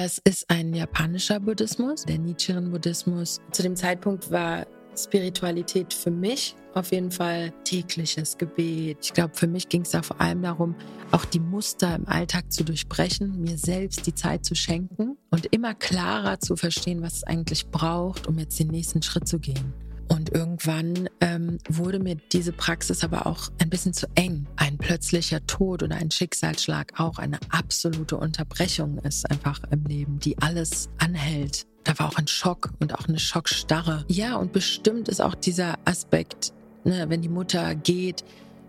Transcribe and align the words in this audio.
Das 0.00 0.20
ist 0.22 0.48
ein 0.48 0.74
japanischer 0.74 1.40
Buddhismus, 1.40 2.04
der 2.04 2.18
Nichiren-Buddhismus. 2.18 3.40
Zu 3.50 3.64
dem 3.64 3.74
Zeitpunkt 3.74 4.30
war 4.30 4.64
Spiritualität 4.96 5.92
für 5.92 6.12
mich 6.12 6.54
auf 6.74 6.92
jeden 6.92 7.10
Fall 7.10 7.52
tägliches 7.64 8.38
Gebet. 8.38 8.98
Ich 9.02 9.12
glaube, 9.12 9.34
für 9.34 9.48
mich 9.48 9.68
ging 9.68 9.82
es 9.82 9.90
da 9.90 10.02
vor 10.02 10.20
allem 10.20 10.42
darum, 10.42 10.76
auch 11.10 11.24
die 11.24 11.40
Muster 11.40 11.96
im 11.96 12.06
Alltag 12.06 12.52
zu 12.52 12.62
durchbrechen, 12.62 13.42
mir 13.42 13.58
selbst 13.58 14.06
die 14.06 14.14
Zeit 14.14 14.44
zu 14.44 14.54
schenken 14.54 15.16
und 15.32 15.46
immer 15.46 15.74
klarer 15.74 16.38
zu 16.38 16.54
verstehen, 16.54 17.02
was 17.02 17.14
es 17.14 17.24
eigentlich 17.24 17.66
braucht, 17.66 18.28
um 18.28 18.38
jetzt 18.38 18.60
den 18.60 18.68
nächsten 18.68 19.02
Schritt 19.02 19.26
zu 19.26 19.40
gehen. 19.40 19.74
Und 20.08 20.30
irgendwann 20.30 21.08
ähm, 21.20 21.58
wurde 21.68 21.98
mir 21.98 22.16
diese 22.32 22.52
Praxis 22.52 23.04
aber 23.04 23.26
auch 23.26 23.50
ein 23.60 23.70
bisschen 23.70 23.92
zu 23.92 24.06
eng. 24.14 24.46
Ein 24.56 24.78
plötzlicher 24.78 25.46
Tod 25.46 25.82
oder 25.82 25.96
ein 25.96 26.10
Schicksalsschlag 26.10 26.98
auch 26.98 27.18
eine 27.18 27.38
absolute 27.50 28.16
Unterbrechung 28.16 28.98
ist 28.98 29.30
einfach 29.30 29.60
im 29.70 29.84
Leben, 29.84 30.18
die 30.18 30.38
alles 30.38 30.88
anhält. 30.98 31.66
Da 31.84 31.98
war 31.98 32.08
auch 32.08 32.18
ein 32.18 32.26
Schock 32.26 32.70
und 32.80 32.94
auch 32.94 33.08
eine 33.08 33.18
Schockstarre. 33.18 34.04
Ja, 34.08 34.36
und 34.36 34.52
bestimmt 34.52 35.08
ist 35.08 35.20
auch 35.20 35.34
dieser 35.34 35.78
Aspekt, 35.84 36.52
ne, 36.84 37.06
wenn 37.08 37.22
die 37.22 37.28
Mutter 37.28 37.74
geht, 37.74 38.24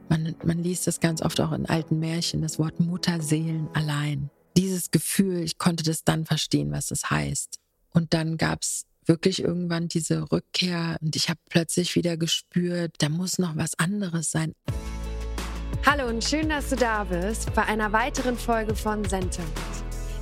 man, 0.10 0.35
man 0.44 0.63
liest 0.63 0.88
das 0.88 0.99
ganz 0.99 1.21
oft 1.21 1.40
auch 1.40 1.52
in 1.52 1.66
alten 1.66 1.99
Märchen, 1.99 2.41
das 2.41 2.60
Wort 2.60 2.80
Mutterseelen 2.80 3.68
allein. 3.74 4.30
Dieses 4.58 4.91
Gefühl, 4.91 5.41
ich 5.41 5.58
konnte 5.58 5.84
das 5.84 6.04
dann 6.04 6.26
verstehen, 6.26 6.71
was 6.71 6.91
es 6.91 7.10
heißt. 7.10 7.60
Und 7.91 8.13
dann 8.13 8.38
gab 8.38 8.62
es 8.62 8.85
wirklich 9.09 9.44
irgendwann 9.44 9.90
diese 9.90 10.31
Rückkehr 10.31 10.98
und 11.02 11.16
ich 11.16 11.27
habe 11.27 11.40
plötzlich 11.49 11.95
wieder 11.95 12.16
gespürt, 12.16 12.95
da 12.99 13.09
muss 13.09 13.40
noch 13.40 13.58
was 13.58 13.77
anderes 13.77 14.32
sein. 14.32 14.54
Hallo 15.85 16.08
und 16.08 16.23
schön, 16.23 16.48
dass 16.48 16.70
du 16.70 16.76
da 16.76 17.04
bist 17.04 17.54
bei 17.54 17.63
einer 17.63 17.91
weiteren 17.91 18.38
Folge 18.38 18.76
von 18.76 19.04
Centerwood. 19.04 19.49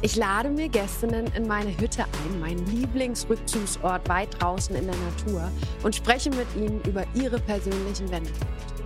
Ich 0.02 0.16
lade 0.16 0.50
mir 0.50 0.70
Gästinnen 0.70 1.26
in 1.36 1.48
meine 1.48 1.76
Hütte 1.78 2.04
ein, 2.04 2.40
meinen 2.40 2.66
Lieblingsrückzugsort 2.68 4.08
weit 4.08 4.42
draußen 4.42 4.76
in 4.76 4.86
der 4.86 4.96
Natur 4.96 5.52
und 5.84 5.96
spreche 5.96 6.30
mit 6.30 6.48
ihnen 6.56 6.80
über 6.84 7.04
ihre 7.16 7.40
persönlichen 7.40 8.10
Wendepunkte. 8.12 8.77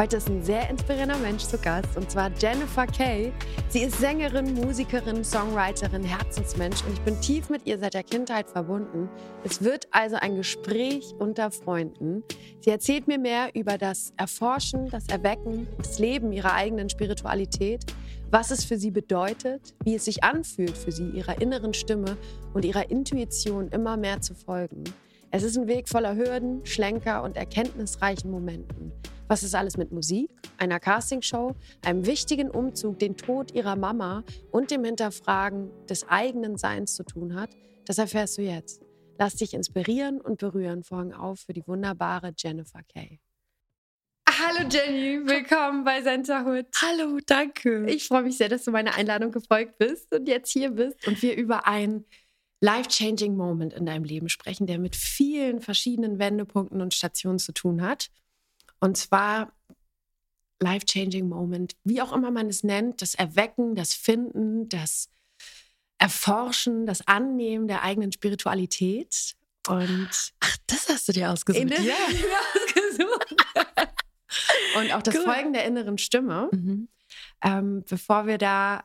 Heute 0.00 0.16
ist 0.16 0.30
ein 0.30 0.42
sehr 0.42 0.70
inspirierender 0.70 1.18
Mensch 1.18 1.42
zu 1.44 1.58
Gast 1.58 1.94
und 1.94 2.10
zwar 2.10 2.30
Jennifer 2.38 2.86
Kay. 2.86 3.34
Sie 3.68 3.80
ist 3.80 4.00
Sängerin, 4.00 4.54
Musikerin, 4.54 5.22
Songwriterin, 5.22 6.02
Herzensmensch 6.02 6.82
und 6.86 6.94
ich 6.94 7.00
bin 7.02 7.20
tief 7.20 7.50
mit 7.50 7.66
ihr 7.66 7.78
seit 7.78 7.92
der 7.92 8.02
Kindheit 8.02 8.48
verbunden. 8.48 9.10
Es 9.44 9.62
wird 9.62 9.88
also 9.90 10.16
ein 10.16 10.36
Gespräch 10.36 11.14
unter 11.18 11.50
Freunden. 11.50 12.22
Sie 12.60 12.70
erzählt 12.70 13.08
mir 13.08 13.18
mehr 13.18 13.50
über 13.54 13.76
das 13.76 14.14
Erforschen, 14.16 14.88
das 14.88 15.06
Erwecken, 15.08 15.68
das 15.76 15.98
Leben 15.98 16.32
ihrer 16.32 16.54
eigenen 16.54 16.88
Spiritualität, 16.88 17.84
was 18.30 18.50
es 18.50 18.64
für 18.64 18.78
sie 18.78 18.90
bedeutet, 18.90 19.74
wie 19.84 19.96
es 19.96 20.06
sich 20.06 20.24
anfühlt 20.24 20.78
für 20.78 20.92
sie, 20.92 21.10
ihrer 21.10 21.42
inneren 21.42 21.74
Stimme 21.74 22.16
und 22.54 22.64
ihrer 22.64 22.90
Intuition 22.90 23.68
immer 23.68 23.98
mehr 23.98 24.22
zu 24.22 24.34
folgen. 24.34 24.82
Es 25.30 25.42
ist 25.42 25.58
ein 25.58 25.68
Weg 25.68 25.90
voller 25.90 26.16
Hürden, 26.16 26.64
Schlenker 26.64 27.22
und 27.22 27.36
erkenntnisreichen 27.36 28.30
Momenten. 28.30 28.92
Was 29.30 29.44
es 29.44 29.54
alles 29.54 29.76
mit 29.76 29.92
Musik, 29.92 30.28
einer 30.56 30.80
Castingshow, 30.80 31.54
einem 31.82 32.04
wichtigen 32.04 32.50
Umzug, 32.50 32.98
den 32.98 33.16
Tod 33.16 33.52
ihrer 33.52 33.76
Mama 33.76 34.24
und 34.50 34.72
dem 34.72 34.82
Hinterfragen 34.82 35.70
des 35.86 36.08
eigenen 36.08 36.56
Seins 36.56 36.96
zu 36.96 37.04
tun 37.04 37.36
hat, 37.36 37.50
das 37.86 37.98
erfährst 37.98 38.38
du 38.38 38.42
jetzt. 38.42 38.82
Lass 39.20 39.36
dich 39.36 39.54
inspirieren 39.54 40.20
und 40.20 40.40
berühren. 40.40 40.82
Vorhang 40.82 41.12
auf 41.12 41.42
für 41.46 41.52
die 41.52 41.64
wunderbare 41.64 42.32
Jennifer 42.36 42.80
Kay. 42.92 43.20
Hallo 44.28 44.68
Jenny, 44.68 45.24
willkommen 45.24 45.84
bei 45.84 46.02
Centerhood. 46.02 46.66
Hallo, 46.82 47.20
danke. 47.24 47.88
Ich 47.88 48.08
freue 48.08 48.24
mich 48.24 48.36
sehr, 48.36 48.48
dass 48.48 48.64
du 48.64 48.72
meiner 48.72 48.96
Einladung 48.96 49.30
gefolgt 49.30 49.78
bist 49.78 50.12
und 50.12 50.26
jetzt 50.26 50.50
hier 50.50 50.72
bist 50.72 51.06
und 51.06 51.22
wir 51.22 51.36
über 51.36 51.68
einen 51.68 52.04
life-changing 52.60 53.36
Moment 53.36 53.74
in 53.74 53.86
deinem 53.86 54.02
Leben 54.02 54.28
sprechen, 54.28 54.66
der 54.66 54.80
mit 54.80 54.96
vielen 54.96 55.60
verschiedenen 55.60 56.18
Wendepunkten 56.18 56.80
und 56.80 56.94
Stationen 56.94 57.38
zu 57.38 57.52
tun 57.52 57.80
hat. 57.80 58.10
Und 58.80 58.96
zwar 58.96 59.52
life-changing 60.60 61.28
Moment, 61.28 61.76
wie 61.84 62.02
auch 62.02 62.12
immer 62.12 62.30
man 62.30 62.48
es 62.48 62.64
nennt, 62.64 63.02
das 63.02 63.14
Erwecken, 63.14 63.74
das 63.74 63.94
Finden, 63.94 64.68
das 64.68 65.08
Erforschen, 65.98 66.86
das 66.86 67.06
Annehmen 67.06 67.68
der 67.68 67.82
eigenen 67.82 68.12
Spiritualität. 68.12 69.36
Und 69.68 70.08
Ach, 70.40 70.56
das 70.66 70.88
hast 70.88 71.08
du 71.08 71.12
dir 71.12 71.30
ausgesucht. 71.30 71.78
ja, 71.78 71.94
ausgesucht. 72.54 73.36
Und 74.76 74.92
auch 74.92 75.02
das 75.02 75.16
cool. 75.16 75.24
Folgen 75.24 75.52
der 75.52 75.64
inneren 75.64 75.98
Stimme. 75.98 76.48
Mhm. 76.52 76.88
Ähm, 77.42 77.84
bevor 77.88 78.26
wir 78.26 78.38
da 78.38 78.84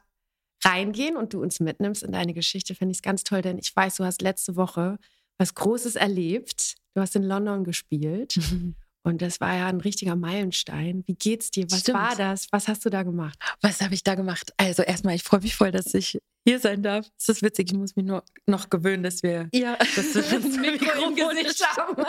reingehen 0.63 1.15
und 1.15 1.33
du 1.33 1.41
uns 1.41 1.59
mitnimmst 1.59 2.03
in 2.03 2.11
deine 2.11 2.33
Geschichte, 2.33 2.75
finde 2.75 2.91
ich 2.91 2.97
es 2.97 3.01
ganz 3.01 3.23
toll, 3.23 3.41
denn 3.41 3.57
ich 3.57 3.73
weiß, 3.75 3.95
du 3.97 4.03
hast 4.03 4.21
letzte 4.21 4.55
Woche 4.55 4.97
was 5.37 5.53
Großes 5.53 5.95
erlebt. 5.95 6.75
Du 6.93 7.01
hast 7.01 7.15
in 7.15 7.23
London 7.23 7.63
gespielt. 7.63 8.37
Mhm. 8.37 8.75
Und 9.05 9.21
das 9.21 9.39
war 9.39 9.55
ja 9.55 9.67
ein 9.67 9.81
richtiger 9.81 10.15
Meilenstein. 10.15 11.03
Wie 11.05 11.13
geht's 11.13 11.51
dir? 11.51 11.65
Was 11.69 11.81
Stimmt. 11.81 11.99
war 11.99 12.15
das? 12.15 12.47
Was 12.51 12.67
hast 12.67 12.83
du 12.85 12.89
da 12.89 13.03
gemacht? 13.03 13.37
Was 13.61 13.81
habe 13.81 13.93
ich 13.93 14.03
da 14.03 14.15
gemacht? 14.15 14.51
Also 14.57 14.81
erstmal, 14.81 15.13
ich 15.13 15.21
freue 15.21 15.41
mich 15.41 15.55
voll, 15.55 15.71
dass 15.71 15.93
ich 15.93 16.19
hier 16.43 16.59
sein 16.59 16.81
darf. 16.81 17.07
Es 17.19 17.29
ist 17.29 17.43
witzig, 17.43 17.71
ich 17.71 17.77
muss 17.77 17.95
mich 17.95 18.05
nur 18.05 18.23
noch 18.47 18.67
gewöhnen, 18.71 19.03
dass 19.03 19.21
wir 19.21 19.47
ja. 19.53 19.77
dass 19.77 20.15
wir 20.15 20.21
das 20.39 20.57
Mikro 20.57 21.07
im 21.07 21.15
Gesicht 21.15 21.63
haben. 21.77 22.03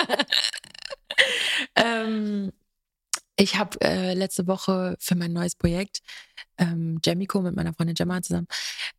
ähm, 1.77 2.53
ich 3.37 3.57
habe 3.57 3.81
äh, 3.83 4.15
letzte 4.15 4.47
Woche 4.47 4.97
für 4.99 5.15
mein 5.15 5.33
neues 5.33 5.55
Projekt 5.55 6.01
ähm, 6.59 6.99
Jamico 7.05 7.41
mit 7.43 7.55
meiner 7.55 7.75
Freundin 7.75 7.95
Gemma 7.95 8.23
zusammen 8.23 8.47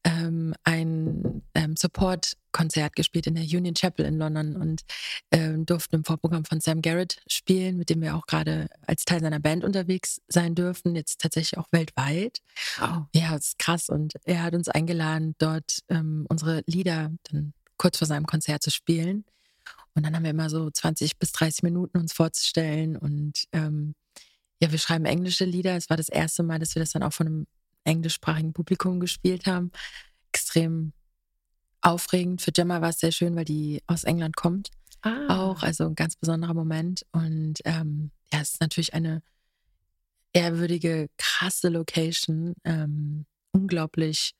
ähm, 0.04 0.54
ein 0.64 1.42
ähm, 1.56 1.76
Support-Konzert 1.76 2.96
gespielt 2.96 3.28
in 3.28 3.36
der 3.36 3.44
Union 3.44 3.74
Chapel 3.74 4.06
in 4.06 4.18
London 4.18 4.56
und 4.56 4.84
ähm, 5.32 5.66
durften 5.66 5.98
im 5.98 6.04
Vorprogramm 6.04 6.46
von 6.46 6.60
Sam 6.60 6.82
Garrett 6.82 7.20
spielen, 7.28 7.78
mit 7.78 7.90
dem 7.90 8.02
wir 8.02 8.16
auch 8.16 8.28
gerade 8.28 8.68
als 8.86 9.06
Teil 9.06 9.22
seiner 9.22 9.40
Band 9.40 9.64
unterwegs 9.64 10.22
sein 10.28 10.56
dürfen, 10.56 10.96
jetzt 10.96 11.20
tatsächlich 11.20 11.58
auch 11.58 11.68
weltweit. 11.72 12.40
Oh. 12.82 13.02
Ja, 13.14 13.34
das 13.34 13.50
ist 13.50 13.60
krass 13.60 13.90
und 13.90 14.14
er 14.26 14.44
hat 14.44 14.54
uns 14.54 14.70
eingeladen, 14.70 15.36
dort 15.40 15.80
ähm, 15.90 16.26
unsere 16.30 16.64
Lieder 16.68 17.12
dann 17.32 17.54
kurz 17.78 17.98
vor 17.98 18.08
seinem 18.08 18.26
Konzert 18.26 18.64
zu 18.64 18.72
spielen. 18.72 19.26
Und 19.98 20.06
dann 20.06 20.16
haben 20.16 20.22
wir 20.22 20.30
immer 20.30 20.52
so 20.52 20.70
20 20.70 21.18
bis 21.18 21.32
30 21.32 21.64
Minuten 21.64 21.98
uns 21.98 22.14
vorzustellen 22.14 22.96
und 22.98 23.46
ähm, 23.52 23.96
ja, 24.62 24.72
wir 24.72 24.78
schreiben 24.78 25.06
englische 25.06 25.44
Lieder. 25.44 25.76
Es 25.76 25.90
war 25.90 25.98
das 25.98 26.08
erste 26.08 26.44
Mal, 26.44 26.60
dass 26.60 26.76
wir 26.76 26.82
das 26.82 26.92
dann 26.92 27.02
auch 27.02 27.14
von 27.14 27.26
einem 27.26 27.48
englischsprachigen 27.84 28.54
Publikum 28.54 29.00
gespielt 29.00 29.48
haben. 29.48 29.72
Extrem 30.32 30.94
aufregend. 31.82 32.44
Für 32.44 32.52
Gemma 32.52 32.80
war 32.82 32.90
es 32.90 33.00
sehr 33.00 33.12
schön, 33.12 33.36
weil 33.36 33.46
die 33.46 33.82
aus 33.88 34.04
England 34.04 34.36
kommt. 34.36 34.70
Ah. 35.02 35.36
Auch, 35.36 35.64
also 35.64 35.86
ein 35.86 35.96
ganz 35.96 36.16
besonderer 36.16 36.54
Moment. 36.54 37.04
Und 37.12 37.56
ähm, 37.66 38.12
ja, 38.32 38.42
es 38.42 38.52
ist 38.52 38.62
natürlich 38.62 38.94
eine 38.94 39.24
ehrwürdige, 40.32 41.08
krasse 41.18 41.70
Location. 41.70 42.54
Ähm, 42.64 43.26
unglaublich 43.52 44.34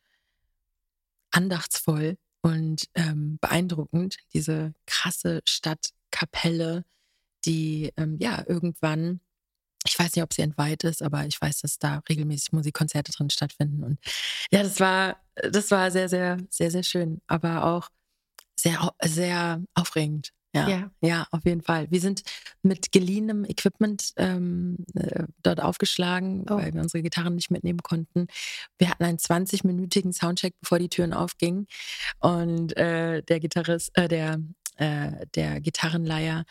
andachtsvoll 1.32 2.16
und 2.48 2.88
ähm, 2.96 3.38
beeindruckend. 3.42 4.18
Diese 4.34 4.74
krasse 4.86 5.42
Stadtkapelle, 5.46 6.86
die 7.46 7.92
ähm, 7.98 8.18
ja 8.20 8.44
irgendwann 8.48 9.20
ich 9.86 9.98
weiß 9.98 10.16
nicht, 10.16 10.24
ob 10.24 10.34
sie 10.34 10.42
entweiht 10.42 10.84
ist, 10.84 11.02
aber 11.02 11.26
ich 11.26 11.40
weiß, 11.40 11.62
dass 11.62 11.80
da 11.80 12.04
regelmäßig 12.10 12.52
Musikkonzerte 12.52 13.12
drin 13.12 13.30
stattfinden. 13.30 13.84
Und 13.84 14.00
ja, 14.52 14.64
das 14.64 14.80
war, 14.82 15.18
das 15.36 15.72
war 15.72 15.92
sehr, 15.92 16.10
sehr, 16.10 16.38
sehr, 16.50 16.72
sehr 16.72 16.84
schön, 16.84 17.22
aber 17.28 17.64
auch 17.64 17.88
sehr, 18.60 18.92
sehr 19.02 19.64
aufregend. 19.76 20.34
Ja, 20.56 20.68
ja, 20.70 20.92
ja, 21.02 21.28
auf 21.32 21.46
jeden 21.46 21.62
Fall. 21.62 21.88
Wir 21.92 22.00
sind 22.00 22.22
mit 22.64 22.92
geliehenem 22.92 23.46
Equipment 23.46 24.14
ähm, 24.18 24.78
äh, 24.96 25.26
dort 25.44 25.62
aufgeschlagen, 25.62 26.46
oh. 26.50 26.56
weil 26.56 26.74
wir 26.74 26.82
unsere 26.82 27.04
Gitarren 27.04 27.36
nicht 27.36 27.52
mitnehmen 27.52 27.80
konnten. 27.84 28.28
Wir 28.78 28.90
hatten 28.90 29.04
einen 29.04 29.18
20-minütigen 29.18 30.14
Soundcheck, 30.14 30.56
bevor 30.62 30.80
die 30.80 30.90
Türen 30.90 31.14
aufgingen. 31.14 31.68
Und 32.20 32.76
äh, 32.78 33.22
der 33.24 33.40
Gitarrist, 33.40 33.92
äh, 33.98 34.08
der, 34.08 34.40
äh, 34.78 35.28
der 35.36 35.60
Gitarrenleier 35.62 36.46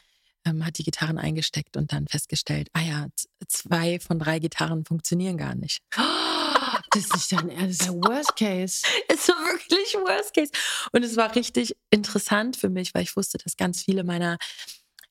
ähm, 0.44 0.64
hat 0.64 0.78
die 0.78 0.84
Gitarren 0.84 1.18
eingesteckt 1.18 1.76
und 1.76 1.92
dann 1.92 2.06
festgestellt, 2.06 2.68
ah 2.74 2.82
ja, 2.82 3.06
zwei 3.48 3.98
von 3.98 4.18
drei 4.18 4.38
Gitarren 4.38 4.84
funktionieren 4.84 5.36
gar 5.36 5.54
nicht. 5.54 5.80
Das 5.90 6.04
ist 7.04 7.32
dein 7.32 7.48
Ernst, 7.48 7.80
das 7.80 7.86
ist 7.86 7.94
der 7.94 7.94
Worst 7.94 8.36
Case. 8.36 8.82
Es 9.08 9.28
war 9.28 9.36
wirklich 9.36 9.94
Worst 9.94 10.34
Case. 10.34 10.50
Und 10.92 11.04
es 11.04 11.16
war 11.16 11.34
richtig 11.34 11.76
interessant 11.90 12.56
für 12.56 12.68
mich, 12.68 12.94
weil 12.94 13.02
ich 13.02 13.16
wusste, 13.16 13.38
dass 13.38 13.56
ganz 13.56 13.82
viele 13.82 14.04
meiner 14.04 14.38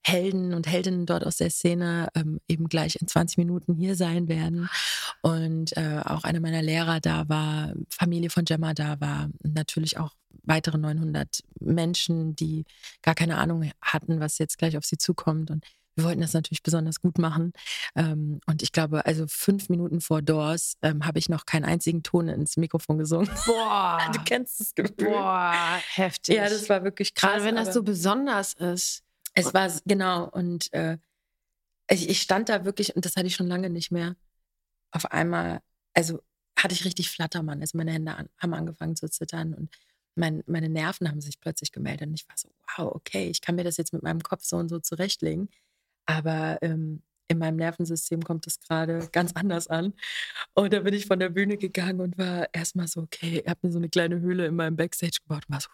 Helden 0.03 0.53
und 0.53 0.67
Heldinnen 0.67 1.07
dort 1.07 1.25
aus 1.25 1.37
der 1.37 1.49
Szene 1.49 2.09
ähm, 2.13 2.39
eben 2.47 2.69
gleich 2.69 2.95
in 3.01 3.07
20 3.07 3.37
Minuten 3.37 3.73
hier 3.73 3.95
sein 3.95 4.27
werden. 4.27 4.69
Und 5.21 5.75
äh, 5.77 6.01
auch 6.05 6.23
einer 6.23 6.39
meiner 6.39 6.61
Lehrer 6.61 6.99
da 6.99 7.27
war, 7.27 7.73
Familie 7.89 8.29
von 8.29 8.45
Gemma 8.45 8.75
da 8.75 8.99
war, 8.99 9.29
natürlich 9.43 9.97
auch 9.97 10.11
weitere 10.43 10.77
900 10.77 11.41
Menschen, 11.59 12.35
die 12.35 12.65
gar 13.01 13.15
keine 13.15 13.37
Ahnung 13.37 13.71
hatten, 13.81 14.19
was 14.19 14.37
jetzt 14.37 14.59
gleich 14.59 14.77
auf 14.77 14.85
sie 14.85 14.97
zukommt. 14.97 15.49
Und 15.49 15.65
wir 15.95 16.03
wollten 16.05 16.21
das 16.21 16.33
natürlich 16.33 16.61
besonders 16.61 16.99
gut 16.99 17.17
machen. 17.17 17.53
Ähm, 17.95 18.39
und 18.45 18.61
ich 18.61 18.71
glaube, 18.71 19.05
also 19.05 19.25
fünf 19.27 19.69
Minuten 19.69 20.01
vor 20.01 20.21
Doors 20.21 20.77
ähm, 20.81 21.05
habe 21.05 21.19
ich 21.19 21.29
noch 21.29 21.45
keinen 21.45 21.63
einzigen 21.63 22.03
Ton 22.03 22.27
ins 22.27 22.57
Mikrofon 22.57 22.97
gesungen. 22.97 23.29
Boah. 23.45 23.99
du 24.13 24.19
kennst 24.25 24.59
das 24.59 24.75
Gefühl. 24.75 25.09
Boah, 25.09 25.79
heftig. 25.93 26.35
Ja, 26.35 26.49
das 26.49 26.69
war 26.69 26.83
wirklich 26.83 27.13
krass. 27.13 27.31
Gerade 27.31 27.45
wenn 27.45 27.55
das 27.55 27.73
so 27.73 27.83
besonders 27.83 28.53
ist. 28.53 29.03
Es 29.33 29.53
war, 29.53 29.69
genau, 29.85 30.29
und 30.29 30.71
äh, 30.73 30.97
ich, 31.89 32.09
ich 32.09 32.21
stand 32.21 32.49
da 32.49 32.65
wirklich, 32.65 32.95
und 32.95 33.05
das 33.05 33.15
hatte 33.15 33.27
ich 33.27 33.35
schon 33.35 33.47
lange 33.47 33.69
nicht 33.69 33.91
mehr, 33.91 34.15
auf 34.91 35.11
einmal, 35.11 35.61
also 35.93 36.21
hatte 36.57 36.73
ich 36.73 36.85
richtig 36.85 37.09
Flattermann. 37.09 37.61
Also 37.61 37.77
meine 37.77 37.91
Hände 37.91 38.15
an, 38.15 38.29
haben 38.39 38.53
angefangen 38.53 38.95
zu 38.95 39.09
zittern 39.09 39.53
und 39.53 39.69
mein, 40.15 40.43
meine 40.47 40.69
Nerven 40.69 41.09
haben 41.09 41.21
sich 41.21 41.39
plötzlich 41.39 41.71
gemeldet. 41.71 42.07
Und 42.07 42.15
ich 42.15 42.27
war 42.27 42.37
so, 42.37 42.49
wow, 42.77 42.95
okay, 42.95 43.29
ich 43.29 43.41
kann 43.41 43.55
mir 43.55 43.63
das 43.65 43.77
jetzt 43.77 43.93
mit 43.93 44.03
meinem 44.03 44.23
Kopf 44.23 44.43
so 44.43 44.57
und 44.57 44.69
so 44.69 44.79
zurechtlegen. 44.79 45.49
Aber 46.05 46.57
ähm, 46.61 47.01
in 47.27 47.39
meinem 47.39 47.55
Nervensystem 47.55 48.23
kommt 48.23 48.45
das 48.45 48.59
gerade 48.59 49.07
ganz 49.11 49.33
anders 49.33 49.67
an. 49.67 49.93
Und 50.53 50.73
da 50.73 50.81
bin 50.81 50.93
ich 50.93 51.05
von 51.07 51.19
der 51.19 51.29
Bühne 51.29 51.57
gegangen 51.57 52.01
und 52.01 52.17
war 52.17 52.47
erstmal 52.53 52.87
so, 52.87 53.01
okay, 53.01 53.41
ich 53.43 53.49
habe 53.49 53.59
mir 53.63 53.71
so 53.71 53.79
eine 53.79 53.89
kleine 53.89 54.19
Höhle 54.19 54.45
in 54.45 54.55
meinem 54.55 54.75
Backstage 54.75 55.19
gebaut 55.23 55.43
und 55.47 55.53
war 55.53 55.61
so, 55.61 55.69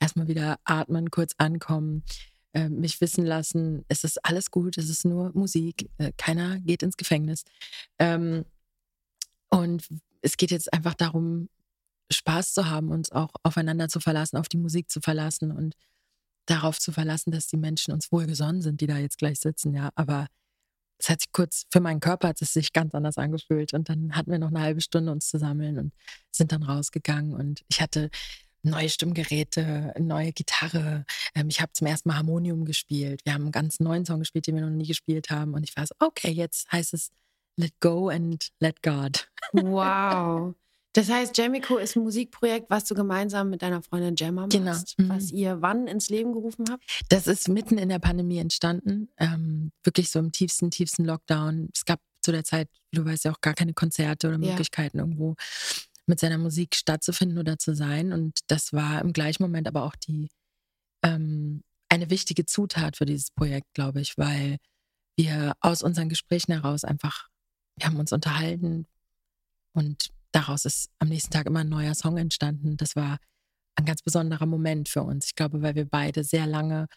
erstmal 0.00 0.28
wieder 0.28 0.58
atmen, 0.64 1.10
kurz 1.10 1.34
ankommen, 1.38 2.04
äh, 2.54 2.68
mich 2.68 3.00
wissen 3.00 3.24
lassen, 3.24 3.84
es 3.88 4.04
ist 4.04 4.24
alles 4.24 4.50
gut, 4.50 4.78
es 4.78 4.88
ist 4.88 5.04
nur 5.04 5.30
Musik, 5.34 5.90
äh, 5.98 6.12
keiner 6.16 6.58
geht 6.60 6.82
ins 6.82 6.96
Gefängnis. 6.96 7.44
Ähm, 7.98 8.44
und 9.48 9.86
es 10.22 10.36
geht 10.36 10.50
jetzt 10.50 10.72
einfach 10.72 10.94
darum, 10.94 11.48
Spaß 12.10 12.52
zu 12.52 12.68
haben, 12.68 12.90
uns 12.90 13.10
auch 13.12 13.30
aufeinander 13.42 13.88
zu 13.88 14.00
verlassen, 14.00 14.36
auf 14.36 14.48
die 14.48 14.58
Musik 14.58 14.90
zu 14.90 15.00
verlassen 15.00 15.50
und 15.50 15.74
darauf 16.46 16.78
zu 16.78 16.92
verlassen, 16.92 17.30
dass 17.30 17.46
die 17.46 17.56
Menschen 17.56 17.92
uns 17.92 18.10
wohlgesonnen 18.12 18.62
sind, 18.62 18.80
die 18.80 18.86
da 18.86 18.98
jetzt 18.98 19.18
gleich 19.18 19.40
sitzen, 19.40 19.74
ja. 19.74 19.90
Aber 19.94 20.26
es 20.98 21.08
hat 21.08 21.20
sich 21.20 21.32
kurz, 21.32 21.64
für 21.70 21.80
meinen 21.80 22.00
Körper 22.00 22.28
hat 22.28 22.42
es 22.42 22.52
sich 22.52 22.72
ganz 22.72 22.94
anders 22.94 23.18
angefühlt. 23.18 23.74
Und 23.74 23.88
dann 23.88 24.14
hatten 24.14 24.30
wir 24.30 24.38
noch 24.38 24.48
eine 24.48 24.60
halbe 24.60 24.80
Stunde 24.80 25.10
uns 25.10 25.28
zu 25.28 25.38
sammeln 25.38 25.78
und 25.78 25.92
sind 26.30 26.52
dann 26.52 26.62
rausgegangen. 26.62 27.34
Und 27.34 27.62
ich 27.68 27.80
hatte 27.80 28.10
neue 28.62 28.88
Stimmgeräte, 28.88 29.92
neue 29.98 30.32
Gitarre. 30.32 31.04
Ähm, 31.34 31.48
ich 31.48 31.60
habe 31.60 31.72
zum 31.72 31.88
ersten 31.88 32.08
Mal 32.08 32.16
Harmonium 32.18 32.64
gespielt. 32.64 33.22
Wir 33.24 33.34
haben 33.34 33.42
einen 33.42 33.52
ganz 33.52 33.80
neuen 33.80 34.04
Song 34.04 34.20
gespielt, 34.20 34.46
den 34.46 34.54
wir 34.54 34.62
noch 34.62 34.70
nie 34.70 34.86
gespielt 34.86 35.30
haben. 35.30 35.54
Und 35.54 35.64
ich 35.64 35.76
war 35.76 35.86
so, 35.86 35.94
okay, 35.98 36.30
jetzt 36.30 36.70
heißt 36.70 36.94
es 36.94 37.10
Let 37.56 37.74
Go 37.80 38.08
and 38.08 38.50
Let 38.60 38.82
God. 38.82 39.28
Wow. 39.52 40.54
Das 40.94 41.08
heißt, 41.08 41.36
Jamico 41.38 41.78
ist 41.78 41.96
ein 41.96 42.02
Musikprojekt, 42.02 42.68
was 42.68 42.84
du 42.84 42.94
gemeinsam 42.94 43.48
mit 43.50 43.62
deiner 43.62 43.82
Freundin 43.82 44.14
Gemma 44.14 44.46
Genau. 44.46 44.72
machst, 44.72 44.98
Mhm. 44.98 45.08
was 45.08 45.30
ihr 45.30 45.62
wann 45.62 45.86
ins 45.86 46.10
Leben 46.10 46.32
gerufen 46.32 46.66
habt? 46.70 46.84
Das 47.08 47.26
ist 47.26 47.48
mitten 47.48 47.78
in 47.78 47.88
der 47.88 47.98
Pandemie 47.98 48.38
entstanden. 48.38 49.08
Ähm, 49.16 49.72
wirklich 49.84 50.10
so 50.10 50.18
im 50.18 50.32
tiefsten, 50.32 50.70
tiefsten 50.70 51.04
Lockdown. 51.04 51.70
Es 51.74 51.84
gab 51.86 52.00
zu 52.20 52.30
der 52.30 52.44
Zeit, 52.44 52.68
du 52.92 53.04
weißt 53.04 53.24
ja 53.24 53.32
auch 53.32 53.40
gar 53.40 53.54
keine 53.54 53.72
Konzerte 53.72 54.28
oder 54.28 54.38
Ja. 54.38 54.50
Möglichkeiten 54.50 54.98
irgendwo 54.98 55.34
mit 56.06 56.20
seiner 56.20 56.36
Musik 56.38 56.74
stattzufinden 56.74 57.38
oder 57.38 57.58
zu 57.58 57.74
sein. 57.74 58.12
Und 58.12 58.40
das 58.48 58.72
war 58.72 59.00
im 59.00 59.12
gleichen 59.12 59.42
Moment 59.42 59.66
aber 59.68 59.84
auch 59.84 59.96
die 59.96 60.28
ähm, 61.02 61.62
eine 61.88 62.10
wichtige 62.10 62.44
Zutat 62.46 62.96
für 62.96 63.06
dieses 63.06 63.30
Projekt, 63.30 63.72
glaube 63.74 64.00
ich, 64.00 64.16
weil 64.18 64.58
wir 65.16 65.54
aus 65.60 65.82
unseren 65.82 66.08
Gesprächen 66.08 66.52
heraus 66.52 66.84
einfach, 66.84 67.28
wir 67.76 67.86
haben 67.86 67.98
uns 67.98 68.12
unterhalten 68.12 68.86
und 69.72 70.10
daraus 70.32 70.64
ist 70.64 70.90
am 70.98 71.08
nächsten 71.08 71.30
Tag 71.30 71.46
immer 71.46 71.60
ein 71.60 71.68
neuer 71.68 71.94
Song 71.94 72.16
entstanden. 72.16 72.76
Das 72.76 72.96
war 72.96 73.18
ein 73.76 73.84
ganz 73.84 74.02
besonderer 74.02 74.46
Moment 74.46 74.88
für 74.88 75.02
uns. 75.02 75.26
Ich 75.26 75.34
glaube, 75.34 75.62
weil 75.62 75.74
wir 75.74 75.86
beide 75.86 76.24
sehr 76.24 76.46
lange 76.46 76.88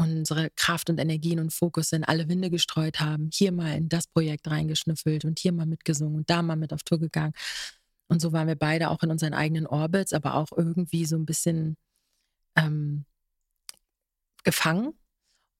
unsere 0.00 0.50
Kraft 0.56 0.88
und 0.88 0.98
Energien 0.98 1.40
und 1.40 1.52
Fokus 1.52 1.92
in 1.92 2.04
alle 2.04 2.28
Winde 2.28 2.48
gestreut 2.48 3.00
haben, 3.00 3.28
hier 3.32 3.52
mal 3.52 3.76
in 3.76 3.88
das 3.88 4.06
Projekt 4.06 4.48
reingeschnüffelt 4.48 5.24
und 5.26 5.38
hier 5.38 5.52
mal 5.52 5.66
mitgesungen 5.66 6.16
und 6.16 6.30
da 6.30 6.42
mal 6.42 6.56
mit 6.56 6.72
auf 6.72 6.82
Tour 6.82 6.98
gegangen. 6.98 7.34
Und 8.08 8.20
so 8.20 8.32
waren 8.32 8.48
wir 8.48 8.56
beide 8.56 8.90
auch 8.90 9.02
in 9.02 9.10
unseren 9.10 9.34
eigenen 9.34 9.66
Orbits, 9.66 10.12
aber 10.12 10.34
auch 10.34 10.48
irgendwie 10.56 11.04
so 11.04 11.16
ein 11.16 11.26
bisschen 11.26 11.76
ähm, 12.56 13.04
gefangen 14.42 14.94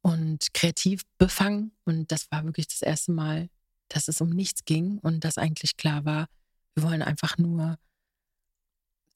und 0.02 0.52
kreativ 0.54 1.02
befangen. 1.18 1.72
Und 1.84 2.10
das 2.10 2.30
war 2.30 2.44
wirklich 2.44 2.66
das 2.66 2.82
erste 2.82 3.12
Mal, 3.12 3.50
dass 3.88 4.08
es 4.08 4.20
um 4.20 4.30
nichts 4.30 4.64
ging 4.64 4.98
und 4.98 5.24
dass 5.24 5.36
eigentlich 5.38 5.76
klar 5.76 6.04
war, 6.04 6.26
wir 6.74 6.82
wollen 6.84 7.02
einfach 7.02 7.38
nur 7.38 7.76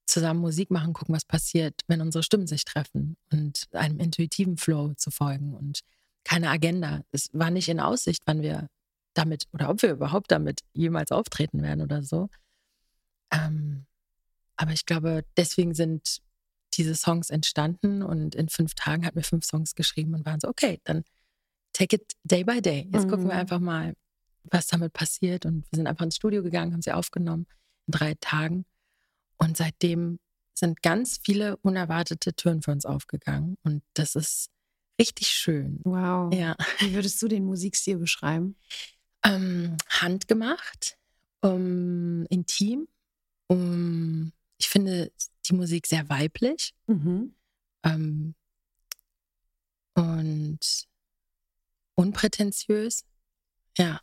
zusammen 0.06 0.40
Musik 0.40 0.70
machen, 0.70 0.92
gucken, 0.92 1.14
was 1.14 1.24
passiert, 1.24 1.80
wenn 1.86 2.00
unsere 2.00 2.22
Stimmen 2.22 2.46
sich 2.46 2.64
treffen 2.64 3.16
und 3.32 3.66
einem 3.72 3.98
intuitiven 3.98 4.58
Flow 4.58 4.92
zu 4.94 5.10
folgen 5.10 5.54
und 5.54 5.80
keine 6.24 6.50
Agenda. 6.50 7.02
Es 7.10 7.30
war 7.32 7.50
nicht 7.50 7.68
in 7.68 7.80
Aussicht, 7.80 8.22
wann 8.26 8.42
wir 8.42 8.68
damit 9.14 9.44
oder 9.52 9.70
ob 9.70 9.82
wir 9.82 9.92
überhaupt 9.92 10.30
damit 10.30 10.60
jemals 10.72 11.10
auftreten 11.12 11.62
werden 11.62 11.80
oder 11.82 12.02
so. 12.02 12.28
Ähm, 13.32 13.86
aber 14.56 14.72
ich 14.72 14.86
glaube, 14.86 15.24
deswegen 15.36 15.74
sind 15.74 16.20
diese 16.74 16.94
Songs 16.94 17.30
entstanden 17.30 18.02
und 18.02 18.34
in 18.34 18.48
fünf 18.48 18.74
Tagen 18.74 19.06
hatten 19.06 19.16
wir 19.16 19.24
fünf 19.24 19.44
Songs 19.44 19.74
geschrieben 19.74 20.14
und 20.14 20.26
waren 20.26 20.40
so, 20.40 20.48
okay, 20.48 20.80
dann 20.84 21.04
take 21.72 21.96
it 21.96 22.12
day 22.24 22.44
by 22.44 22.60
day. 22.60 22.88
Jetzt 22.92 23.08
gucken 23.08 23.26
wir 23.26 23.34
Mhm. 23.34 23.40
einfach 23.40 23.60
mal, 23.60 23.94
was 24.50 24.66
damit 24.66 24.92
passiert. 24.92 25.46
Und 25.46 25.64
wir 25.70 25.76
sind 25.76 25.86
einfach 25.86 26.04
ins 26.04 26.16
Studio 26.16 26.42
gegangen, 26.42 26.72
haben 26.72 26.82
sie 26.82 26.92
aufgenommen 26.92 27.46
in 27.86 27.92
drei 27.92 28.14
Tagen. 28.20 28.64
Und 29.36 29.56
seitdem 29.56 30.18
sind 30.54 30.82
ganz 30.82 31.18
viele 31.18 31.56
unerwartete 31.58 32.34
Türen 32.34 32.62
für 32.62 32.70
uns 32.70 32.86
aufgegangen. 32.86 33.56
Und 33.62 33.82
das 33.94 34.14
ist 34.14 34.50
richtig 35.00 35.28
schön. 35.28 35.80
Wow. 35.84 36.32
Ja. 36.32 36.56
Wie 36.78 36.94
würdest 36.94 37.20
du 37.20 37.28
den 37.28 37.44
Musikstil 37.44 37.98
beschreiben? 37.98 38.56
Ähm, 39.24 39.76
handgemacht, 39.88 40.96
um, 41.40 42.26
intim. 42.26 42.86
Um, 43.48 44.32
ich 44.58 44.68
finde 44.68 45.10
die 45.46 45.54
Musik 45.54 45.86
sehr 45.86 46.08
weiblich 46.08 46.74
Mhm. 46.86 47.34
ähm, 47.82 48.34
und 49.94 50.86
unprätentiös. 51.94 53.04
Ja. 53.76 54.00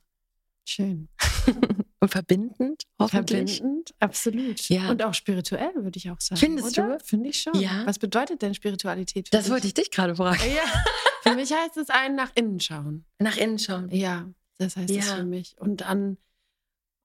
Schön. 0.66 1.10
und 2.00 2.10
verbindend, 2.10 2.84
hoffentlich. 3.00 3.58
Verbindend, 3.58 3.94
absolut. 4.00 4.69
Ja. 4.69 4.90
Und 4.90 5.02
auch 5.04 5.13
spirituell, 5.13 5.72
würde 5.75 5.98
ich 5.98 6.10
auch 6.12 6.19
sagen. 6.22 6.40
Findest 6.40 6.78
oder? 6.78 6.98
du? 6.98 7.04
Finde 7.04 7.30
ich 7.30 7.42
schon. 7.42 7.60
Ja. 7.60 7.86
Was 7.86 8.00
bedeutet 8.00 8.42
denn 8.42 8.54
Spiritualität 8.54 9.28
für 9.28 9.31
Das 9.31 9.46
dich? 9.46 9.52
wollte 9.54 9.68
ich 9.68 9.74
dich 9.74 9.92
gerade 9.92 10.16
fragen. 10.16 10.40
Ja. 10.54 10.62
für 11.24 11.36
mich 11.36 11.52
heißt 11.52 11.78
es 11.78 11.90
ein 11.90 12.16
nach 12.16 12.31
innen 12.36 12.60
schauen. 12.60 13.06
Nach 13.19 13.38
innen 13.38 13.60
schauen. 13.60 13.90
Ja, 13.92 14.30
das 14.58 14.75
heißt 14.78 14.90
es 14.92 15.08
Ja. 15.08 15.16
für 15.18 15.24
mich. 15.24 15.56
Und 15.60 15.84
an, 15.84 16.18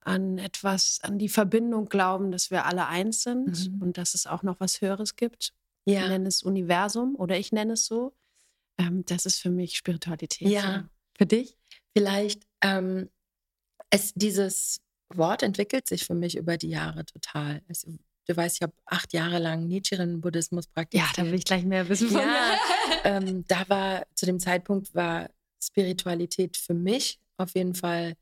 an 0.01 0.39
etwas, 0.39 1.01
an 1.03 1.19
die 1.19 1.29
Verbindung 1.31 1.89
glauben, 1.89 2.31
dass 2.31 2.51
wir 2.51 2.67
alle 2.67 2.87
eins 2.87 3.23
sind 3.23 3.71
Mhm. 3.73 3.83
und 3.83 3.99
dass 3.99 4.15
es 4.15 4.27
auch 4.27 4.43
noch 4.43 4.61
was 4.61 4.81
Höheres 4.81 5.17
gibt. 5.17 5.53
Ich 5.85 5.95
Ja. 5.95 6.09
nenne 6.09 6.29
es 6.29 6.43
Universum 6.43 7.17
oder 7.17 7.39
ich 7.39 7.53
nenne 7.53 7.73
es 7.73 7.87
so. 7.87 8.15
Ähm, 8.79 9.05
das 9.07 9.25
ist 9.25 9.39
für 9.41 9.51
mich 9.51 9.77
Spiritualität. 9.77 10.49
Ja. 10.49 10.89
Für 11.17 11.27
dich? 11.27 11.57
Vielleicht, 11.97 12.43
ähm, 12.61 13.09
es, 13.97 14.13
dieses 14.15 14.81
Wort 15.09 15.43
entwickelt 15.43 15.89
sich 15.89 16.05
für 16.05 16.15
mich 16.15 16.37
über 16.37 16.57
die 16.57 16.69
Jahre 16.71 17.05
total. 17.05 17.63
Also, 17.69 17.93
du 18.27 18.37
weißt, 18.37 18.57
ich 18.57 18.63
habe 18.63 18.75
acht 18.87 19.13
Jahre 19.13 19.39
lang 19.39 19.67
Nichiren-Buddhismus 19.67 20.67
Ja, 20.67 20.71
praktiziert. 20.75 21.19
da 21.19 21.25
will 21.25 21.35
ich 21.35 21.45
gleich 21.45 21.65
mehr 21.65 21.89
wissen 21.89 22.09
von 22.11 22.21
Ja, 22.21 22.59
ähm, 23.05 23.45
da 23.49 23.69
war 23.69 24.07
zu 24.15 24.27
dem 24.27 24.41
Zeitpunkt 24.41 24.95
war 24.95 25.31
Spiritualität 25.63 26.57
für 26.57 26.75
mich 26.75 27.19
auf 27.37 27.55
jeden 27.55 27.75
Fall 27.75 28.15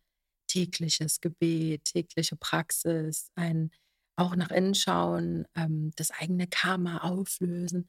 tägliches 0.46 1.20
Gebet, 1.20 1.84
tägliche 1.84 2.36
Praxis, 2.36 3.30
ein 3.34 3.70
auch 4.16 4.36
nach 4.36 4.50
innen 4.50 4.74
schauen, 4.74 5.46
ähm, 5.56 5.90
das 5.96 6.10
eigene 6.12 6.46
Karma 6.46 6.98
auflösen 6.98 7.88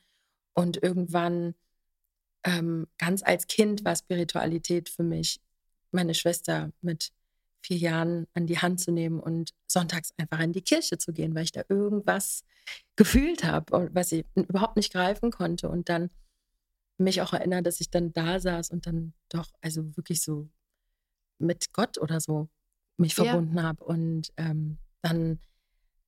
und 0.54 0.82
irgendwann 0.82 1.54
ähm, 2.44 2.88
ganz 2.98 3.22
als 3.24 3.48
Kind 3.48 3.86
war 3.86 3.96
Spiritualität 3.96 4.90
für 4.90 5.04
mich, 5.04 5.40
meine 5.92 6.14
Schwester 6.14 6.72
mit 6.82 7.12
vier 7.66 7.78
Jahren 7.78 8.28
an 8.34 8.46
die 8.48 8.60
Hand 8.60 8.80
zu 8.80 8.92
nehmen 8.92 9.20
und 9.20 9.52
sonntags 9.68 10.12
einfach 10.18 10.40
in 10.40 10.54
die 10.54 10.62
Kirche 10.62 10.98
zu 10.98 11.12
gehen, 11.14 11.34
weil 11.36 11.44
ich 11.46 11.52
da 11.52 11.64
irgendwas 11.68 12.44
gefühlt 12.96 13.44
habe, 13.44 13.90
was 13.94 14.12
ich 14.12 14.26
überhaupt 14.36 14.76
nicht 14.78 14.94
greifen 14.94 15.32
konnte. 15.32 15.68
Und 15.70 15.90
dann 15.90 16.10
mich 16.98 17.22
auch 17.22 17.34
erinnert, 17.34 17.66
dass 17.66 17.82
ich 17.82 17.90
dann 17.90 18.14
da 18.14 18.40
saß 18.40 18.70
und 18.70 18.86
dann 18.86 19.14
doch, 19.30 19.52
also 19.62 19.96
wirklich 19.98 20.22
so 20.22 20.48
mit 21.40 21.74
Gott 21.74 21.98
oder 21.98 22.20
so 22.20 22.50
mich 22.98 23.16
Ja. 23.18 23.26
verbunden 23.26 23.62
habe. 23.62 23.84
Und 23.84 24.32
ähm, 24.38 24.78
dann 25.02 25.40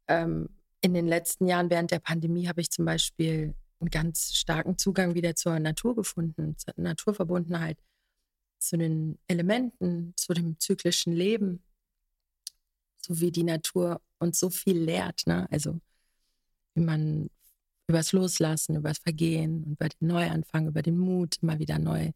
ähm, 0.08 0.50
in 0.82 0.94
den 0.94 1.08
letzten 1.08 1.48
Jahren 1.48 1.70
während 1.70 1.92
der 1.92 2.00
Pandemie 2.00 2.48
habe 2.48 2.62
ich 2.62 2.70
zum 2.70 2.86
Beispiel 2.86 3.56
einen 3.80 3.90
ganz 3.90 4.34
starken 4.36 4.78
Zugang 4.78 5.16
wieder 5.16 5.36
zur 5.36 5.60
Natur 5.60 5.96
gefunden, 5.96 6.56
zur 6.58 6.74
Naturverbundenheit, 6.78 7.78
zu 8.60 8.78
den 8.78 9.18
Elementen, 9.28 10.14
zu 10.16 10.34
dem 10.34 10.60
zyklischen 10.60 11.14
Leben, 11.14 11.62
so 12.98 13.20
wie 13.20 13.32
die 13.32 13.44
Natur 13.44 14.02
uns 14.20 14.40
so 14.40 14.50
viel 14.50 14.78
lehrt. 14.78 15.28
Ne? 15.28 15.48
Also 15.52 15.80
wie 16.76 16.82
man 16.82 17.30
übers 17.88 18.12
Loslassen, 18.12 18.76
übers 18.76 18.98
Vergehen, 19.00 19.64
über 19.64 19.90
den 19.90 20.08
Neuanfang, 20.08 20.68
über 20.68 20.82
den 20.82 20.98
Mut 20.98 21.38
immer 21.42 21.60
wieder 21.60 21.80
neu 21.80 22.12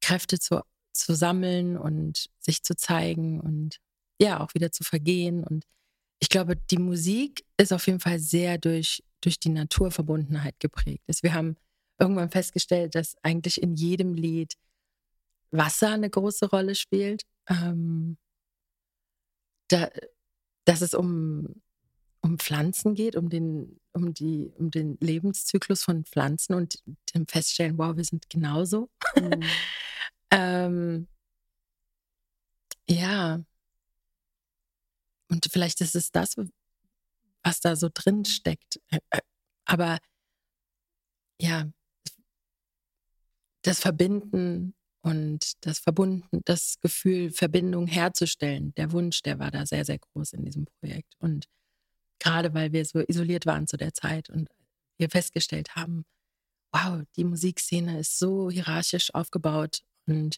Kräfte 0.00 0.38
zu, 0.38 0.62
zu 0.92 1.14
sammeln 1.14 1.76
und 1.76 2.30
sich 2.38 2.62
zu 2.62 2.74
zeigen 2.74 3.40
und 3.40 3.78
ja, 4.20 4.40
auch 4.40 4.54
wieder 4.54 4.72
zu 4.72 4.84
vergehen. 4.84 5.44
Und 5.44 5.64
ich 6.20 6.28
glaube, 6.28 6.56
die 6.56 6.78
Musik 6.78 7.44
ist 7.56 7.72
auf 7.72 7.86
jeden 7.86 8.00
Fall 8.00 8.18
sehr 8.18 8.58
durch, 8.58 9.02
durch 9.20 9.38
die 9.38 9.50
Naturverbundenheit 9.50 10.58
geprägt. 10.58 11.04
Wir 11.22 11.34
haben 11.34 11.56
irgendwann 11.98 12.30
festgestellt, 12.30 12.94
dass 12.94 13.16
eigentlich 13.22 13.62
in 13.62 13.74
jedem 13.74 14.14
Lied 14.14 14.54
Wasser 15.52 15.90
eine 15.90 16.10
große 16.10 16.48
Rolle 16.50 16.74
spielt. 16.74 17.22
Ähm, 17.48 18.16
da, 19.68 19.88
dass 20.64 20.80
es 20.80 20.94
um, 20.94 21.62
um 22.20 22.38
Pflanzen 22.38 22.94
geht, 22.94 23.16
um 23.16 23.28
den, 23.28 23.80
um, 23.92 24.14
die, 24.14 24.52
um 24.56 24.70
den 24.70 24.96
Lebenszyklus 25.00 25.82
von 25.82 26.04
Pflanzen 26.04 26.54
und 26.54 26.82
dem 27.14 27.26
Feststellen, 27.26 27.78
wow, 27.78 27.96
wir 27.96 28.04
sind 28.04 28.28
genauso. 28.30 28.90
Mhm. 29.16 29.42
ähm, 30.30 31.08
ja. 32.88 33.40
Und 35.28 35.48
vielleicht 35.50 35.80
ist 35.80 35.94
es 35.94 36.10
das, 36.10 36.36
was 37.42 37.60
da 37.60 37.76
so 37.76 37.88
drin 37.92 38.24
steckt. 38.24 38.80
Aber 39.64 39.98
ja, 41.40 41.66
das 43.62 43.80
Verbinden 43.80 44.74
und 45.02 45.52
das 45.66 45.80
Verbunden, 45.80 46.42
das 46.44 46.78
Gefühl, 46.80 47.30
Verbindung 47.32 47.86
herzustellen, 47.88 48.72
der 48.76 48.92
Wunsch, 48.92 49.22
der 49.22 49.38
war 49.38 49.50
da 49.50 49.66
sehr, 49.66 49.84
sehr 49.84 49.98
groß 49.98 50.32
in 50.34 50.44
diesem 50.44 50.66
Projekt. 50.80 51.14
Und 51.18 51.46
gerade 52.20 52.54
weil 52.54 52.72
wir 52.72 52.84
so 52.84 53.00
isoliert 53.00 53.44
waren 53.44 53.66
zu 53.66 53.76
der 53.76 53.94
Zeit 53.94 54.30
und 54.30 54.48
wir 54.98 55.10
festgestellt 55.10 55.74
haben, 55.74 56.04
wow, 56.70 57.02
die 57.16 57.24
Musikszene 57.24 57.98
ist 57.98 58.18
so 58.18 58.50
hierarchisch 58.50 59.12
aufgebaut 59.12 59.82
und 60.06 60.36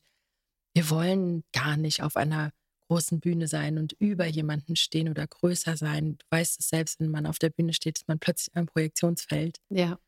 wir 0.73 0.91
wollen 0.91 1.45
gar 1.53 1.77
nicht 1.77 2.03
auf 2.03 2.17
einer 2.17 2.51
großen 2.89 3.21
Bühne 3.21 3.49
sein 3.49 3.79
und 3.79 3.93
über 3.99 4.27
jemanden 4.27 4.77
stehen 4.77 5.09
oder 5.09 5.27
größer 5.27 5.77
sein. 5.77 6.17
Du 6.19 6.27
weißt 6.31 6.59
es 6.59 6.69
selbst, 6.69 7.01
wenn 7.01 7.11
man 7.11 7.27
auf 7.27 7.39
der 7.39 7.51
Bühne 7.51 7.73
steht, 7.75 7.99
ist 7.99 8.09
man 8.09 8.19
plötzlich 8.19 8.55
ein 8.57 8.67
Projektionsfeld. 8.67 9.59
Ja. 9.69 9.99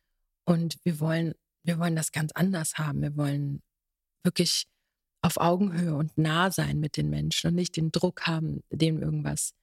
Und 0.45 0.77
wir 0.83 0.99
wollen, 0.99 1.33
wir 1.63 1.79
wollen 1.79 1.95
das 1.95 2.11
ganz 2.11 2.31
anders 2.33 2.75
haben. 2.77 3.01
Wir 3.01 3.15
wollen 3.15 3.61
wirklich 4.27 4.67
auf 5.21 5.37
Augenhöhe 5.37 5.95
und 5.95 6.17
nah 6.17 6.51
sein 6.51 6.79
mit 6.79 6.97
den 6.97 7.09
Menschen 7.09 7.47
und 7.47 7.55
nicht 7.55 7.77
den 7.77 7.91
Druck 7.91 8.27
haben, 8.27 8.61
dem 8.69 9.01
irgendwas 9.01 9.53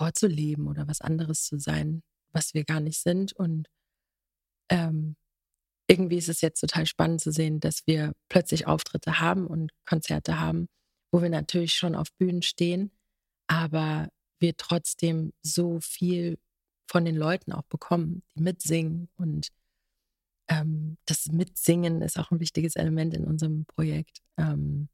vorzuleben 0.00 0.68
oder 0.68 0.86
was 0.88 1.00
anderes 1.00 1.44
zu 1.44 1.58
sein, 1.58 2.02
was 2.30 2.54
wir 2.54 2.64
gar 2.64 2.80
nicht 2.80 3.00
sind. 3.00 3.32
Und 3.32 3.68
ähm, 4.70 5.16
irgendwie 5.88 6.16
ist 6.16 6.28
es 6.28 6.40
jetzt 6.40 6.60
total 6.60 6.86
spannend 6.86 7.20
zu 7.20 7.32
sehen, 7.32 7.60
dass 7.60 7.86
wir 7.86 8.12
plötzlich 8.28 8.66
Auftritte 8.66 9.20
haben 9.20 9.46
und 9.46 9.72
Konzerte 9.84 10.40
haben, 10.40 10.68
wo 11.12 11.20
wir 11.20 11.28
natürlich 11.28 11.74
schon 11.74 11.94
auf 11.94 12.12
Bühnen 12.14 12.42
stehen, 12.42 12.92
aber 13.48 14.08
wir 14.38 14.56
trotzdem 14.56 15.32
so 15.42 15.80
viel 15.80 16.38
von 16.86 17.04
den 17.04 17.16
Leuten 17.16 17.52
auch 17.52 17.64
bekommen, 17.64 18.22
die 18.34 18.40
mitsingen 18.40 19.08
und 19.16 19.48
ähm, 20.48 20.98
das 21.06 21.26
Mitsingen 21.26 22.02
ist 22.02 22.18
auch 22.18 22.30
ein 22.30 22.40
wichtiges 22.40 22.76
Element 22.76 23.14
in 23.14 23.24
unserem 23.24 23.64
Projekt, 23.66 24.22
ähm, 24.36 24.88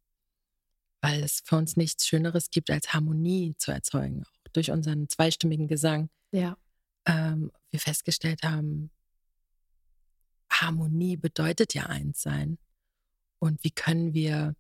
weil 1.01 1.23
es 1.23 1.43
für 1.45 1.57
uns 1.57 1.77
nichts 1.77 2.07
Schöneres 2.07 2.51
gibt, 2.51 2.71
als 2.71 2.93
Harmonie 2.93 3.55
zu 3.59 3.71
erzeugen, 3.71 4.25
auch 4.25 4.49
durch 4.53 4.71
unseren 4.71 5.09
zweistimmigen 5.09 5.69
Gesang. 5.69 6.11
Ja. 6.33 6.57
Ähm, 7.07 7.51
wir 7.71 7.81
festgestellt 7.81 8.43
haben, 8.43 8.91
Harmonie 10.51 11.17
bedeutet 11.17 11.75
ja 11.75 11.87
eins 11.87 12.23
sein. 12.23 12.59
Und 13.39 13.63
wie 13.63 13.71
können 13.71 14.15
wir, 14.15 14.55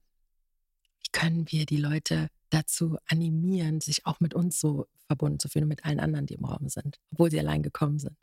wie 1.00 1.10
können 1.12 1.50
wir 1.50 1.66
die 1.66 1.78
Leute 1.78 2.28
dazu 2.50 2.98
animieren, 3.06 3.80
sich 3.80 4.06
auch 4.06 4.20
mit 4.20 4.34
uns 4.34 4.60
so 4.60 4.86
verbunden 5.06 5.38
zu 5.38 5.48
fühlen 5.48 5.64
und 5.64 5.70
mit 5.70 5.84
allen 5.84 6.00
anderen, 6.00 6.26
die 6.26 6.34
im 6.34 6.44
Raum 6.44 6.68
sind, 6.68 6.98
obwohl 7.10 7.30
sie 7.30 7.40
allein 7.40 7.62
gekommen 7.62 7.98
sind. 7.98 8.16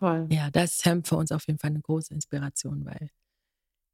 Toll. 0.00 0.26
Ja, 0.30 0.50
das 0.50 0.72
ist 0.72 0.82
Sam 0.82 1.04
für 1.04 1.16
uns 1.16 1.30
auf 1.30 1.46
jeden 1.46 1.58
Fall 1.58 1.70
eine 1.70 1.80
große 1.80 2.12
Inspiration, 2.14 2.84
weil 2.86 3.10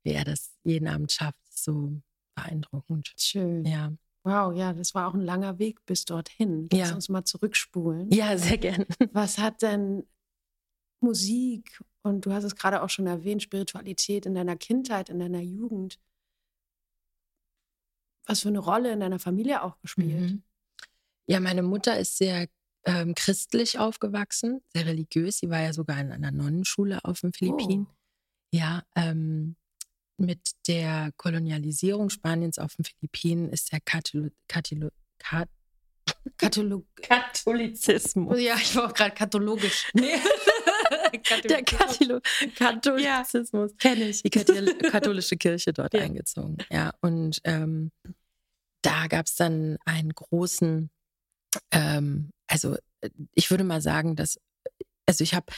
er 0.04 0.24
das 0.24 0.56
jeden 0.62 0.86
Abend 0.86 1.10
schafft, 1.10 1.40
so 1.50 2.00
beeindruckend. 2.36 3.12
Schön. 3.16 3.64
Ja. 3.64 3.92
Wow, 4.22 4.56
ja, 4.56 4.72
das 4.72 4.94
war 4.94 5.08
auch 5.08 5.14
ein 5.14 5.20
langer 5.20 5.58
Weg 5.58 5.84
bis 5.84 6.04
dorthin. 6.04 6.68
Lass 6.72 6.90
ja. 6.90 6.94
uns 6.94 7.08
mal 7.08 7.24
zurückspulen. 7.24 8.10
Ja, 8.10 8.38
sehr 8.38 8.58
gerne. 8.58 8.86
Was 9.12 9.38
hat 9.38 9.62
denn 9.62 10.04
Musik 11.00 11.82
und 12.02 12.24
du 12.24 12.32
hast 12.32 12.44
es 12.44 12.54
gerade 12.54 12.82
auch 12.82 12.90
schon 12.90 13.06
erwähnt, 13.06 13.42
Spiritualität 13.42 14.26
in 14.26 14.34
deiner 14.34 14.56
Kindheit, 14.56 15.10
in 15.10 15.18
deiner 15.18 15.40
Jugend, 15.40 15.98
was 18.26 18.40
für 18.40 18.48
eine 18.48 18.58
Rolle 18.58 18.92
in 18.92 19.00
deiner 19.00 19.18
Familie 19.18 19.62
auch 19.62 19.78
gespielt? 19.80 20.32
Mhm. 20.32 20.42
Ja, 21.26 21.40
meine 21.40 21.62
Mutter 21.62 21.98
ist 21.98 22.16
sehr 22.16 22.48
ähm, 22.86 23.14
christlich 23.14 23.78
aufgewachsen, 23.78 24.62
sehr 24.72 24.86
religiös. 24.86 25.38
Sie 25.38 25.50
war 25.50 25.60
ja 25.60 25.72
sogar 25.72 26.00
in 26.00 26.12
einer 26.12 26.30
Nonnenschule 26.30 27.04
auf 27.04 27.20
den 27.20 27.32
Philippinen. 27.32 27.86
Oh. 27.90 27.94
Ja, 28.52 28.82
ähm, 28.94 29.56
mit 30.18 30.52
der 30.66 31.10
Kolonialisierung 31.16 32.10
Spaniens 32.10 32.58
auf 32.58 32.74
den 32.76 32.84
Philippinen 32.84 33.50
ist 33.50 33.72
der 33.72 33.80
Katholo 33.80 34.30
Katholo 34.48 34.90
Kat 35.18 35.48
Katholo 36.38 36.86
Katholizismus. 37.02 38.40
Ja, 38.40 38.54
ich 38.54 38.74
war 38.76 38.86
auch 38.86 38.94
gerade 38.94 39.14
kathologisch. 39.14 39.90
Nee. 39.94 40.14
der 41.48 41.64
Katholo 41.64 42.20
Katholizismus. 42.54 43.72
Ja, 43.72 43.76
kenne 43.78 44.08
ich. 44.08 44.22
Die 44.22 44.30
katholische 44.30 45.36
Kirche 45.36 45.72
dort 45.72 45.94
ja. 45.94 46.00
eingezogen. 46.00 46.58
Ja, 46.70 46.92
und 47.00 47.40
ähm, 47.44 47.90
da 48.82 49.08
gab 49.08 49.26
es 49.26 49.34
dann 49.34 49.76
einen 49.84 50.10
großen 50.10 50.90
ähm, 51.70 52.30
also 52.46 52.76
äh, 53.00 53.10
ich 53.34 53.50
würde 53.50 53.64
mal 53.64 53.80
sagen, 53.80 54.16
dass, 54.16 54.38
also 55.06 55.22
ich 55.24 55.34
habe 55.34 55.52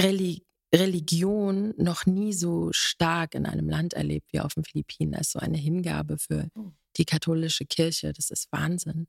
Reli 0.00 0.44
Religion 0.74 1.72
noch 1.76 2.04
nie 2.04 2.32
so 2.32 2.72
stark 2.72 3.36
in 3.36 3.46
einem 3.46 3.68
Land 3.68 3.94
erlebt 3.94 4.32
wie 4.32 4.40
auf 4.40 4.54
den 4.54 4.64
Philippinen, 4.64 5.14
als 5.14 5.30
so 5.30 5.38
eine 5.38 5.56
Hingabe 5.56 6.18
für 6.18 6.48
oh. 6.56 6.72
die 6.96 7.04
katholische 7.04 7.64
Kirche. 7.64 8.12
Das 8.12 8.30
ist 8.30 8.50
Wahnsinn. 8.50 9.06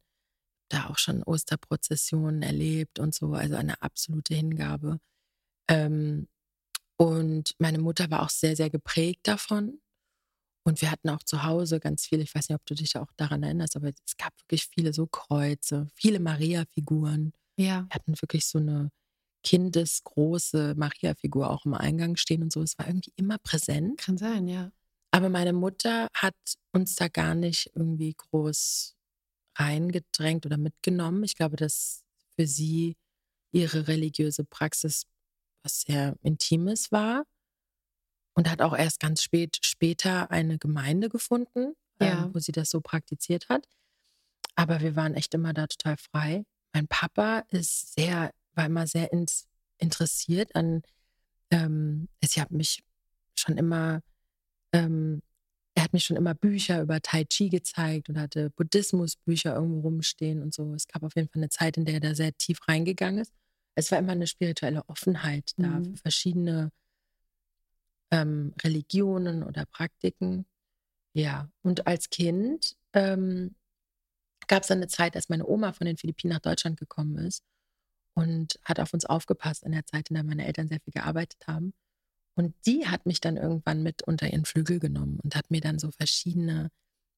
Da 0.69 0.89
auch 0.89 0.99
schon 0.99 1.23
Osterprozessionen 1.23 2.43
erlebt 2.43 2.99
und 2.99 3.15
so, 3.15 3.33
also 3.33 3.55
eine 3.55 3.81
absolute 3.81 4.35
Hingabe. 4.35 4.99
Ähm, 5.67 6.27
und 6.97 7.55
meine 7.57 7.79
Mutter 7.79 8.09
war 8.11 8.21
auch 8.21 8.29
sehr, 8.29 8.55
sehr 8.55 8.69
geprägt 8.69 9.21
davon. 9.23 9.79
Und 10.67 10.81
wir 10.81 10.89
hatten 10.89 11.09
auch 11.09 11.21
zu 11.23 11.43
Hause 11.43 11.79
ganz 11.79 12.07
viele, 12.07 12.23
ich 12.23 12.33
weiß 12.33 12.49
nicht, 12.49 12.55
ob 12.55 12.65
du 12.65 12.73
dich 12.73 12.97
auch 12.97 13.11
daran 13.17 13.43
erinnerst, 13.43 13.75
aber 13.75 13.89
es 13.89 14.17
gab 14.17 14.33
wirklich 14.41 14.67
viele 14.73 14.93
so 14.93 15.05
Kreuze, 15.05 15.87
viele 15.93 16.19
Maria-Figuren. 16.19 17.33
Ja. 17.55 17.85
Wir 17.87 17.95
hatten 17.95 18.19
wirklich 18.19 18.47
so 18.47 18.57
eine 18.57 18.89
kindesgroße 19.43 20.73
Maria-Figur 20.75 21.51
auch 21.51 21.65
im 21.65 21.75
Eingang 21.75 22.15
stehen 22.15 22.41
und 22.41 22.51
so. 22.51 22.63
Es 22.63 22.79
war 22.79 22.87
irgendwie 22.87 23.13
immer 23.15 23.37
präsent. 23.37 23.99
Kann 23.99 24.17
sein, 24.17 24.47
ja. 24.47 24.71
Aber 25.11 25.29
meine 25.29 25.53
Mutter 25.53 26.09
hat 26.13 26.35
uns 26.73 26.95
da 26.95 27.07
gar 27.09 27.35
nicht 27.35 27.71
irgendwie 27.75 28.13
groß 28.13 28.95
reingedrängt 29.57 30.47
oder 30.47 30.57
mitgenommen. 30.57 31.23
Ich 31.23 31.35
glaube, 31.35 31.57
dass 31.57 32.03
für 32.35 32.47
sie 32.47 32.97
ihre 33.51 33.87
religiöse 33.87 34.43
Praxis 34.43 35.05
was 35.63 35.81
sehr 35.81 36.15
Intimes 36.21 36.91
war 36.91 37.23
und 38.35 38.49
hat 38.49 38.61
auch 38.61 38.77
erst 38.77 38.99
ganz 38.99 39.23
spät 39.23 39.57
später 39.61 40.29
eine 40.29 40.57
Gemeinde 40.57 41.09
gefunden, 41.09 41.73
ja. 41.99 42.25
äh, 42.25 42.33
wo 42.33 42.39
sie 42.39 42.51
das 42.51 42.69
so 42.69 42.81
praktiziert 42.81 43.49
hat. 43.49 43.67
Aber 44.55 44.81
wir 44.81 44.95
waren 44.95 45.15
echt 45.15 45.33
immer 45.33 45.53
da 45.53 45.67
total 45.67 45.97
frei. 45.97 46.45
Mein 46.73 46.87
Papa 46.87 47.43
ist 47.49 47.93
sehr, 47.93 48.31
war 48.53 48.65
immer 48.65 48.87
sehr 48.87 49.11
ins, 49.11 49.47
interessiert 49.77 50.55
an, 50.55 50.83
ähm, 51.49 52.09
ich 52.19 52.39
habe 52.39 52.55
mich 52.55 52.83
schon 53.35 53.57
immer, 53.57 54.01
ähm, 54.73 55.21
er 55.73 55.83
hat 55.83 55.93
mir 55.93 55.99
schon 55.99 56.17
immer 56.17 56.33
Bücher 56.33 56.81
über 56.81 57.01
Tai 57.01 57.25
Chi 57.25 57.49
gezeigt 57.49 58.09
und 58.09 58.17
hatte 58.17 58.49
Buddhismusbücher 58.51 59.55
irgendwo 59.55 59.81
rumstehen 59.81 60.41
und 60.41 60.53
so. 60.53 60.73
Es 60.73 60.87
gab 60.87 61.03
auf 61.03 61.15
jeden 61.15 61.27
Fall 61.29 61.41
eine 61.41 61.49
Zeit, 61.49 61.77
in 61.77 61.85
der 61.85 61.95
er 61.95 61.99
da 61.99 62.15
sehr 62.15 62.35
tief 62.37 62.59
reingegangen 62.67 63.19
ist. 63.19 63.33
Es 63.75 63.91
war 63.91 63.99
immer 63.99 64.13
eine 64.13 64.27
spirituelle 64.27 64.87
Offenheit 64.87 65.51
da 65.57 65.67
mhm. 65.67 65.85
für 65.85 65.97
verschiedene 65.97 66.71
ähm, 68.15 68.53
Religionen 68.63 69.43
oder 69.43 69.65
Praktiken. 69.65 70.45
Ja, 71.13 71.49
und 71.63 71.87
als 71.87 72.09
Kind 72.09 72.75
ähm, 72.93 73.55
gab 74.47 74.63
es 74.63 74.71
eine 74.71 74.87
Zeit, 74.87 75.15
als 75.15 75.29
meine 75.29 75.45
Oma 75.45 75.73
von 75.73 75.85
den 75.85 75.97
Philippinen 75.97 76.33
nach 76.33 76.41
Deutschland 76.41 76.79
gekommen 76.79 77.17
ist 77.17 77.43
und 78.13 78.59
hat 78.63 78.79
auf 78.79 78.93
uns 78.93 79.05
aufgepasst 79.05 79.63
in 79.63 79.73
der 79.73 79.85
Zeit, 79.85 80.09
in 80.09 80.15
der 80.15 80.23
meine 80.23 80.45
Eltern 80.45 80.67
sehr 80.67 80.79
viel 80.79 80.93
gearbeitet 80.93 81.45
haben. 81.47 81.73
Und 82.35 82.53
die 82.65 82.87
hat 82.87 83.05
mich 83.05 83.21
dann 83.21 83.37
irgendwann 83.37 83.83
mit 83.83 84.03
unter 84.03 84.27
ihren 84.31 84.45
Flügel 84.45 84.79
genommen 84.79 85.19
und 85.23 85.35
hat 85.35 85.51
mir 85.51 85.61
dann 85.61 85.79
so 85.79 85.91
verschiedene 85.91 86.69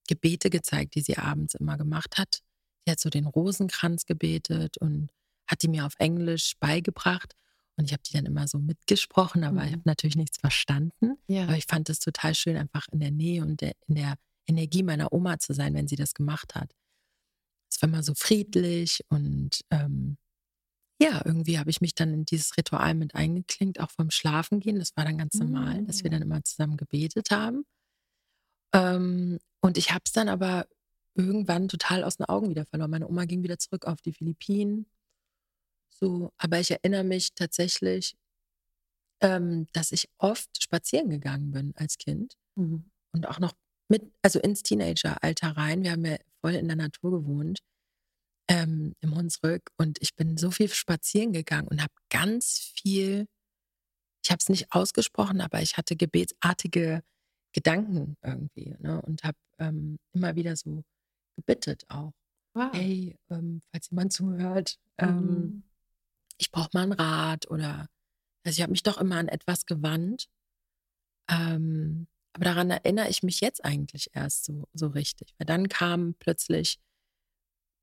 Gebete 0.08 0.50
gezeigt, 0.50 0.94
die 0.94 1.00
sie 1.00 1.18
abends 1.18 1.54
immer 1.54 1.76
gemacht 1.76 2.18
hat. 2.18 2.40
Sie 2.84 2.92
hat 2.92 3.00
so 3.00 3.10
den 3.10 3.26
Rosenkranz 3.26 4.06
gebetet 4.06 4.78
und 4.78 5.10
hat 5.46 5.62
die 5.62 5.68
mir 5.68 5.86
auf 5.86 5.94
Englisch 5.98 6.54
beigebracht. 6.60 7.34
Und 7.78 7.84
ich 7.84 7.92
habe 7.92 8.02
die 8.02 8.12
dann 8.12 8.26
immer 8.26 8.48
so 8.48 8.58
mitgesprochen, 8.58 9.44
aber 9.44 9.60
mhm. 9.60 9.66
ich 9.66 9.72
habe 9.72 9.82
natürlich 9.84 10.16
nichts 10.16 10.38
verstanden. 10.38 11.16
Ja. 11.28 11.44
Aber 11.44 11.56
ich 11.56 11.66
fand 11.66 11.88
es 11.88 12.00
total 12.00 12.34
schön, 12.34 12.56
einfach 12.56 12.86
in 12.90 12.98
der 12.98 13.12
Nähe 13.12 13.42
und 13.42 13.60
der, 13.60 13.72
in 13.86 13.94
der 13.94 14.16
Energie 14.48 14.82
meiner 14.82 15.12
Oma 15.12 15.38
zu 15.38 15.54
sein, 15.54 15.74
wenn 15.74 15.86
sie 15.86 15.96
das 15.96 16.12
gemacht 16.12 16.56
hat. 16.56 16.74
Es 17.70 17.80
war 17.80 17.88
immer 17.88 18.02
so 18.02 18.14
friedlich 18.14 19.04
und 19.08 19.60
ähm, 19.70 20.16
ja, 21.00 21.22
irgendwie 21.24 21.58
habe 21.58 21.70
ich 21.70 21.80
mich 21.80 21.94
dann 21.94 22.12
in 22.12 22.24
dieses 22.24 22.56
Ritual 22.56 22.94
mit 22.94 23.14
eingeklinkt, 23.14 23.78
auch 23.78 23.92
vom 23.92 24.10
Schlafengehen. 24.10 24.80
Das 24.80 24.96
war 24.96 25.04
dann 25.04 25.18
ganz 25.18 25.34
normal, 25.34 25.84
dass 25.84 26.02
wir 26.02 26.10
dann 26.10 26.20
mm. 26.20 26.22
immer 26.22 26.42
zusammen 26.42 26.76
gebetet 26.76 27.30
haben. 27.30 27.64
Ähm, 28.74 29.38
und 29.60 29.78
ich 29.78 29.92
habe 29.92 30.02
es 30.04 30.10
dann 30.10 30.28
aber 30.28 30.66
irgendwann 31.14 31.68
total 31.68 32.02
aus 32.02 32.16
den 32.16 32.26
Augen 32.26 32.50
wieder 32.50 32.64
verloren. 32.64 32.90
Meine 32.90 33.06
Oma 33.06 33.26
ging 33.26 33.44
wieder 33.44 33.58
zurück 33.58 33.86
auf 33.86 34.00
die 34.02 34.12
Philippinen. 34.12 34.86
So, 35.90 36.30
aber 36.38 36.60
ich 36.60 36.70
erinnere 36.70 37.04
mich 37.04 37.34
tatsächlich, 37.34 38.14
ähm, 39.20 39.66
dass 39.72 39.92
ich 39.92 40.08
oft 40.18 40.62
spazieren 40.62 41.10
gegangen 41.10 41.50
bin 41.50 41.72
als 41.76 41.98
Kind 41.98 42.34
mhm. 42.54 42.90
und 43.12 43.26
auch 43.26 43.40
noch 43.40 43.54
mit, 43.88 44.12
also 44.22 44.38
ins 44.38 44.62
Teenageralter 44.62 45.56
rein. 45.56 45.82
Wir 45.82 45.92
haben 45.92 46.04
ja 46.04 46.16
voll 46.40 46.54
in 46.54 46.68
der 46.68 46.76
Natur 46.76 47.10
gewohnt 47.10 47.60
ähm, 48.48 48.94
im 49.00 49.14
Hunsrück 49.14 49.70
und 49.76 49.98
ich 50.00 50.14
bin 50.14 50.36
so 50.36 50.50
viel 50.50 50.68
spazieren 50.68 51.32
gegangen 51.32 51.68
und 51.68 51.82
habe 51.82 51.92
ganz 52.10 52.58
viel, 52.58 53.26
ich 54.24 54.30
habe 54.30 54.38
es 54.38 54.48
nicht 54.48 54.72
ausgesprochen, 54.72 55.40
aber 55.40 55.62
ich 55.62 55.76
hatte 55.76 55.96
gebetsartige 55.96 57.02
Gedanken 57.52 58.16
irgendwie 58.22 58.76
ne? 58.78 59.00
und 59.02 59.24
habe 59.24 59.36
ähm, 59.58 59.98
immer 60.12 60.36
wieder 60.36 60.56
so 60.56 60.82
gebittet 61.36 61.84
auch. 61.88 62.12
Wow. 62.54 62.72
Hey, 62.72 63.16
ähm, 63.30 63.60
falls 63.70 63.90
jemand 63.90 64.12
zuhört, 64.12 64.78
ähm, 64.98 65.16
mhm. 65.16 65.62
Ich 66.38 66.50
brauche 66.50 66.70
mal 66.72 66.82
einen 66.82 66.92
Rat 66.92 67.50
oder 67.50 67.88
also 68.44 68.56
ich 68.56 68.62
habe 68.62 68.72
mich 68.72 68.82
doch 68.82 68.98
immer 68.98 69.16
an 69.16 69.28
etwas 69.28 69.66
gewandt. 69.66 70.28
Ähm, 71.30 72.06
aber 72.32 72.44
daran 72.44 72.70
erinnere 72.70 73.08
ich 73.08 73.22
mich 73.22 73.40
jetzt 73.40 73.64
eigentlich 73.64 74.10
erst 74.14 74.44
so, 74.44 74.68
so 74.72 74.88
richtig. 74.88 75.34
Weil 75.38 75.46
dann 75.46 75.68
kam 75.68 76.14
plötzlich 76.18 76.78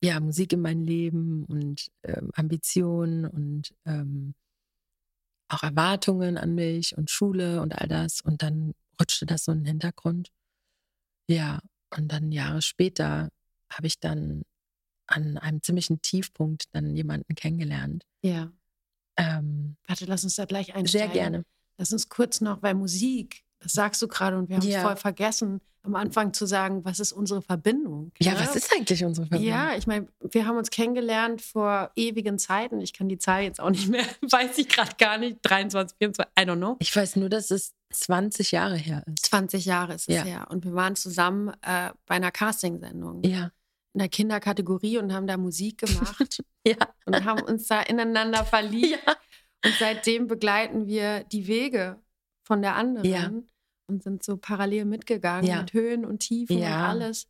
ja, 0.02 0.20
Musik 0.20 0.54
in 0.54 0.62
mein 0.62 0.82
Leben 0.82 1.46
und 1.46 1.92
ähm, 2.04 2.32
Ambitionen 2.36 3.26
und 3.26 3.76
ähm, 3.86 4.36
auch 5.50 5.64
Erwartungen 5.64 6.38
an 6.38 6.56
mich 6.56 6.98
und 6.98 7.10
Schule 7.10 7.62
und 7.62 7.74
all 7.74 7.88
das. 7.88 8.22
Und 8.22 8.42
dann 8.42 8.74
rutschte 9.00 9.26
das 9.26 9.46
so 9.46 9.52
in 9.52 9.60
den 9.60 9.68
Hintergrund. 9.68 10.32
Ja, 11.28 11.60
und 11.96 12.12
dann 12.12 12.32
Jahre 12.32 12.62
später 12.62 13.30
habe 13.70 13.88
ich 13.88 14.00
dann 14.00 14.44
an 15.08 15.38
einem 15.38 15.62
ziemlichen 15.62 16.02
Tiefpunkt 16.02 16.66
dann 16.74 16.96
jemanden 16.96 17.36
kennengelernt. 17.36 18.06
Ja. 18.22 18.52
Ähm, 19.18 19.78
Warte, 19.88 20.06
lass 20.06 20.24
uns 20.24 20.36
da 20.36 20.46
gleich 20.46 20.76
einsteigen. 20.76 20.88
Sehr 20.88 21.08
gerne. 21.08 21.46
Lass 21.78 21.92
uns 21.92 22.10
kurz 22.10 22.42
noch, 22.42 22.62
weil 22.62 22.74
Musik, 22.74 23.44
das 23.60 23.74
sagst 23.74 24.02
du 24.02 24.08
gerade 24.08 24.38
und 24.38 24.50
wir 24.50 24.58
haben 24.58 24.64
es 24.64 24.74
ja. 24.74 24.82
voll 24.82 24.96
vergessen, 24.96 25.62
am 25.86 25.96
Anfang 25.96 26.34
zu 26.34 26.46
sagen, 26.46 26.84
was 26.84 27.00
ist 27.00 27.12
unsere 27.12 27.42
Verbindung? 27.42 28.12
Ja, 28.20 28.34
ja? 28.34 28.40
was 28.40 28.56
ist 28.56 28.74
eigentlich 28.74 29.04
unsere 29.06 29.28
Verbindung? 29.28 29.56
Ja, 29.56 29.76
ich 29.76 29.88
meine, 29.88 30.08
wir 30.20 30.48
haben 30.48 30.58
uns 30.58 30.72
kennengelernt 30.72 31.42
vor 31.42 31.92
ewigen 31.96 32.40
Zeiten. 32.40 32.82
Ich 32.82 32.94
kann 32.94 33.08
die 33.08 33.18
Zahl 33.18 33.44
jetzt 33.44 33.60
auch 33.60 33.70
nicht 33.70 33.88
mehr, 33.88 34.04
weiß 34.22 34.58
ich 34.58 34.68
gerade 34.68 34.96
gar 34.98 35.18
nicht. 35.18 35.38
23, 35.44 35.98
24, 35.98 36.32
I 36.40 36.44
don't 36.44 36.58
know. 36.58 36.76
Ich 36.80 36.96
weiß 36.96 37.18
nur, 37.18 37.30
dass 37.30 37.52
es 37.52 37.74
20 37.92 38.52
Jahre 38.52 38.76
her 38.76 39.04
ist. 39.08 39.28
20 39.28 39.66
Jahre 39.66 39.94
ist 39.94 40.10
es 40.10 40.16
ja. 40.16 40.24
her. 40.24 40.48
Und 40.50 40.66
wir 40.66 40.74
waren 40.74 40.96
zusammen 40.96 41.50
äh, 41.62 41.92
bei 42.06 42.16
einer 42.16 42.32
Castingsendung. 42.32 43.24
Ja. 43.24 43.52
In 43.96 44.00
der 44.00 44.10
Kinderkategorie 44.10 44.98
und 44.98 45.14
haben 45.14 45.26
da 45.26 45.38
Musik 45.38 45.80
gemacht. 45.80 46.44
ja. 46.68 46.76
Und 47.06 47.26
haben 47.26 47.42
uns 47.44 47.68
da 47.68 47.82
ineinander 47.82 48.46
verliebt. 48.46 49.00
Ja. 49.06 49.16
Und 49.66 49.74
seitdem 49.80 50.28
begleiten 50.28 50.86
wir 50.86 51.24
die 51.24 51.48
Wege 51.48 52.00
von 52.44 52.62
der 52.62 52.76
anderen. 52.76 53.10
Ja 53.10 53.32
und 53.88 54.04
sind 54.04 54.24
so 54.24 54.38
parallel 54.38 54.86
mitgegangen 54.86 55.60
mit 55.60 55.74
Höhen 55.74 56.06
und 56.06 56.20
Tiefen 56.20 56.58
ja. 56.58 56.78
und 56.78 56.90
alles. 56.90 57.28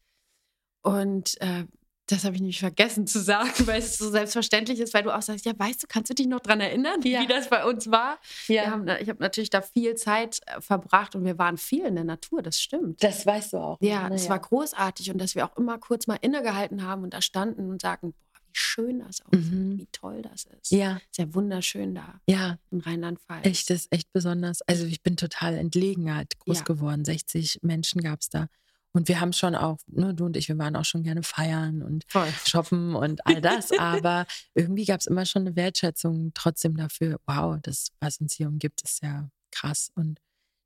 Und 0.81 1.39
äh, 1.41 1.65
das 2.07 2.24
habe 2.24 2.35
ich 2.35 2.41
nämlich 2.41 2.59
vergessen 2.59 3.07
zu 3.07 3.19
sagen, 3.19 3.51
weil 3.65 3.79
es 3.79 3.97
so 3.97 4.09
selbstverständlich 4.09 4.79
ist, 4.79 4.93
weil 4.93 5.03
du 5.03 5.15
auch 5.15 5.21
sagst, 5.21 5.45
ja, 5.45 5.53
weißt 5.57 5.83
du, 5.83 5.88
kannst 5.88 6.09
du 6.09 6.13
dich 6.13 6.27
noch 6.27 6.39
daran 6.39 6.62
erinnern, 6.62 7.01
ja. 7.03 7.21
wie 7.21 7.27
das 7.27 7.50
bei 7.50 7.65
uns 7.65 7.89
war? 7.89 8.19
Ja. 8.47 8.67
Haben, 8.67 8.88
ich 9.00 9.09
habe 9.09 9.21
natürlich 9.21 9.50
da 9.50 9.62
viel 9.62 9.95
Zeit 9.95 10.39
äh, 10.45 10.62
verbracht 10.62 11.15
und 11.15 11.25
wir 11.25 11.38
waren 11.38 11.58
viel 11.58 11.86
in 11.86 11.95
der 11.95 12.03
Natur, 12.03 12.41
das 12.41 12.62
stimmt. 12.62 13.03
Das 13.03 13.25
weißt 13.25 13.53
du 13.53 13.58
auch. 13.58 13.77
Ja, 13.82 14.08
es 14.10 14.30
war 14.30 14.39
großartig 14.39 15.12
und 15.12 15.19
dass 15.19 15.36
wir 15.36 15.45
auch 15.45 15.58
immer 15.58 15.77
kurz 15.77 16.08
mal 16.08 16.17
innegehalten 16.21 16.84
haben 16.84 17.03
und 17.03 17.13
da 17.13 17.21
standen 17.21 17.69
und 17.69 17.82
sagten, 17.82 18.13
schön 18.56 18.99
das 18.99 19.21
aussieht, 19.21 19.51
mhm. 19.51 19.80
wie 19.80 19.88
toll 19.91 20.21
das 20.21 20.45
ist. 20.45 20.71
Ja. 20.71 20.97
Ist 20.97 21.17
ja 21.17 21.34
wunderschön 21.34 21.93
da. 21.93 22.21
Ja. 22.27 22.58
In 22.71 22.80
Rheinland-Pfalz. 22.80 23.45
Echt, 23.45 23.69
das 23.69 23.82
ist 23.82 23.91
echt 23.91 24.12
besonders. 24.13 24.62
Also 24.62 24.86
ich 24.86 25.03
bin 25.03 25.17
total 25.17 25.56
entlegen 25.56 26.13
halt 26.13 26.39
groß 26.39 26.60
ja. 26.60 26.63
geworden. 26.63 27.03
60 27.03 27.60
Menschen 27.63 28.01
gab 28.01 28.21
es 28.21 28.30
da. 28.30 28.47
Und 28.95 29.10
wir 29.10 29.19
haben 29.19 29.34
schon 29.34 29.55
auch, 29.55 29.77
nur 29.88 30.13
du 30.13 30.23
und 30.23 30.38
ich, 30.38 30.47
wir 30.47 30.58
waren 30.58 30.77
auch 30.77 30.86
schon 30.86 31.03
gerne 31.03 31.21
feiern 31.21 31.81
und 31.81 32.05
Voll. 32.08 32.29
shoppen 32.45 32.95
und 32.95 33.27
all 33.27 33.41
das. 33.41 33.77
Aber 33.77 34.25
irgendwie 34.53 34.86
gab 34.86 35.01
es 35.01 35.08
immer 35.08 35.25
schon 35.25 35.41
eine 35.41 35.58
Wertschätzung 35.58 36.31
trotzdem 36.34 36.77
dafür, 36.77 37.19
wow, 37.27 37.58
das, 37.62 37.91
was 37.99 38.21
uns 38.21 38.34
hier 38.34 38.47
umgibt, 38.47 38.81
ist 38.84 39.03
ja 39.03 39.29
krass. 39.51 39.91
Und 39.95 40.21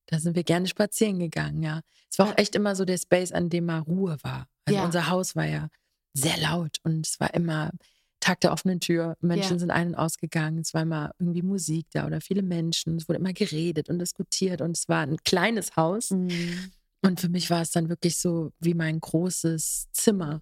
da 0.06 0.20
sind 0.20 0.36
wir 0.36 0.44
gerne 0.44 0.68
spazieren 0.68 1.18
gegangen, 1.18 1.64
ja. 1.64 1.82
Es 2.12 2.20
war 2.20 2.30
auch 2.30 2.38
echt 2.38 2.54
immer 2.54 2.76
so 2.76 2.86
der 2.86 3.00
Space, 3.00 3.32
an 3.32 3.50
dem 3.50 3.66
mal 3.66 3.80
Ruhe 3.80 4.18
war. 4.22 4.48
Also 4.66 4.78
ja. 4.78 4.86
unser 4.86 5.10
Haus 5.10 5.36
war 5.36 5.46
ja 5.46 5.70
sehr 6.14 6.38
laut 6.38 6.78
und 6.84 7.08
es 7.08 7.20
war 7.20 7.34
immer 7.34 7.72
Tag 8.20 8.42
der 8.42 8.52
offenen 8.52 8.80
Tür. 8.80 9.18
Menschen 9.22 9.54
ja. 9.54 9.60
sind 9.60 9.72
ein- 9.72 9.90
und 9.90 9.96
ausgegangen. 9.96 10.60
Es 10.60 10.76
war 10.76 10.84
immer 10.84 11.14
irgendwie 11.18 11.42
Musik 11.42 11.88
da 11.94 12.06
oder 12.06 12.22
viele 12.22 12.44
Menschen. 12.44 12.98
Es 12.98 13.10
wurde 13.10 13.20
immer 13.20 13.34
geredet 13.34 13.90
und 13.90 13.98
diskutiert 13.98 14.62
und 14.62 14.78
es 14.78 14.88
war 14.88 15.02
ein 15.02 15.18
kleines 15.18 15.76
Haus. 15.76 16.12
Mhm. 16.12 16.72
Und 17.02 17.20
für 17.20 17.30
mich 17.30 17.50
war 17.50 17.62
es 17.62 17.72
dann 17.72 17.90
wirklich 17.90 18.18
so 18.18 18.52
wie 18.60 18.74
mein 18.74 19.00
großes 19.00 19.90
Zimmer, 19.92 20.42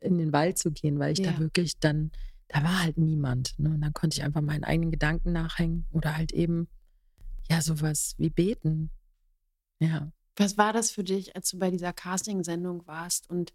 in 0.00 0.18
den 0.18 0.32
Wald 0.32 0.58
zu 0.58 0.70
gehen, 0.70 0.98
weil 0.98 1.12
ich 1.12 1.18
ja. 1.18 1.32
da 1.32 1.38
wirklich 1.38 1.78
dann, 1.78 2.10
da 2.48 2.62
war 2.62 2.82
halt 2.82 2.96
niemand. 2.96 3.58
Ne? 3.58 3.70
Und 3.70 3.80
dann 3.80 3.92
konnte 3.92 4.16
ich 4.16 4.24
einfach 4.24 4.40
meinen 4.40 4.64
eigenen 4.64 4.90
Gedanken 4.90 5.32
nachhängen 5.32 5.86
oder 5.92 6.16
halt 6.16 6.32
eben, 6.32 6.68
ja, 7.50 7.60
sowas 7.60 8.14
wie 8.18 8.30
beten. 8.30 8.90
Ja. 9.80 10.10
Was 10.36 10.56
war 10.56 10.72
das 10.72 10.90
für 10.90 11.04
dich, 11.04 11.36
als 11.36 11.50
du 11.50 11.58
bei 11.58 11.70
dieser 11.70 11.92
Casting-Sendung 11.92 12.86
warst 12.86 13.28
und 13.28 13.52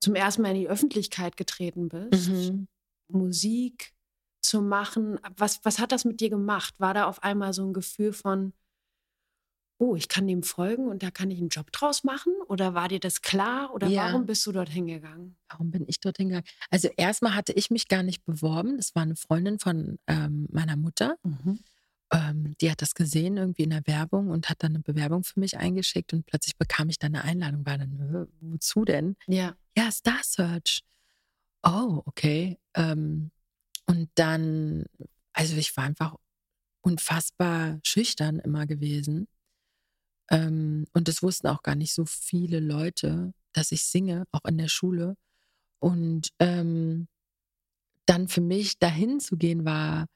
zum 0.00 0.14
ersten 0.14 0.42
Mal 0.42 0.50
in 0.50 0.60
die 0.60 0.68
Öffentlichkeit 0.68 1.36
getreten 1.36 1.88
bist, 1.88 2.30
mhm. 2.30 2.68
Musik 3.08 3.92
zu 4.40 4.62
machen. 4.62 5.18
Was, 5.36 5.64
was 5.64 5.78
hat 5.78 5.92
das 5.92 6.04
mit 6.04 6.20
dir 6.20 6.30
gemacht? 6.30 6.74
War 6.78 6.94
da 6.94 7.06
auf 7.06 7.22
einmal 7.22 7.52
so 7.52 7.64
ein 7.66 7.72
Gefühl 7.72 8.12
von, 8.12 8.52
oh, 9.78 9.96
ich 9.96 10.08
kann 10.08 10.26
dem 10.26 10.42
folgen 10.42 10.88
und 10.88 11.02
da 11.02 11.10
kann 11.10 11.30
ich 11.30 11.38
einen 11.38 11.48
Job 11.48 11.70
draus 11.72 12.04
machen? 12.04 12.32
Oder 12.48 12.74
war 12.74 12.88
dir 12.88 13.00
das 13.00 13.22
klar? 13.22 13.72
Oder 13.72 13.88
ja. 13.88 14.06
warum 14.06 14.26
bist 14.26 14.46
du 14.46 14.52
dorthin 14.52 14.86
gegangen? 14.86 15.36
Warum 15.48 15.70
bin 15.70 15.84
ich 15.86 16.00
dorthin 16.00 16.28
gegangen? 16.28 16.46
Also 16.70 16.88
erstmal 16.96 17.34
hatte 17.34 17.52
ich 17.52 17.70
mich 17.70 17.88
gar 17.88 18.02
nicht 18.02 18.24
beworben. 18.24 18.76
Das 18.76 18.94
war 18.94 19.02
eine 19.02 19.16
Freundin 19.16 19.58
von 19.58 19.98
ähm, 20.06 20.48
meiner 20.50 20.76
Mutter. 20.76 21.16
Mhm 21.22 21.60
ähm, 22.12 22.54
die 22.60 22.70
hat 22.70 22.82
das 22.82 22.94
gesehen 22.94 23.36
irgendwie 23.36 23.64
in 23.64 23.70
der 23.70 23.86
Werbung 23.86 24.28
und 24.28 24.48
hat 24.48 24.62
dann 24.62 24.72
eine 24.72 24.80
Bewerbung 24.80 25.24
für 25.24 25.38
mich 25.40 25.58
eingeschickt 25.58 26.12
und 26.12 26.26
plötzlich 26.26 26.56
bekam 26.56 26.88
ich 26.88 26.98
dann 26.98 27.14
eine 27.14 27.24
Einladung. 27.24 27.66
War 27.66 27.78
dann, 27.78 28.28
wozu 28.40 28.84
denn? 28.84 29.16
Ja. 29.26 29.56
Ja, 29.76 29.90
Star 29.90 30.20
Search. 30.22 30.82
Oh, 31.62 32.02
okay. 32.06 32.58
Ähm, 32.74 33.30
und 33.86 34.10
dann, 34.14 34.86
also 35.32 35.56
ich 35.56 35.76
war 35.76 35.84
einfach 35.84 36.14
unfassbar 36.80 37.78
schüchtern 37.82 38.38
immer 38.38 38.66
gewesen. 38.66 39.28
Ähm, 40.30 40.86
und 40.92 41.08
es 41.08 41.22
wussten 41.22 41.48
auch 41.48 41.62
gar 41.62 41.74
nicht 41.74 41.94
so 41.94 42.04
viele 42.04 42.60
Leute, 42.60 43.32
dass 43.52 43.72
ich 43.72 43.84
singe, 43.84 44.26
auch 44.32 44.44
in 44.44 44.58
der 44.58 44.68
Schule. 44.68 45.16
Und 45.80 46.30
ähm, 46.38 47.08
dann 48.06 48.28
für 48.28 48.40
mich 48.40 48.78
dahin 48.78 49.20
zu 49.20 49.36
gehen 49.36 49.64
war, 49.64 50.06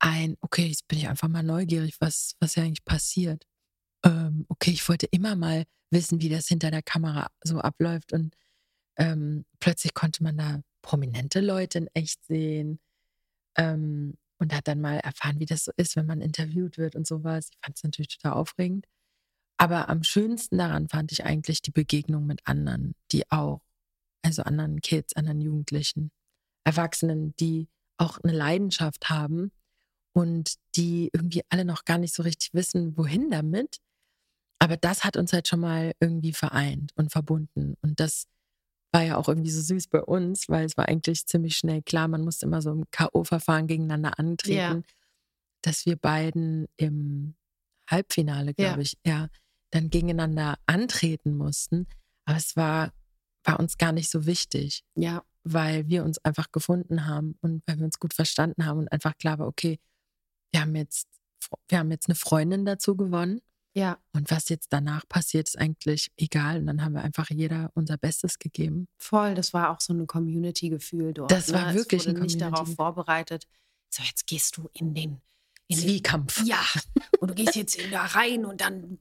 ein, 0.00 0.36
okay, 0.40 0.66
jetzt 0.66 0.88
bin 0.88 0.98
ich 0.98 1.08
einfach 1.08 1.28
mal 1.28 1.42
neugierig, 1.42 2.00
was, 2.00 2.34
was 2.40 2.54
ja 2.54 2.62
eigentlich 2.64 2.84
passiert. 2.84 3.44
Ähm, 4.04 4.46
okay, 4.48 4.70
ich 4.70 4.88
wollte 4.88 5.06
immer 5.06 5.36
mal 5.36 5.64
wissen, 5.90 6.20
wie 6.22 6.28
das 6.28 6.48
hinter 6.48 6.70
der 6.70 6.82
Kamera 6.82 7.28
so 7.42 7.58
abläuft. 7.60 8.12
Und 8.12 8.34
ähm, 8.96 9.44
plötzlich 9.60 9.94
konnte 9.94 10.22
man 10.22 10.38
da 10.38 10.62
prominente 10.82 11.40
Leute 11.40 11.78
in 11.78 11.88
echt 11.94 12.24
sehen. 12.24 12.80
Ähm, 13.56 14.16
und 14.38 14.54
hat 14.54 14.68
dann 14.68 14.80
mal 14.80 14.98
erfahren, 15.00 15.38
wie 15.38 15.46
das 15.46 15.64
so 15.64 15.72
ist, 15.76 15.96
wenn 15.96 16.06
man 16.06 16.22
interviewt 16.22 16.78
wird 16.78 16.96
und 16.96 17.06
sowas. 17.06 17.50
Ich 17.52 17.58
fand 17.62 17.76
es 17.76 17.84
natürlich 17.84 18.08
total 18.08 18.32
aufregend. 18.32 18.86
Aber 19.60 19.90
am 19.90 20.02
schönsten 20.02 20.56
daran 20.56 20.88
fand 20.88 21.12
ich 21.12 21.26
eigentlich 21.26 21.60
die 21.60 21.70
Begegnung 21.70 22.24
mit 22.24 22.40
anderen, 22.46 22.94
die 23.12 23.30
auch, 23.30 23.60
also 24.22 24.42
anderen 24.42 24.80
Kids, 24.80 25.14
anderen 25.14 25.42
Jugendlichen, 25.42 26.12
Erwachsenen, 26.64 27.36
die 27.36 27.68
auch 27.98 28.16
eine 28.22 28.32
Leidenschaft 28.32 29.10
haben 29.10 29.52
und 30.14 30.54
die 30.76 31.10
irgendwie 31.12 31.42
alle 31.50 31.66
noch 31.66 31.84
gar 31.84 31.98
nicht 31.98 32.14
so 32.14 32.22
richtig 32.22 32.54
wissen, 32.54 32.96
wohin 32.96 33.28
damit. 33.28 33.80
Aber 34.58 34.78
das 34.78 35.04
hat 35.04 35.18
uns 35.18 35.34
halt 35.34 35.46
schon 35.46 35.60
mal 35.60 35.92
irgendwie 36.00 36.32
vereint 36.32 36.92
und 36.94 37.12
verbunden. 37.12 37.74
Und 37.82 38.00
das 38.00 38.28
war 38.92 39.02
ja 39.02 39.18
auch 39.18 39.28
irgendwie 39.28 39.50
so 39.50 39.60
süß 39.60 39.88
bei 39.88 40.00
uns, 40.02 40.48
weil 40.48 40.64
es 40.64 40.78
war 40.78 40.88
eigentlich 40.88 41.26
ziemlich 41.26 41.58
schnell 41.58 41.82
klar, 41.82 42.08
man 42.08 42.22
musste 42.22 42.46
immer 42.46 42.62
so 42.62 42.72
im 42.72 42.90
K.O.-Verfahren 42.90 43.66
gegeneinander 43.66 44.18
antreten. 44.18 44.56
Ja. 44.56 44.82
dass 45.60 45.84
wir 45.84 45.96
beiden 45.96 46.66
im 46.78 47.34
Halbfinale, 47.90 48.54
glaube 48.54 48.76
ja. 48.76 48.80
ich, 48.80 48.96
ja, 49.04 49.28
dann 49.70 49.90
gegeneinander 49.90 50.58
antreten 50.66 51.36
mussten. 51.36 51.86
Aber 52.24 52.36
es 52.36 52.56
war, 52.56 52.92
war 53.44 53.58
uns 53.58 53.78
gar 53.78 53.92
nicht 53.92 54.10
so 54.10 54.26
wichtig. 54.26 54.84
Ja. 54.94 55.22
Weil 55.42 55.88
wir 55.88 56.04
uns 56.04 56.18
einfach 56.18 56.52
gefunden 56.52 57.06
haben 57.06 57.36
und 57.40 57.62
weil 57.66 57.78
wir 57.78 57.84
uns 57.86 57.98
gut 57.98 58.12
verstanden 58.12 58.66
haben 58.66 58.80
und 58.80 58.92
einfach 58.92 59.16
klar 59.16 59.38
war, 59.38 59.46
okay, 59.46 59.78
wir 60.52 60.60
haben 60.60 60.76
jetzt, 60.76 61.08
wir 61.68 61.78
haben 61.78 61.90
jetzt 61.90 62.08
eine 62.08 62.14
Freundin 62.14 62.66
dazu 62.66 62.96
gewonnen. 62.96 63.40
Ja. 63.72 63.98
Und 64.12 64.30
was 64.30 64.48
jetzt 64.48 64.72
danach 64.72 65.08
passiert, 65.08 65.48
ist 65.48 65.58
eigentlich 65.58 66.10
egal. 66.16 66.58
Und 66.58 66.66
dann 66.66 66.82
haben 66.82 66.94
wir 66.94 67.02
einfach 67.02 67.30
jeder 67.30 67.70
unser 67.74 67.96
Bestes 67.96 68.38
gegeben. 68.38 68.88
Voll, 68.98 69.34
das 69.34 69.54
war 69.54 69.70
auch 69.70 69.80
so 69.80 69.92
ein 69.94 70.06
Community-Gefühl 70.06 71.14
dort. 71.14 71.30
Das 71.30 71.52
war 71.52 71.72
ne? 71.72 71.78
wirklich 71.78 72.02
es 72.02 72.08
wurde 72.08 72.18
ein 72.18 72.22
nicht 72.24 72.40
darauf 72.40 72.74
vorbereitet. 72.74 73.46
So, 73.88 74.02
jetzt 74.02 74.26
gehst 74.26 74.56
du 74.56 74.68
in 74.72 74.94
den 74.94 75.20
in 75.68 75.78
Zwiekampf. 75.78 76.42
ja. 76.44 76.62
Und 77.20 77.30
du 77.30 77.34
gehst 77.34 77.54
jetzt 77.54 77.78
da 77.92 78.04
rein 78.06 78.44
und 78.44 78.60
dann 78.60 78.98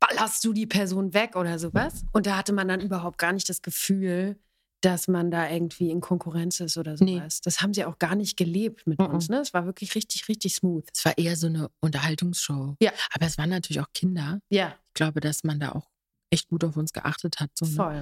ballerst 0.00 0.44
du 0.44 0.52
die 0.52 0.66
Person 0.66 1.14
weg 1.14 1.36
oder 1.36 1.58
sowas. 1.58 2.04
Und 2.12 2.26
da 2.26 2.36
hatte 2.36 2.52
man 2.52 2.68
dann 2.68 2.80
überhaupt 2.80 3.18
gar 3.18 3.32
nicht 3.32 3.48
das 3.48 3.62
Gefühl, 3.62 4.38
dass 4.80 5.08
man 5.08 5.30
da 5.30 5.48
irgendwie 5.48 5.90
in 5.90 6.00
Konkurrenz 6.00 6.60
ist 6.60 6.76
oder 6.76 6.96
sowas. 6.96 7.40
Nee. 7.40 7.40
Das 7.42 7.62
haben 7.62 7.72
sie 7.72 7.84
auch 7.84 7.98
gar 7.98 8.14
nicht 8.14 8.36
gelebt 8.36 8.86
mit 8.86 8.98
mm 8.98 9.02
-mm. 9.02 9.14
uns. 9.14 9.28
Ne? 9.30 9.38
Es 9.38 9.54
war 9.54 9.64
wirklich 9.64 9.94
richtig, 9.94 10.28
richtig 10.28 10.54
smooth. 10.54 10.84
Es 10.92 11.04
war 11.04 11.16
eher 11.16 11.36
so 11.36 11.46
eine 11.46 11.70
Unterhaltungsshow. 11.80 12.76
Ja. 12.80 12.92
Aber 13.12 13.26
es 13.26 13.38
waren 13.38 13.48
natürlich 13.48 13.80
auch 13.80 13.92
Kinder. 13.94 14.40
Ja. 14.50 14.74
Ich 14.88 14.94
glaube, 14.94 15.20
dass 15.20 15.42
man 15.42 15.58
da 15.58 15.72
auch 15.72 15.88
echt 16.30 16.48
gut 16.48 16.64
auf 16.64 16.76
uns 16.76 16.92
geachtet 16.92 17.40
hat. 17.40 17.50
So, 17.54 17.64
ne? 17.64 17.72
Voll. 17.72 18.00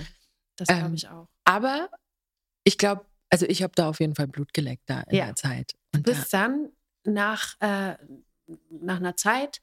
Das 0.56 0.68
glaube 0.68 0.86
ähm, 0.86 0.94
ich 0.94 1.08
auch. 1.08 1.28
Aber 1.44 1.88
ich 2.64 2.78
glaube, 2.78 3.06
also 3.30 3.46
ich 3.46 3.62
habe 3.62 3.72
da 3.76 3.88
auf 3.88 4.00
jeden 4.00 4.14
Fall 4.14 4.26
Blut 4.26 4.52
geleckt 4.52 4.84
da 4.86 5.02
in 5.02 5.16
ja. 5.16 5.26
der 5.26 5.36
Zeit. 5.36 5.72
Und 5.94 6.02
Bis 6.02 6.30
da, 6.30 6.42
dann 6.42 6.68
nach, 7.04 7.54
äh, 7.60 7.96
nach 8.70 8.96
einer 8.96 9.16
Zeit 9.16 9.62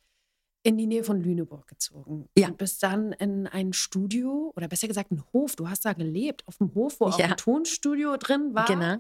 in 0.69 0.77
die 0.77 0.85
Nähe 0.85 1.03
von 1.03 1.19
Lüneburg 1.21 1.67
gezogen. 1.67 2.29
Ja. 2.37 2.47
Und 2.47 2.57
bist 2.57 2.83
dann 2.83 3.11
in 3.13 3.47
ein 3.47 3.73
Studio 3.73 4.53
oder 4.55 4.67
besser 4.67 4.87
gesagt 4.87 5.11
ein 5.11 5.23
Hof. 5.33 5.55
Du 5.55 5.67
hast 5.67 5.83
da 5.83 5.93
gelebt, 5.93 6.47
auf 6.47 6.57
dem 6.57 6.73
Hof, 6.75 6.99
wo 6.99 7.09
ja. 7.09 7.11
auch 7.11 7.19
ein 7.19 7.37
Tonstudio 7.37 8.17
drin 8.17 8.53
war. 8.53 8.65
Genau. 8.65 8.97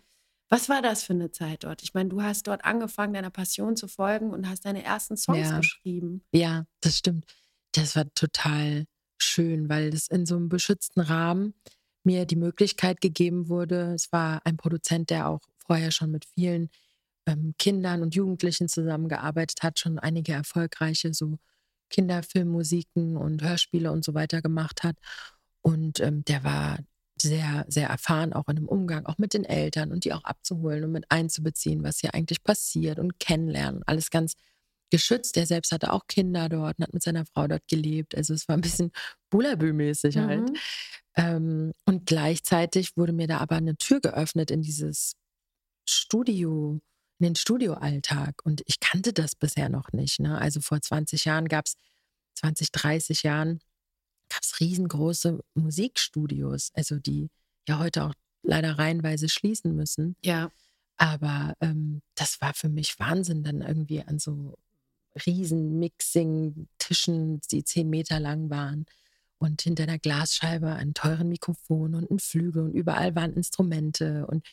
Was 0.49 0.67
war 0.67 0.81
das 0.81 1.03
für 1.03 1.13
eine 1.13 1.29
Zeit 1.29 1.63
dort? 1.63 1.83
Ich 1.83 1.93
meine, 1.93 2.09
du 2.09 2.23
hast 2.23 2.47
dort 2.47 2.65
angefangen, 2.65 3.13
deiner 3.13 3.29
Passion 3.29 3.75
zu 3.75 3.87
folgen 3.87 4.31
und 4.31 4.49
hast 4.49 4.65
deine 4.65 4.83
ersten 4.83 5.15
Songs 5.15 5.47
ja. 5.47 5.57
geschrieben. 5.57 6.23
Ja, 6.31 6.65
das 6.81 6.97
stimmt. 6.97 7.25
Das 7.73 7.95
war 7.95 8.11
total 8.15 8.85
schön, 9.19 9.69
weil 9.69 9.91
das 9.91 10.07
in 10.07 10.25
so 10.25 10.37
einem 10.37 10.49
beschützten 10.49 11.01
Rahmen 11.01 11.53
mir 12.03 12.25
die 12.25 12.35
Möglichkeit 12.35 12.99
gegeben 12.99 13.47
wurde. 13.47 13.93
Es 13.93 14.11
war 14.11 14.41
ein 14.43 14.57
Produzent, 14.57 15.11
der 15.11 15.27
auch 15.27 15.41
vorher 15.67 15.91
schon 15.91 16.09
mit 16.09 16.25
vielen 16.25 16.69
ähm, 17.27 17.53
Kindern 17.59 18.01
und 18.01 18.15
Jugendlichen 18.15 18.69
zusammengearbeitet 18.69 19.61
hat, 19.61 19.77
schon 19.77 19.99
einige 19.99 20.31
erfolgreiche 20.31 21.13
so 21.13 21.37
Kinderfilmmusiken 21.89 23.17
und 23.17 23.41
Hörspiele 23.43 23.91
und 23.91 24.03
so 24.03 24.13
weiter 24.13 24.41
gemacht 24.41 24.83
hat. 24.83 24.95
Und 25.61 25.99
ähm, 25.99 26.23
der 26.25 26.43
war 26.43 26.79
sehr, 27.21 27.65
sehr 27.67 27.89
erfahren, 27.89 28.33
auch 28.33 28.47
in 28.47 28.55
dem 28.55 28.67
Umgang, 28.67 29.05
auch 29.05 29.17
mit 29.17 29.33
den 29.33 29.43
Eltern 29.43 29.91
und 29.91 30.05
die 30.05 30.13
auch 30.13 30.23
abzuholen 30.23 30.85
und 30.85 30.91
mit 30.91 31.05
einzubeziehen, 31.09 31.83
was 31.83 31.99
hier 31.99 32.13
eigentlich 32.13 32.43
passiert 32.43 32.99
und 32.99 33.19
kennenlernen. 33.19 33.83
Alles 33.85 34.09
ganz 34.09 34.33
geschützt. 34.89 35.35
Der 35.35 35.45
selbst 35.45 35.71
hatte 35.71 35.93
auch 35.93 36.07
Kinder 36.07 36.49
dort 36.49 36.77
und 36.77 36.85
hat 36.85 36.93
mit 36.93 37.03
seiner 37.03 37.25
Frau 37.25 37.47
dort 37.47 37.67
gelebt. 37.67 38.15
Also 38.15 38.33
es 38.33 38.47
war 38.47 38.57
ein 38.57 38.61
bisschen 38.61 38.91
Bulabü-mäßig 39.31 40.17
halt. 40.17 40.49
Mhm. 40.49 40.55
Ähm, 41.15 41.73
und 41.85 42.05
gleichzeitig 42.05 42.95
wurde 42.97 43.13
mir 43.13 43.27
da 43.27 43.39
aber 43.39 43.55
eine 43.55 43.75
Tür 43.75 43.99
geöffnet 43.99 44.51
in 44.51 44.61
dieses 44.61 45.13
Studio, 45.87 46.79
in 47.19 47.25
den 47.25 47.35
Studioalltag. 47.35 48.41
Und 48.43 48.63
ich 48.65 48.79
kannte 48.79 49.13
das 49.13 49.35
bisher 49.35 49.69
noch 49.69 49.91
nicht. 49.91 50.19
Ne? 50.19 50.37
Also 50.37 50.61
vor 50.61 50.81
20 50.81 51.25
Jahren 51.25 51.47
gab 51.47 51.65
es, 51.65 51.75
20, 52.35 52.71
30 52.71 53.23
Jahren 53.23 53.59
gab 54.29 54.41
es 54.41 54.59
riesengroße 54.59 55.39
Musikstudios, 55.53 56.71
also 56.73 56.97
die 56.97 57.29
ja 57.67 57.79
heute 57.79 58.05
auch 58.05 58.13
leider 58.43 58.77
reihenweise 58.77 59.27
schließen 59.29 59.75
müssen. 59.75 60.15
Ja. 60.23 60.51
Aber 60.97 61.53
ähm, 61.61 62.01
das 62.15 62.41
war 62.41 62.53
für 62.53 62.69
mich 62.69 62.99
Wahnsinn, 62.99 63.43
dann 63.43 63.61
irgendwie 63.61 64.01
an 64.01 64.19
so 64.19 64.57
riesen 65.25 65.79
Mixing-Tischen, 65.79 67.41
die 67.51 67.63
zehn 67.63 67.89
Meter 67.89 68.19
lang 68.19 68.49
waren 68.49 68.85
und 69.37 69.61
hinter 69.61 69.83
einer 69.83 69.97
Glasscheibe 69.97 70.73
ein 70.73 70.93
teuren 70.93 71.29
Mikrofon 71.29 71.95
und 71.95 72.11
ein 72.11 72.19
Flügel 72.19 72.63
und 72.63 72.73
überall 72.73 73.15
waren 73.15 73.33
Instrumente 73.33 74.27
und 74.27 74.45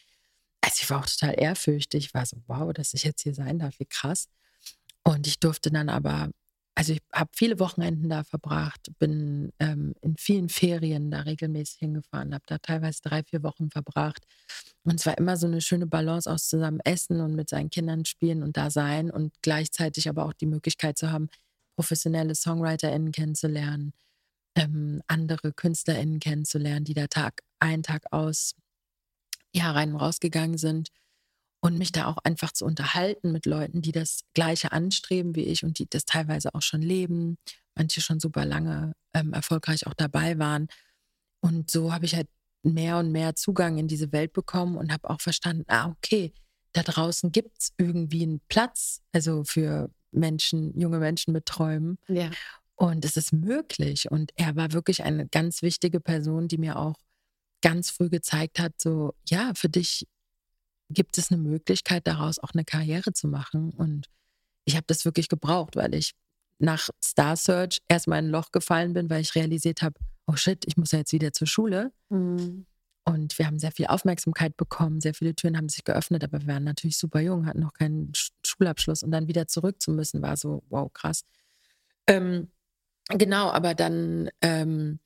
also 0.66 0.80
ich 0.82 0.90
war 0.90 1.00
auch 1.00 1.06
total 1.06 1.34
ehrfürchtig. 1.38 2.06
Ich 2.06 2.14
war 2.14 2.26
so, 2.26 2.38
wow, 2.48 2.72
dass 2.72 2.92
ich 2.92 3.04
jetzt 3.04 3.22
hier 3.22 3.34
sein 3.34 3.60
darf, 3.60 3.78
wie 3.78 3.86
krass. 3.86 4.28
Und 5.04 5.28
ich 5.28 5.38
durfte 5.38 5.70
dann 5.70 5.88
aber, 5.88 6.30
also 6.74 6.92
ich 6.92 7.00
habe 7.14 7.30
viele 7.32 7.60
Wochenenden 7.60 8.08
da 8.08 8.24
verbracht, 8.24 8.90
bin 8.98 9.52
ähm, 9.60 9.94
in 10.00 10.16
vielen 10.16 10.48
Ferien 10.48 11.12
da 11.12 11.20
regelmäßig 11.20 11.78
hingefahren, 11.78 12.34
habe 12.34 12.42
da 12.48 12.58
teilweise 12.58 13.00
drei, 13.02 13.22
vier 13.22 13.44
Wochen 13.44 13.70
verbracht. 13.70 14.24
Und 14.82 14.98
es 14.98 15.06
war 15.06 15.16
immer 15.18 15.36
so 15.36 15.46
eine 15.46 15.60
schöne 15.60 15.86
Balance 15.86 16.28
aus 16.30 16.48
zusammen 16.48 16.80
essen 16.84 17.20
und 17.20 17.36
mit 17.36 17.48
seinen 17.48 17.70
Kindern 17.70 18.04
spielen 18.04 18.42
und 18.42 18.56
da 18.56 18.70
sein 18.70 19.12
und 19.12 19.34
gleichzeitig 19.42 20.08
aber 20.08 20.26
auch 20.26 20.32
die 20.32 20.46
Möglichkeit 20.46 20.98
zu 20.98 21.12
haben, 21.12 21.28
professionelle 21.76 22.34
SongwriterInnen 22.34 23.12
kennenzulernen, 23.12 23.92
ähm, 24.56 25.00
andere 25.06 25.52
KünstlerInnen 25.52 26.18
kennenzulernen, 26.18 26.84
die 26.84 26.94
da 26.94 27.06
Tag 27.06 27.42
ein, 27.60 27.84
Tag 27.84 28.06
aus 28.10 28.56
ja, 29.56 29.70
rein 29.72 29.94
und 29.94 30.00
rausgegangen 30.00 30.58
sind 30.58 30.90
und 31.60 31.78
mich 31.78 31.92
da 31.92 32.06
auch 32.06 32.18
einfach 32.18 32.52
zu 32.52 32.64
unterhalten 32.64 33.32
mit 33.32 33.46
Leuten, 33.46 33.80
die 33.80 33.92
das 33.92 34.20
Gleiche 34.34 34.72
anstreben 34.72 35.34
wie 35.34 35.44
ich 35.44 35.64
und 35.64 35.78
die 35.78 35.86
das 35.88 36.04
teilweise 36.04 36.54
auch 36.54 36.62
schon 36.62 36.82
leben, 36.82 37.38
manche 37.74 38.00
schon 38.00 38.20
super 38.20 38.44
lange 38.44 38.92
ähm, 39.14 39.32
erfolgreich 39.32 39.86
auch 39.86 39.94
dabei 39.94 40.38
waren. 40.38 40.68
Und 41.40 41.70
so 41.70 41.92
habe 41.92 42.04
ich 42.04 42.14
halt 42.14 42.28
mehr 42.62 42.98
und 42.98 43.12
mehr 43.12 43.34
Zugang 43.34 43.78
in 43.78 43.88
diese 43.88 44.12
Welt 44.12 44.32
bekommen 44.32 44.76
und 44.76 44.92
habe 44.92 45.08
auch 45.08 45.20
verstanden, 45.20 45.64
ah, 45.68 45.88
okay, 45.88 46.32
da 46.72 46.82
draußen 46.82 47.32
gibt 47.32 47.58
es 47.58 47.72
irgendwie 47.78 48.22
einen 48.24 48.40
Platz, 48.48 49.00
also 49.12 49.44
für 49.44 49.90
Menschen, 50.10 50.78
junge 50.78 50.98
Menschen 50.98 51.32
mit 51.32 51.46
Träumen. 51.46 51.98
Ja. 52.08 52.30
Und 52.74 53.06
es 53.06 53.16
ist 53.16 53.32
möglich. 53.32 54.10
Und 54.10 54.32
er 54.36 54.54
war 54.56 54.72
wirklich 54.72 55.02
eine 55.02 55.26
ganz 55.26 55.62
wichtige 55.62 56.00
Person, 56.00 56.48
die 56.48 56.58
mir 56.58 56.78
auch 56.78 56.96
ganz 57.66 57.90
früh 57.90 58.08
gezeigt 58.08 58.60
hat, 58.60 58.80
so, 58.80 59.16
ja, 59.28 59.50
für 59.56 59.68
dich 59.68 60.06
gibt 60.88 61.18
es 61.18 61.32
eine 61.32 61.42
Möglichkeit, 61.42 62.06
daraus 62.06 62.38
auch 62.38 62.52
eine 62.54 62.64
Karriere 62.64 63.12
zu 63.12 63.26
machen. 63.26 63.70
Und 63.70 64.06
ich 64.64 64.76
habe 64.76 64.84
das 64.86 65.04
wirklich 65.04 65.28
gebraucht, 65.28 65.74
weil 65.74 65.92
ich 65.96 66.12
nach 66.60 66.90
Star 67.02 67.36
Search 67.36 67.82
erstmal 67.88 68.20
in 68.20 68.26
ein 68.26 68.30
Loch 68.30 68.52
gefallen 68.52 68.92
bin, 68.92 69.10
weil 69.10 69.20
ich 69.20 69.34
realisiert 69.34 69.82
habe, 69.82 69.98
oh 70.28 70.36
shit, 70.36 70.64
ich 70.64 70.76
muss 70.76 70.92
ja 70.92 71.00
jetzt 71.00 71.12
wieder 71.12 71.32
zur 71.32 71.48
Schule. 71.48 71.90
Mhm. 72.08 72.66
Und 73.04 73.36
wir 73.36 73.46
haben 73.48 73.58
sehr 73.58 73.72
viel 73.72 73.86
Aufmerksamkeit 73.86 74.56
bekommen, 74.56 75.00
sehr 75.00 75.14
viele 75.14 75.34
Türen 75.34 75.56
haben 75.56 75.68
sich 75.68 75.82
geöffnet, 75.82 76.22
aber 76.22 76.40
wir 76.42 76.46
waren 76.46 76.64
natürlich 76.64 76.96
super 76.96 77.20
jung, 77.20 77.46
hatten 77.46 77.60
noch 77.60 77.72
keinen 77.72 78.12
Schulabschluss 78.44 79.02
und 79.02 79.10
dann 79.10 79.26
wieder 79.26 79.48
zurück 79.48 79.82
zu 79.82 79.90
müssen, 79.90 80.22
war 80.22 80.36
so, 80.36 80.62
wow, 80.68 80.92
krass. 80.92 81.24
Ähm, 82.06 82.48
genau, 83.08 83.50
aber 83.50 83.74
dann 83.74 84.30
ähm, 84.40 85.00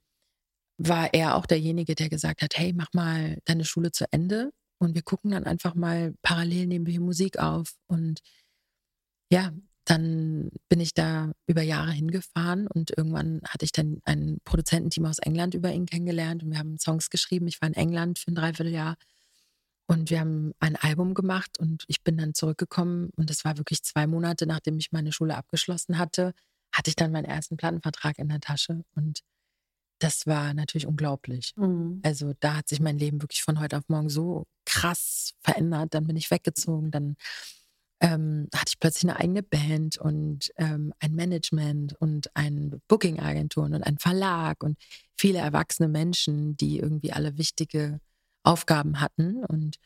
war 0.82 1.12
er 1.12 1.36
auch 1.36 1.44
derjenige, 1.44 1.94
der 1.94 2.08
gesagt 2.08 2.40
hat, 2.40 2.56
hey, 2.56 2.72
mach 2.72 2.88
mal 2.94 3.38
deine 3.44 3.66
Schule 3.66 3.92
zu 3.92 4.06
Ende 4.12 4.50
und 4.78 4.94
wir 4.94 5.02
gucken 5.02 5.30
dann 5.32 5.44
einfach 5.44 5.74
mal 5.74 6.14
parallel 6.22 6.66
nehmen 6.66 6.86
wir 6.86 6.92
hier 6.92 7.02
Musik 7.02 7.38
auf. 7.38 7.74
Und 7.86 8.20
ja, 9.30 9.52
dann 9.84 10.50
bin 10.70 10.80
ich 10.80 10.94
da 10.94 11.32
über 11.46 11.60
Jahre 11.60 11.92
hingefahren 11.92 12.66
und 12.66 12.96
irgendwann 12.96 13.42
hatte 13.46 13.66
ich 13.66 13.72
dann 13.72 14.00
ein 14.04 14.38
Produzententeam 14.44 15.04
aus 15.04 15.18
England 15.18 15.54
über 15.54 15.70
ihn 15.70 15.84
kennengelernt 15.84 16.42
und 16.42 16.52
wir 16.52 16.58
haben 16.58 16.78
Songs 16.78 17.10
geschrieben. 17.10 17.46
Ich 17.46 17.60
war 17.60 17.68
in 17.68 17.74
England 17.74 18.18
für 18.18 18.30
ein 18.30 18.36
Dreivierteljahr 18.36 18.96
und 19.86 20.08
wir 20.08 20.20
haben 20.20 20.52
ein 20.60 20.76
Album 20.76 21.12
gemacht 21.12 21.58
und 21.58 21.84
ich 21.88 22.02
bin 22.02 22.16
dann 22.16 22.32
zurückgekommen 22.32 23.10
und 23.16 23.28
das 23.28 23.44
war 23.44 23.58
wirklich 23.58 23.82
zwei 23.82 24.06
Monate, 24.06 24.46
nachdem 24.46 24.78
ich 24.78 24.92
meine 24.92 25.12
Schule 25.12 25.36
abgeschlossen 25.36 25.98
hatte, 25.98 26.32
hatte 26.72 26.88
ich 26.88 26.96
dann 26.96 27.12
meinen 27.12 27.26
ersten 27.26 27.58
Plattenvertrag 27.58 28.18
in 28.18 28.30
der 28.30 28.40
Tasche 28.40 28.82
und 28.94 29.20
das 30.00 30.26
war 30.26 30.54
natürlich 30.54 30.86
unglaublich. 30.86 31.52
Mhm. 31.56 32.00
Also 32.02 32.32
da 32.40 32.56
hat 32.56 32.68
sich 32.68 32.80
mein 32.80 32.98
Leben 32.98 33.22
wirklich 33.22 33.42
von 33.42 33.60
heute 33.60 33.78
auf 33.78 33.88
morgen 33.88 34.08
so 34.08 34.46
krass 34.64 35.34
verändert. 35.40 35.94
Dann 35.94 36.06
bin 36.06 36.16
ich 36.16 36.30
weggezogen, 36.30 36.90
dann 36.90 37.16
ähm, 38.00 38.48
hatte 38.54 38.70
ich 38.70 38.80
plötzlich 38.80 39.10
eine 39.10 39.20
eigene 39.20 39.42
Band 39.42 39.98
und 39.98 40.50
ähm, 40.56 40.92
ein 41.00 41.14
Management 41.14 41.94
und 42.00 42.34
ein 42.34 42.80
Booking-Agentur 42.88 43.64
und 43.64 43.74
ein 43.74 43.98
Verlag 43.98 44.62
und 44.62 44.78
viele 45.16 45.38
erwachsene 45.38 45.88
Menschen, 45.88 46.56
die 46.56 46.78
irgendwie 46.78 47.12
alle 47.12 47.36
wichtige 47.36 48.00
Aufgaben 48.42 49.00
hatten. 49.00 49.44
Und 49.44 49.76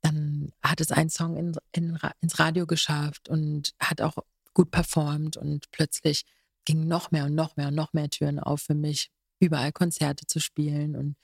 dann 0.00 0.50
hat 0.62 0.80
es 0.80 0.92
ein 0.92 1.10
Song 1.10 1.36
in, 1.36 1.56
in, 1.72 1.98
ins 2.20 2.38
Radio 2.38 2.66
geschafft 2.66 3.28
und 3.28 3.74
hat 3.80 4.00
auch 4.00 4.16
gut 4.54 4.70
performt 4.70 5.36
und 5.36 5.70
plötzlich 5.72 6.24
gingen 6.64 6.86
noch 6.86 7.10
mehr 7.10 7.24
und 7.24 7.34
noch 7.34 7.56
mehr 7.56 7.68
und 7.68 7.74
noch 7.74 7.92
mehr 7.92 8.08
Türen 8.08 8.38
auf 8.38 8.62
für 8.62 8.74
mich, 8.74 9.10
überall 9.40 9.72
Konzerte 9.72 10.26
zu 10.26 10.40
spielen 10.40 10.96
und 10.96 11.16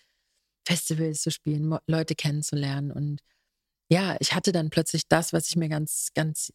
Festivals 0.67 1.23
zu 1.23 1.31
spielen, 1.31 1.77
Leute 1.87 2.15
kennenzulernen. 2.15 2.93
Und 2.93 3.21
ja, 3.91 4.17
ich 4.21 4.35
hatte 4.35 4.53
dann 4.53 4.71
plötzlich 4.71 5.09
das, 5.09 5.33
was 5.33 5.49
ich 5.49 5.57
mir 5.57 5.69
ganz, 5.69 6.11
ganz 6.15 6.53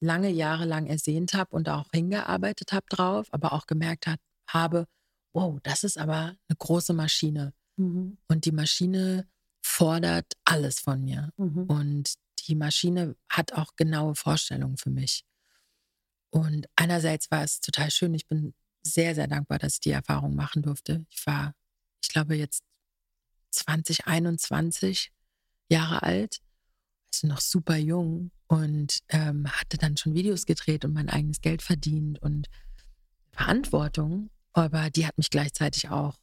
lange 0.00 0.30
Jahre 0.30 0.64
lang 0.64 0.86
ersehnt 0.86 1.34
habe 1.34 1.54
und 1.54 1.68
auch 1.68 1.86
hingearbeitet 1.92 2.72
habe 2.72 2.86
drauf, 2.88 3.28
aber 3.32 3.52
auch 3.52 3.66
gemerkt 3.66 4.06
hat, 4.06 4.20
habe, 4.48 4.86
wow, 5.32 5.58
das 5.62 5.84
ist 5.84 5.98
aber 5.98 6.36
eine 6.48 6.56
große 6.56 6.92
Maschine. 6.92 7.52
Mhm. 7.76 8.18
Und 8.28 8.44
die 8.44 8.52
Maschine 8.52 9.28
fordert 9.62 10.32
alles 10.44 10.80
von 10.80 11.02
mir. 11.04 11.30
Mhm. 11.36 11.64
Und 11.64 12.14
die 12.46 12.54
Maschine 12.54 13.16
hat 13.28 13.52
auch 13.52 13.76
genaue 13.76 14.14
Vorstellungen 14.14 14.76
für 14.76 14.90
mich. 14.90 15.24
Und 16.30 16.66
einerseits 16.76 17.30
war 17.30 17.42
es 17.42 17.60
total 17.60 17.90
schön. 17.90 18.14
Ich 18.14 18.26
bin 18.26 18.54
sehr, 18.82 19.14
sehr 19.14 19.26
dankbar, 19.26 19.58
dass 19.58 19.74
ich 19.74 19.80
die 19.80 19.90
Erfahrung 19.90 20.34
machen 20.34 20.62
durfte. 20.62 21.04
Ich 21.10 21.26
war, 21.26 21.54
ich 22.02 22.08
glaube, 22.08 22.36
jetzt 22.36 22.62
2021 23.50 25.10
Jahre 25.68 26.02
alt, 26.02 26.40
also 27.12 27.26
noch 27.26 27.40
super 27.40 27.76
jung 27.76 28.30
und 28.46 29.00
ähm, 29.08 29.46
hatte 29.50 29.78
dann 29.78 29.96
schon 29.96 30.14
Videos 30.14 30.46
gedreht 30.46 30.84
und 30.84 30.92
mein 30.92 31.08
eigenes 31.08 31.40
Geld 31.40 31.62
verdient 31.62 32.20
und 32.22 32.48
Verantwortung, 33.32 34.30
aber 34.52 34.90
die 34.90 35.06
hat 35.06 35.16
mich 35.16 35.30
gleichzeitig 35.30 35.88
auch 35.90 36.18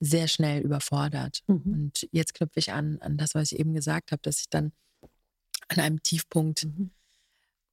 sehr 0.00 0.28
schnell 0.28 0.62
überfordert. 0.62 1.42
Mhm. 1.46 1.62
Und 1.64 2.08
jetzt 2.12 2.34
knüpfe 2.34 2.58
ich 2.58 2.72
an, 2.72 2.98
an 3.00 3.16
das, 3.16 3.34
was 3.34 3.52
ich 3.52 3.58
eben 3.58 3.74
gesagt 3.74 4.12
habe, 4.12 4.22
dass 4.22 4.40
ich 4.40 4.48
dann 4.50 4.72
an 5.68 5.80
einem 5.80 6.02
Tiefpunkt 6.02 6.64
mhm. 6.64 6.90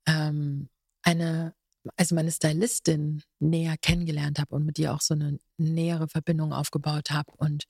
ähm, 0.07 0.69
eine, 1.01 1.53
also 1.95 2.15
meine 2.15 2.31
Stylistin 2.31 3.23
näher 3.39 3.75
kennengelernt 3.77 4.39
habe 4.39 4.55
und 4.55 4.65
mit 4.65 4.79
ihr 4.79 4.93
auch 4.93 5.01
so 5.01 5.13
eine 5.13 5.39
nähere 5.57 6.07
Verbindung 6.07 6.53
aufgebaut 6.53 7.11
habe 7.11 7.31
und 7.37 7.65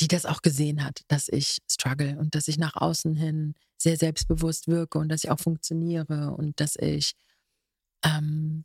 die 0.00 0.08
das 0.08 0.26
auch 0.26 0.42
gesehen 0.42 0.84
hat, 0.84 1.02
dass 1.08 1.28
ich 1.28 1.58
struggle 1.70 2.18
und 2.18 2.34
dass 2.34 2.48
ich 2.48 2.58
nach 2.58 2.76
außen 2.76 3.14
hin 3.14 3.54
sehr 3.78 3.96
selbstbewusst 3.96 4.68
wirke 4.68 4.98
und 4.98 5.08
dass 5.08 5.24
ich 5.24 5.30
auch 5.30 5.40
funktioniere 5.40 6.34
und 6.36 6.60
dass 6.60 6.76
ich, 6.76 7.12
ähm, 8.04 8.64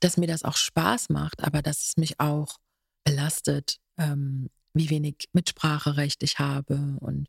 dass 0.00 0.16
mir 0.16 0.26
das 0.26 0.44
auch 0.44 0.56
Spaß 0.56 1.08
macht, 1.08 1.42
aber 1.42 1.62
dass 1.62 1.84
es 1.84 1.96
mich 1.96 2.20
auch 2.20 2.58
belastet, 3.04 3.78
ähm, 3.98 4.50
wie 4.72 4.90
wenig 4.90 5.28
Mitspracherecht 5.32 6.22
ich 6.22 6.38
habe 6.38 6.96
und 7.00 7.28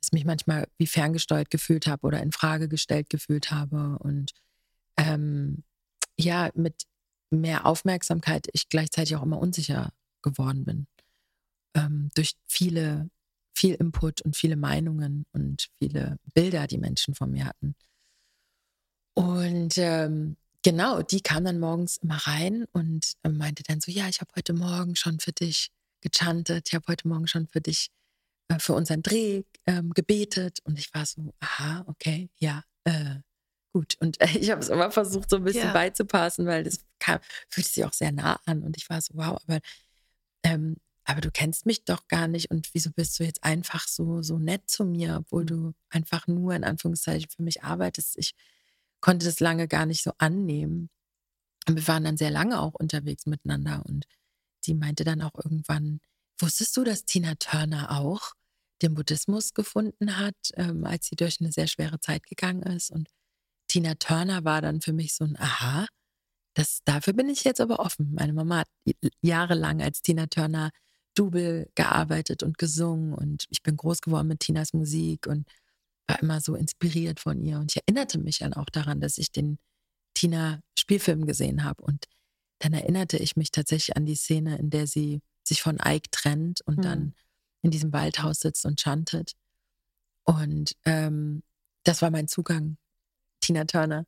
dass 0.00 0.12
mich 0.12 0.24
manchmal 0.24 0.66
wie 0.78 0.86
ferngesteuert 0.86 1.50
gefühlt 1.50 1.86
habe 1.86 2.06
oder 2.06 2.22
in 2.22 2.32
Frage 2.32 2.68
gestellt 2.68 3.10
gefühlt 3.10 3.50
habe 3.50 3.98
und 3.98 4.32
ähm, 4.96 5.62
ja, 6.24 6.50
mit 6.54 6.84
mehr 7.30 7.66
Aufmerksamkeit 7.66 8.48
ich 8.52 8.68
gleichzeitig 8.68 9.16
auch 9.16 9.22
immer 9.22 9.38
unsicher 9.38 9.92
geworden 10.22 10.64
bin 10.64 10.86
ähm, 11.74 12.10
durch 12.14 12.34
viele, 12.46 13.10
viel 13.54 13.74
Input 13.74 14.22
und 14.22 14.36
viele 14.36 14.56
Meinungen 14.56 15.24
und 15.32 15.68
viele 15.78 16.16
Bilder, 16.34 16.66
die 16.66 16.78
Menschen 16.78 17.14
von 17.14 17.30
mir 17.30 17.46
hatten. 17.46 17.74
Und 19.14 19.76
ähm, 19.76 20.36
genau, 20.62 21.02
die 21.02 21.20
kam 21.20 21.44
dann 21.44 21.60
morgens 21.60 21.98
immer 21.98 22.16
rein 22.16 22.64
und 22.72 23.12
äh, 23.22 23.28
meinte 23.28 23.62
dann 23.62 23.80
so, 23.80 23.90
ja, 23.90 24.08
ich 24.08 24.20
habe 24.20 24.32
heute 24.36 24.52
Morgen 24.52 24.96
schon 24.96 25.20
für 25.20 25.32
dich 25.32 25.70
gechantet, 26.00 26.68
ich 26.68 26.74
habe 26.74 26.86
heute 26.88 27.08
Morgen 27.08 27.26
schon 27.26 27.46
für 27.48 27.60
dich, 27.60 27.90
äh, 28.48 28.58
für 28.58 28.74
unseren 28.74 29.02
Dreh 29.02 29.42
ähm, 29.66 29.90
gebetet. 29.90 30.60
Und 30.64 30.78
ich 30.78 30.92
war 30.94 31.04
so, 31.06 31.34
aha, 31.40 31.84
okay, 31.86 32.30
ja, 32.38 32.62
äh, 32.84 33.16
gut. 33.72 33.96
Und 34.00 34.20
äh, 34.20 34.38
ich 34.38 34.50
habe 34.50 34.60
es 34.60 34.68
immer 34.68 34.90
versucht, 34.90 35.30
so 35.30 35.36
ein 35.36 35.44
bisschen 35.44 35.68
ja. 35.68 35.72
beizupassen, 35.72 36.46
weil 36.46 36.64
das 36.64 36.84
kam, 36.98 37.20
fühlte 37.48 37.70
sich 37.70 37.84
auch 37.84 37.92
sehr 37.92 38.12
nah 38.12 38.40
an. 38.46 38.62
Und 38.62 38.76
ich 38.76 38.88
war 38.90 39.00
so, 39.00 39.14
wow, 39.14 39.40
aber 39.46 39.60
ähm, 40.42 40.76
aber 41.04 41.20
du 41.20 41.30
kennst 41.32 41.66
mich 41.66 41.84
doch 41.84 42.06
gar 42.06 42.28
nicht 42.28 42.52
und 42.52 42.72
wieso 42.72 42.90
bist 42.92 43.18
du 43.18 43.24
jetzt 43.24 43.42
einfach 43.42 43.88
so, 43.88 44.22
so 44.22 44.38
nett 44.38 44.70
zu 44.70 44.84
mir, 44.84 45.16
obwohl 45.16 45.44
du 45.44 45.72
einfach 45.88 46.28
nur 46.28 46.54
in 46.54 46.62
Anführungszeichen 46.62 47.28
für 47.28 47.42
mich 47.42 47.64
arbeitest. 47.64 48.16
Ich 48.16 48.34
konnte 49.00 49.26
das 49.26 49.40
lange 49.40 49.66
gar 49.66 49.86
nicht 49.86 50.04
so 50.04 50.12
annehmen. 50.18 50.88
Und 51.66 51.76
wir 51.76 51.88
waren 51.88 52.04
dann 52.04 52.16
sehr 52.16 52.30
lange 52.30 52.60
auch 52.60 52.74
unterwegs 52.74 53.26
miteinander 53.26 53.82
und 53.86 54.06
sie 54.60 54.74
meinte 54.74 55.04
dann 55.04 55.20
auch 55.22 55.34
irgendwann, 55.34 56.00
wusstest 56.38 56.76
du, 56.76 56.84
dass 56.84 57.04
Tina 57.04 57.34
Turner 57.34 57.90
auch 57.98 58.34
den 58.82 58.94
Buddhismus 58.94 59.52
gefunden 59.52 60.16
hat, 60.16 60.36
ähm, 60.54 60.84
als 60.86 61.06
sie 61.08 61.16
durch 61.16 61.40
eine 61.40 61.50
sehr 61.50 61.66
schwere 61.66 61.98
Zeit 61.98 62.24
gegangen 62.26 62.62
ist? 62.62 62.90
Und 62.90 63.08
Tina 63.70 63.94
Turner 63.94 64.44
war 64.44 64.60
dann 64.60 64.80
für 64.80 64.92
mich 64.92 65.14
so 65.14 65.24
ein 65.24 65.38
Aha. 65.38 65.86
Das, 66.54 66.80
dafür 66.84 67.12
bin 67.12 67.28
ich 67.28 67.44
jetzt 67.44 67.60
aber 67.60 67.78
offen. 67.78 68.12
Meine 68.12 68.32
Mama 68.32 68.58
hat 68.58 68.68
jahrelang 69.22 69.80
als 69.80 70.02
Tina 70.02 70.26
Turner 70.26 70.70
Double 71.14 71.70
gearbeitet 71.76 72.42
und 72.42 72.58
gesungen 72.58 73.14
und 73.14 73.46
ich 73.48 73.62
bin 73.62 73.76
groß 73.76 74.00
geworden 74.00 74.26
mit 74.26 74.40
Tinas 74.40 74.72
Musik 74.72 75.28
und 75.28 75.48
war 76.08 76.20
immer 76.20 76.40
so 76.40 76.56
inspiriert 76.56 77.20
von 77.20 77.40
ihr. 77.40 77.58
Und 77.60 77.70
ich 77.70 77.80
erinnerte 77.86 78.18
mich 78.18 78.38
dann 78.38 78.54
auch 78.54 78.70
daran, 78.70 79.00
dass 79.00 79.18
ich 79.18 79.30
den 79.30 79.58
Tina-Spielfilm 80.14 81.24
gesehen 81.24 81.62
habe. 81.62 81.84
Und 81.84 82.06
dann 82.58 82.72
erinnerte 82.72 83.18
ich 83.18 83.36
mich 83.36 83.52
tatsächlich 83.52 83.96
an 83.96 84.04
die 84.04 84.16
Szene, 84.16 84.58
in 84.58 84.70
der 84.70 84.88
sie 84.88 85.22
sich 85.44 85.62
von 85.62 85.78
Ike 85.84 86.10
trennt 86.10 86.60
und 86.62 86.78
mhm. 86.78 86.82
dann 86.82 87.14
in 87.62 87.70
diesem 87.70 87.92
Waldhaus 87.92 88.40
sitzt 88.40 88.66
und 88.66 88.80
chantet. 88.80 89.34
Und 90.24 90.76
ähm, 90.84 91.44
das 91.84 92.02
war 92.02 92.10
mein 92.10 92.26
Zugang, 92.26 92.76
Tina 93.50 93.64
Turner. 93.64 94.06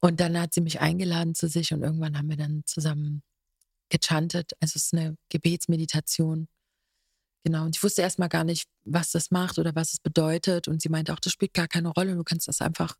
Und 0.00 0.20
dann 0.20 0.38
hat 0.38 0.54
sie 0.54 0.60
mich 0.60 0.80
eingeladen 0.80 1.34
zu 1.34 1.48
sich 1.48 1.72
und 1.72 1.82
irgendwann 1.82 2.16
haben 2.16 2.28
wir 2.28 2.36
dann 2.36 2.62
zusammen 2.66 3.22
gechantet. 3.90 4.52
Also 4.60 4.76
es 4.76 4.84
ist 4.86 4.94
eine 4.94 5.16
Gebetsmeditation. 5.28 6.48
Genau. 7.44 7.64
Und 7.64 7.76
ich 7.76 7.82
wusste 7.82 8.02
erstmal 8.02 8.28
gar 8.28 8.44
nicht, 8.44 8.68
was 8.84 9.10
das 9.10 9.30
macht 9.30 9.58
oder 9.58 9.74
was 9.74 9.92
es 9.92 9.98
bedeutet. 9.98 10.68
Und 10.68 10.80
sie 10.80 10.88
meinte 10.88 11.12
auch, 11.12 11.18
das 11.18 11.32
spielt 11.32 11.52
gar 11.52 11.68
keine 11.68 11.88
Rolle. 11.88 12.14
Du 12.14 12.22
kannst 12.22 12.48
das 12.48 12.60
einfach 12.60 12.96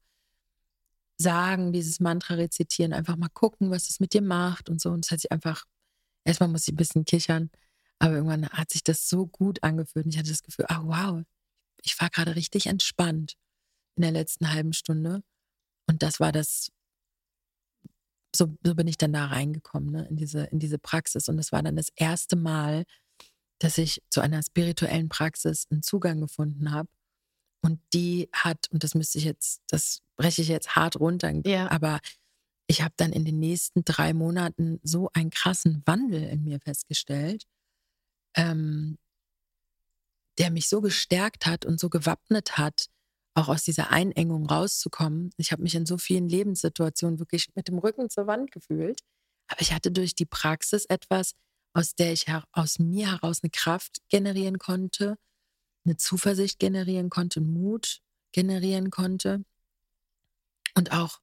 sagen, 1.17 1.73
dieses 1.73 2.01
Mantra 2.01 2.35
rezitieren, 2.35 2.93
einfach 2.93 3.17
mal 3.17 3.29
gucken, 3.29 3.71
was 3.71 3.89
es 3.89 4.01
mit 4.01 4.13
dir 4.13 4.23
macht 4.23 4.69
und 4.69 4.81
so. 4.81 4.91
Und 4.91 5.05
es 5.05 5.11
hat 5.11 5.21
sich 5.21 5.31
einfach, 5.31 5.65
erstmal 6.25 6.49
muss 6.49 6.67
ich 6.67 6.73
ein 6.73 6.77
bisschen 6.77 7.05
kichern, 7.05 7.51
aber 7.99 8.15
irgendwann 8.15 8.49
hat 8.49 8.71
sich 8.71 8.83
das 8.83 9.09
so 9.09 9.27
gut 9.27 9.63
angefühlt. 9.63 10.07
Und 10.07 10.13
ich 10.13 10.19
hatte 10.19 10.31
das 10.31 10.43
Gefühl, 10.43 10.67
ah 10.69 10.83
wow, 10.83 11.23
ich 11.83 11.99
war 12.01 12.11
gerade 12.11 12.35
richtig 12.35 12.67
entspannt 12.67 13.37
in 13.97 14.03
der 14.03 14.13
letzten 14.13 14.53
halben 14.53 14.73
Stunde. 14.73 15.23
Und 15.91 16.05
das 16.05 16.21
war 16.21 16.31
das 16.31 16.71
so, 18.35 18.57
so 18.65 18.77
bin 18.77 18.87
ich 18.87 18.97
dann 18.97 19.13
da 19.13 19.27
reingekommen, 19.27 19.91
ne, 19.91 20.07
in, 20.09 20.17
diese, 20.17 20.45
in 20.45 20.61
diese 20.61 20.79
Praxis. 20.79 21.29
Und 21.29 21.37
es 21.41 21.51
war 21.51 21.65
dann 21.65 21.75
das 21.75 21.89
erste 21.97 22.37
Mal, 22.37 22.85
dass 23.59 23.77
ich 23.77 24.01
zu 24.09 24.21
einer 24.21 24.41
spirituellen 24.41 25.09
Praxis 25.09 25.67
einen 25.69 25.83
Zugang 25.83 26.21
gefunden 26.21 26.71
habe. 26.71 26.89
Und 27.61 27.81
die 27.93 28.29
hat, 28.33 28.69
und 28.71 28.85
das 28.85 28.95
müsste 28.95 29.19
ich 29.19 29.25
jetzt, 29.25 29.63
das 29.67 30.03
breche 30.17 30.43
ich 30.43 30.49
jetzt 30.49 30.77
hart 30.77 30.95
runter, 30.95 31.33
ja. 31.45 31.69
aber 31.73 31.99
ich 32.69 32.83
habe 32.83 32.95
dann 32.97 33.13
in 33.13 33.25
den 33.25 33.41
nächsten 33.41 33.85
drei 33.85 34.15
Monaten 34.15 34.79
so 34.85 35.11
einen 35.13 35.31
krassen 35.31 35.83
Wandel 35.87 36.23
in 36.23 36.45
mir 36.45 36.61
festgestellt, 36.61 37.47
ähm, 38.37 38.97
der 40.39 40.53
mich 40.53 40.69
so 40.69 40.81
gestärkt 40.81 41.47
hat 41.47 41.65
und 41.65 41.81
so 41.81 41.91
gewappnet 41.91 42.59
hat, 42.59 42.87
auch 43.35 43.49
aus 43.49 43.63
dieser 43.63 43.91
Einengung 43.91 44.47
rauszukommen. 44.47 45.31
Ich 45.37 45.53
habe 45.53 45.63
mich 45.63 45.75
in 45.75 45.87
so 45.87 45.99
vielen 45.99 46.29
Lebenssituationen 46.29 47.19
wirklich 47.19 47.49
mit 47.55 47.69
dem 47.69 47.79
Rücken 47.79 48.11
zur 48.11 48.27
Wand 48.27 48.51
gefühlt. 48.51 49.01
Aber 49.49 49.61
ich 49.61 49.73
hatte 49.73 49.91
durch 49.91 50.15
die 50.15 50.27
Praxis 50.27 50.85
etwas, 50.85 51.35
aus 51.73 51.95
der 51.95 52.13
ich 52.13 52.27
aus 52.53 52.79
mir 52.79 53.13
heraus 53.13 53.43
eine 53.43 53.51
Kraft 53.51 53.99
generieren 54.09 54.59
konnte, 54.59 55.17
eine 55.85 55.97
Zuversicht 55.97 56.59
generieren 56.59 57.11
konnte, 57.11 57.41
Mut 57.41 58.01
generieren 58.33 58.91
konnte 58.91 59.45
und 60.75 60.93
auch 60.93 61.21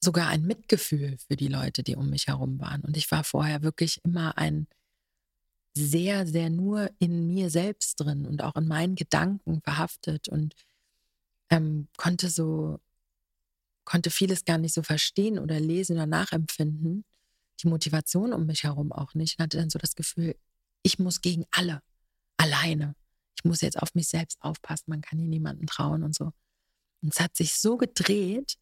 sogar 0.00 0.28
ein 0.28 0.42
Mitgefühl 0.42 1.16
für 1.18 1.36
die 1.36 1.48
Leute, 1.48 1.82
die 1.82 1.96
um 1.96 2.10
mich 2.10 2.26
herum 2.26 2.60
waren. 2.60 2.82
Und 2.82 2.96
ich 2.96 3.10
war 3.10 3.24
vorher 3.24 3.62
wirklich 3.62 4.00
immer 4.04 4.36
ein 4.36 4.66
sehr, 5.76 6.26
sehr 6.26 6.50
nur 6.50 6.90
in 6.98 7.26
mir 7.26 7.50
selbst 7.50 7.96
drin 8.00 8.26
und 8.26 8.42
auch 8.42 8.54
in 8.56 8.68
meinen 8.68 8.94
Gedanken 8.94 9.60
verhaftet 9.62 10.28
und 10.28 10.54
ähm, 11.50 11.88
konnte 11.96 12.30
so, 12.30 12.80
konnte 13.84 14.10
vieles 14.10 14.44
gar 14.44 14.58
nicht 14.58 14.74
so 14.74 14.82
verstehen 14.82 15.38
oder 15.38 15.60
lesen 15.60 15.96
oder 15.96 16.06
nachempfinden. 16.06 17.04
Die 17.62 17.68
Motivation 17.68 18.32
um 18.32 18.46
mich 18.46 18.64
herum 18.64 18.92
auch 18.92 19.14
nicht. 19.14 19.38
Und 19.38 19.44
hatte 19.44 19.58
dann 19.58 19.70
so 19.70 19.78
das 19.78 19.94
Gefühl, 19.94 20.36
ich 20.82 20.98
muss 20.98 21.20
gegen 21.20 21.44
alle, 21.50 21.82
alleine. 22.36 22.94
Ich 23.36 23.44
muss 23.44 23.60
jetzt 23.60 23.80
auf 23.80 23.94
mich 23.94 24.08
selbst 24.08 24.38
aufpassen, 24.42 24.84
man 24.88 25.00
kann 25.00 25.18
hier 25.18 25.28
niemandem 25.28 25.66
trauen 25.66 26.02
und 26.02 26.14
so. 26.14 26.32
Und 27.02 27.12
es 27.12 27.20
hat 27.20 27.36
sich 27.36 27.54
so 27.54 27.76
gedreht 27.76 28.56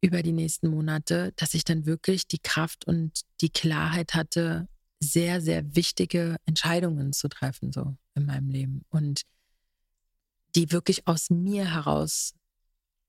über 0.00 0.22
die 0.22 0.32
nächsten 0.32 0.68
Monate, 0.68 1.32
dass 1.36 1.54
ich 1.54 1.64
dann 1.64 1.86
wirklich 1.86 2.26
die 2.26 2.38
Kraft 2.38 2.86
und 2.86 3.22
die 3.40 3.50
Klarheit 3.50 4.14
hatte, 4.14 4.68
sehr, 5.00 5.40
sehr 5.40 5.74
wichtige 5.76 6.36
Entscheidungen 6.46 7.12
zu 7.12 7.28
treffen, 7.28 7.72
so 7.72 7.96
in 8.14 8.26
meinem 8.26 8.48
Leben. 8.48 8.84
Und 8.90 9.22
die 10.58 10.72
wirklich 10.72 11.06
aus 11.06 11.30
mir 11.30 11.72
heraus 11.72 12.34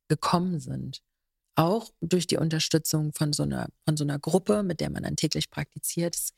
gekommen 0.07 0.59
sind. 0.59 1.01
Auch 1.55 1.91
durch 1.99 2.27
die 2.27 2.37
Unterstützung 2.37 3.11
von 3.11 3.33
so 3.33 3.43
einer, 3.43 3.67
von 3.85 3.97
so 3.97 4.03
einer 4.03 4.19
Gruppe, 4.19 4.61
mit 4.63 4.79
der 4.79 4.91
man 4.91 5.03
dann 5.03 5.15
täglich 5.15 5.49
praktiziert. 5.49 6.15
Das 6.15 6.31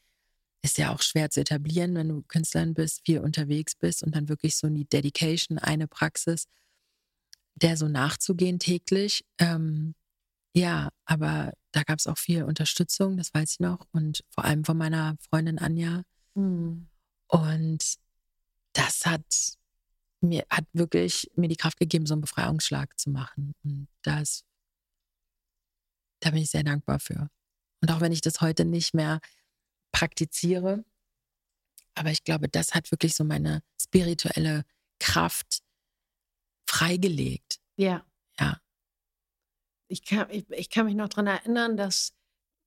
ist 0.61 0.77
ja 0.77 0.93
auch 0.93 1.01
schwer 1.01 1.29
zu 1.29 1.41
etablieren, 1.41 1.93
wenn 1.95 2.07
du 2.09 2.21
Künstlerin 2.23 2.73
bist, 2.73 3.01
viel 3.05 3.19
unterwegs 3.19 3.75
bist 3.75 4.03
und 4.03 4.15
dann 4.15 4.29
wirklich 4.29 4.55
so 4.55 4.69
die 4.69 4.85
Dedication, 4.85 5.59
eine 5.59 5.87
Praxis, 5.87 6.47
der 7.55 7.75
so 7.75 7.87
nachzugehen 7.87 8.57
täglich. 8.57 9.25
Ähm, 9.37 9.93
Ja, 10.53 10.89
aber 11.05 11.53
da 11.71 11.83
gab 11.83 11.99
es 11.99 12.07
auch 12.07 12.17
viel 12.17 12.43
Unterstützung, 12.43 13.17
das 13.17 13.33
weiß 13.33 13.53
ich 13.53 13.59
noch. 13.59 13.87
Und 13.91 14.23
vor 14.29 14.43
allem 14.45 14.65
von 14.65 14.77
meiner 14.77 15.15
Freundin 15.29 15.59
Anja. 15.59 16.03
Mhm. 16.35 16.87
Und 17.27 17.95
das 18.73 19.05
hat 19.05 19.57
mir, 20.21 20.45
hat 20.49 20.65
wirklich 20.73 21.29
mir 21.35 21.47
die 21.47 21.55
Kraft 21.55 21.77
gegeben, 21.77 22.05
so 22.05 22.13
einen 22.13 22.21
Befreiungsschlag 22.21 22.99
zu 22.99 23.09
machen. 23.09 23.53
Und 23.63 23.87
das, 24.03 24.43
da 26.21 26.31
bin 26.31 26.41
ich 26.41 26.51
sehr 26.51 26.63
dankbar 26.63 26.99
für. 26.99 27.29
Und 27.81 27.91
auch 27.91 28.01
wenn 28.01 28.11
ich 28.11 28.21
das 28.21 28.41
heute 28.41 28.65
nicht 28.65 28.93
mehr 28.93 29.19
praktiziere, 29.91 30.85
aber 31.95 32.11
ich 32.11 32.23
glaube, 32.23 32.47
das 32.47 32.73
hat 32.73 32.91
wirklich 32.91 33.15
so 33.15 33.23
meine 33.23 33.63
spirituelle 33.81 34.63
Kraft 34.99 35.61
freigelegt. 36.67 37.59
Ja. 37.75 38.05
Ja. 38.39 38.61
Ich 39.87 40.05
kann, 40.05 40.29
ich, 40.29 40.49
ich 40.51 40.69
kann 40.69 40.85
mich 40.85 40.95
noch 40.95 41.09
daran 41.09 41.27
erinnern, 41.27 41.75
dass 41.75 42.13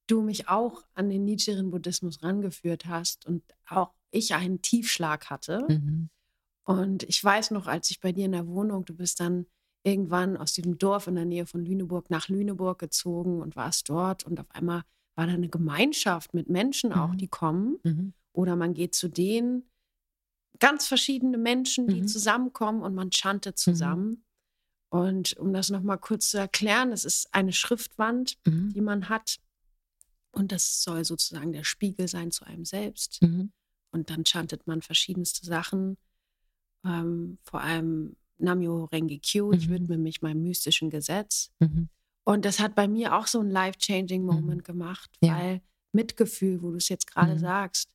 du 0.07 0.21
mich 0.21 0.49
auch 0.49 0.85
an 0.93 1.09
den 1.09 1.25
Nichiren 1.25 1.71
Buddhismus 1.71 2.23
rangeführt 2.23 2.87
hast 2.87 3.25
und 3.25 3.43
auch 3.67 3.95
ich 4.11 4.35
einen 4.35 4.61
Tiefschlag 4.61 5.31
hatte. 5.31 5.67
Mhm. 5.69 6.11
Und 6.65 7.03
ich 7.05 7.23
weiß 7.23 7.51
noch, 7.51 7.67
als 7.67 7.91
ich 7.91 8.01
bei 8.01 8.13
dir 8.13 8.25
in 8.25 8.33
der 8.33 8.47
Wohnung, 8.47 8.85
du 8.85 8.95
bist 8.95 9.21
dann 9.21 9.47
irgendwann 9.85 10.37
aus 10.37 10.55
diesem 10.55 10.79
Dorf 10.79 11.07
in 11.07 11.15
der 11.15 11.27
Nähe 11.27 11.47
von 11.47 11.65
Lüneburg 11.65 12.11
nach 12.11 12.29
Lüneburg 12.29 12.79
gezogen 12.79 13.43
und 13.43 13.55
warst 13.55 13.89
dort 13.91 14.25
und 14.25 14.41
auf 14.41 14.51
einmal 14.51 14.83
war 15.15 15.27
da 15.27 15.33
eine 15.33 15.49
Gemeinschaft 15.49 16.35
mit 16.35 16.49
Menschen 16.49 16.93
auch, 16.93 17.13
mhm. 17.13 17.19
die 17.19 17.29
kommen. 17.29 17.79
Mhm. 17.85 18.15
Oder 18.33 18.57
man 18.57 18.75
geht 18.75 18.95
zu 18.95 19.09
denen, 19.09 19.71
ganz 20.59 20.87
verschiedene 20.87 21.39
Menschen, 21.39 21.87
die 21.87 22.03
mhm. 22.03 22.09
zusammenkommen 22.09 22.83
und 22.83 22.95
man 22.95 23.11
chantet 23.11 23.55
mhm. 23.55 23.59
zusammen. 23.59 24.25
Und 24.89 25.37
um 25.37 25.53
das 25.53 25.71
nochmal 25.71 25.99
kurz 25.99 26.31
zu 26.31 26.39
erklären, 26.39 26.93
es 26.93 27.05
ist 27.05 27.33
eine 27.33 27.53
Schriftwand, 27.53 28.39
mhm. 28.45 28.73
die 28.73 28.81
man 28.81 29.09
hat. 29.09 29.39
Und 30.33 30.51
das 30.51 30.83
soll 30.83 31.05
sozusagen 31.05 31.53
der 31.53 31.65
Spiegel 31.65 32.09
sein 32.09 32.31
zu 32.31 32.45
einem 32.45 32.65
selbst. 32.65 33.23
Mhm. 33.23 33.53
Und 33.93 34.11
dann 34.11 34.25
chantet 34.25 34.67
man 34.67 34.83
verschiedenste 34.83 35.47
Sachen 35.47 35.97
ähm, 36.85 37.39
vor 37.43 37.61
allem 37.61 38.17
Namyo 38.39 38.85
Renge 38.85 39.19
Kyo, 39.19 39.49
mhm. 39.49 39.53
ich 39.55 39.69
widme 39.69 39.99
mich 39.99 40.23
meinem 40.23 40.43
mystischen 40.43 40.91
Gesetz. 40.91 41.51
Mhm. 41.61 41.89
Und 42.25 42.45
das 42.45 42.59
hat 42.59 42.75
bei 42.75 42.89
mir 42.89 43.15
auch 43.15 43.27
so 43.27 43.41
ein 43.41 43.51
life-changing 43.51 44.23
mhm. 44.23 44.27
Moment 44.27 44.63
mhm. 44.63 44.65
gemacht, 44.65 45.11
weil 45.21 45.55
ja. 45.55 45.61
Mitgefühl, 45.93 46.63
wo 46.63 46.71
du 46.71 46.77
es 46.77 46.89
jetzt 46.89 47.07
gerade 47.07 47.35
mhm. 47.35 47.39
sagst, 47.39 47.91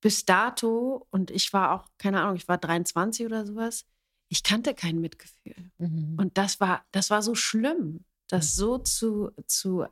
bis 0.00 0.24
dato, 0.24 1.06
und 1.10 1.30
ich 1.30 1.52
war 1.52 1.72
auch, 1.72 1.88
keine 1.98 2.22
Ahnung, 2.22 2.36
ich 2.36 2.48
war 2.48 2.58
23 2.58 3.26
oder 3.26 3.44
sowas, 3.44 3.86
ich 4.28 4.42
kannte 4.42 4.74
kein 4.74 5.00
Mitgefühl. 5.00 5.70
Mhm. 5.78 6.16
Und 6.18 6.38
das 6.38 6.60
war, 6.60 6.84
das 6.92 7.10
war 7.10 7.22
so 7.22 7.34
schlimm, 7.34 8.04
das 8.28 8.54
so 8.54 8.78
zu, 8.78 9.30
zu 9.46 9.84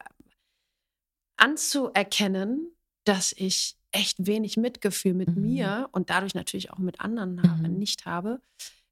anzuerkennen, 1.36 2.70
dass 3.04 3.32
ich 3.32 3.76
echt 3.94 4.26
wenig 4.26 4.56
Mitgefühl 4.56 5.14
mit 5.14 5.34
mhm. 5.34 5.42
mir 5.42 5.88
und 5.92 6.10
dadurch 6.10 6.34
natürlich 6.34 6.70
auch 6.70 6.78
mit 6.78 7.00
anderen 7.00 7.42
habe, 7.42 7.68
mhm. 7.68 7.78
nicht 7.78 8.06
habe, 8.06 8.40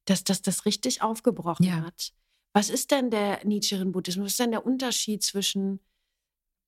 dass 0.05 0.25
das 0.25 0.43
das 0.43 0.65
richtig 0.65 1.03
aufgebrochen 1.03 1.65
ja. 1.67 1.83
hat. 1.83 2.13
Was 2.53 2.71
ist 2.71 2.91
denn 2.91 3.11
der 3.11 3.45
Nichiren-Buddhismus? 3.45 4.25
Was 4.25 4.33
ist 4.33 4.41
denn 4.41 4.51
der 4.51 4.67
Unterschied 4.67 5.23
zwischen 5.23 5.81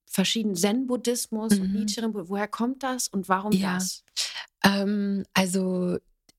verschiedenen 0.06 0.56
Zen-Buddhismus 0.56 1.54
mhm. 1.54 1.62
und 1.62 1.72
Nichiren? 1.74 2.14
Woher 2.14 2.48
kommt 2.48 2.82
das 2.82 3.08
und 3.08 3.28
warum 3.28 3.52
ja. 3.52 3.74
das? 3.74 4.04
Ähm, 4.64 5.24
also 5.34 5.98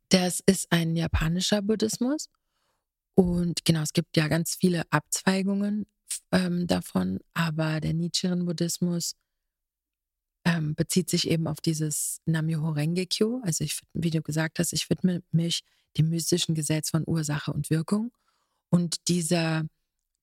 das 0.09 0.41
ist 0.45 0.71
ein 0.71 0.95
japanischer 0.95 1.61
Buddhismus 1.61 2.29
und 3.15 3.63
genau, 3.63 3.81
es 3.81 3.93
gibt 3.93 4.17
ja 4.17 4.27
ganz 4.27 4.55
viele 4.55 4.83
Abzweigungen 4.91 5.85
ähm, 6.31 6.67
davon, 6.67 7.19
aber 7.33 7.79
der 7.79 7.93
Nichiren-Buddhismus 7.93 9.15
ähm, 10.45 10.75
bezieht 10.75 11.09
sich 11.09 11.27
eben 11.29 11.47
auf 11.47 11.59
dieses 11.59 12.21
Namyoho 12.25 12.69
Renge-kyo. 12.69 13.41
Also 13.43 13.63
ich, 13.63 13.81
wie 13.93 14.11
du 14.11 14.21
gesagt 14.21 14.59
hast, 14.59 14.73
ich 14.73 14.89
widme 14.89 15.23
mich 15.31 15.63
dem 15.97 16.09
mystischen 16.09 16.55
Gesetz 16.55 16.91
von 16.91 17.03
Ursache 17.05 17.51
und 17.51 17.69
Wirkung. 17.69 18.11
Und 18.69 19.07
dieser, 19.07 19.65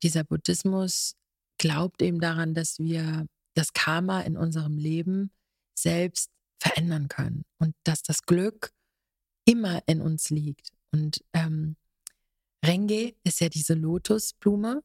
dieser 0.03 0.25
Buddhismus 0.25 1.17
glaubt 1.59 2.03
eben 2.03 2.21
daran, 2.21 2.55
dass 2.55 2.79
wir 2.79 3.27
das 3.55 3.73
Karma 3.73 4.21
in 4.21 4.37
unserem 4.37 4.79
Leben 4.79 5.31
selbst 5.75 6.31
verändern 6.59 7.09
können 7.09 7.45
und 7.59 7.75
dass 7.83 8.03
das 8.03 8.23
Glück 8.23 8.73
immer 9.45 9.83
in 9.87 10.01
uns 10.01 10.31
liegt. 10.31 10.71
Und 10.93 11.25
ähm, 11.33 11.77
Renge 12.65 13.15
ist 13.25 13.41
ja 13.41 13.49
diese 13.49 13.75
Lotusblume 13.75 14.83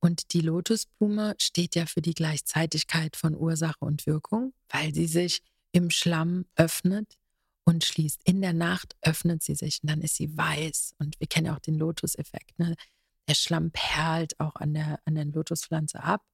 und 0.00 0.32
die 0.32 0.40
Lotusblume 0.40 1.34
steht 1.38 1.74
ja 1.74 1.86
für 1.86 2.02
die 2.02 2.14
Gleichzeitigkeit 2.14 3.16
von 3.16 3.34
Ursache 3.34 3.84
und 3.84 4.06
Wirkung, 4.06 4.52
weil 4.68 4.94
sie 4.94 5.06
sich 5.06 5.42
im 5.72 5.90
Schlamm 5.90 6.46
öffnet 6.56 7.18
und 7.64 7.84
schließt. 7.84 8.20
In 8.24 8.40
der 8.40 8.52
Nacht 8.52 8.96
öffnet 9.02 9.42
sie 9.42 9.54
sich 9.54 9.82
und 9.82 9.90
dann 9.90 10.00
ist 10.00 10.16
sie 10.16 10.36
weiß. 10.36 10.94
Und 10.98 11.18
wir 11.18 11.26
kennen 11.26 11.46
ja 11.46 11.54
auch 11.54 11.60
den 11.60 11.76
Lotus-Effekt. 11.76 12.58
Ne? 12.58 12.74
Der 13.28 13.34
Schlamm 13.34 13.70
perlt 13.72 14.38
auch 14.38 14.56
an 14.56 14.74
der, 14.74 15.00
an 15.04 15.16
der 15.16 15.24
Lotuspflanze 15.24 16.02
ab. 16.02 16.24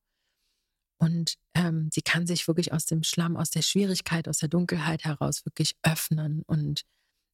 Und 0.98 1.36
ähm, 1.54 1.88
sie 1.92 2.02
kann 2.02 2.26
sich 2.26 2.46
wirklich 2.46 2.72
aus 2.72 2.86
dem 2.86 3.02
Schlamm, 3.02 3.36
aus 3.36 3.50
der 3.50 3.62
Schwierigkeit, 3.62 4.28
aus 4.28 4.38
der 4.38 4.48
Dunkelheit 4.48 5.04
heraus 5.04 5.44
wirklich 5.44 5.74
öffnen 5.82 6.42
und 6.46 6.84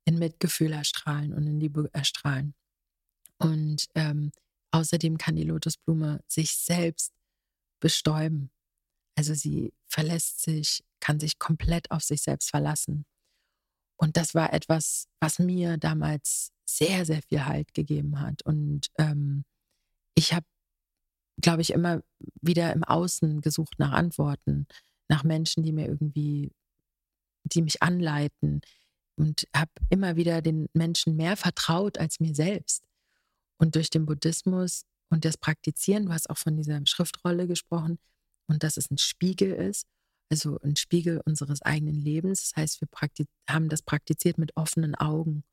in 0.06 0.18
Mitgefühl 0.18 0.72
erstrahlen 0.72 1.34
und 1.34 1.46
in 1.46 1.60
Liebe 1.60 1.90
erstrahlen. 1.92 2.54
Und 3.38 3.88
ähm, 3.94 4.32
Außerdem 4.70 5.18
kann 5.18 5.36
die 5.36 5.44
Lotusblume 5.44 6.20
sich 6.26 6.52
selbst 6.52 7.12
bestäuben. 7.80 8.50
Also 9.16 9.34
sie 9.34 9.72
verlässt 9.88 10.42
sich, 10.42 10.84
kann 11.00 11.20
sich 11.20 11.38
komplett 11.38 11.90
auf 11.90 12.02
sich 12.02 12.22
selbst 12.22 12.50
verlassen. 12.50 13.04
Und 13.96 14.16
das 14.16 14.34
war 14.34 14.52
etwas, 14.52 15.08
was 15.20 15.38
mir 15.38 15.76
damals 15.76 16.52
sehr, 16.64 17.04
sehr 17.04 17.22
viel 17.22 17.44
Halt 17.44 17.74
gegeben 17.74 18.20
hat. 18.20 18.42
Und 18.42 18.86
ähm, 18.98 19.44
ich 20.14 20.32
habe, 20.32 20.46
glaube 21.40 21.62
ich, 21.62 21.70
immer 21.72 22.02
wieder 22.40 22.72
im 22.72 22.84
Außen 22.84 23.40
gesucht 23.40 23.74
nach 23.78 23.92
Antworten, 23.92 24.66
nach 25.08 25.24
Menschen, 25.24 25.62
die 25.62 25.72
mir 25.72 25.86
irgendwie, 25.86 26.52
die 27.44 27.62
mich 27.62 27.82
anleiten. 27.82 28.60
Und 29.16 29.48
habe 29.52 29.72
immer 29.88 30.14
wieder 30.14 30.42
den 30.42 30.68
Menschen 30.74 31.16
mehr 31.16 31.36
vertraut 31.36 31.98
als 31.98 32.20
mir 32.20 32.36
selbst. 32.36 32.84
Und 33.58 33.74
durch 33.74 33.90
den 33.90 34.06
Buddhismus 34.06 34.84
und 35.10 35.24
das 35.24 35.36
Praktizieren, 35.36 36.06
du 36.06 36.12
hast 36.12 36.30
auch 36.30 36.38
von 36.38 36.56
dieser 36.56 36.80
Schriftrolle 36.86 37.46
gesprochen 37.46 37.98
und 38.46 38.62
dass 38.62 38.76
es 38.76 38.90
ein 38.90 38.98
Spiegel 38.98 39.52
ist, 39.52 39.86
also 40.30 40.58
ein 40.62 40.76
Spiegel 40.76 41.20
unseres 41.24 41.62
eigenen 41.62 42.00
Lebens. 42.00 42.50
Das 42.50 42.56
heißt, 42.56 42.80
wir 42.80 42.88
haben 43.48 43.68
das 43.68 43.82
praktiziert 43.82 44.38
mit 44.38 44.56
offenen 44.56 44.94
Augen. 44.94 45.44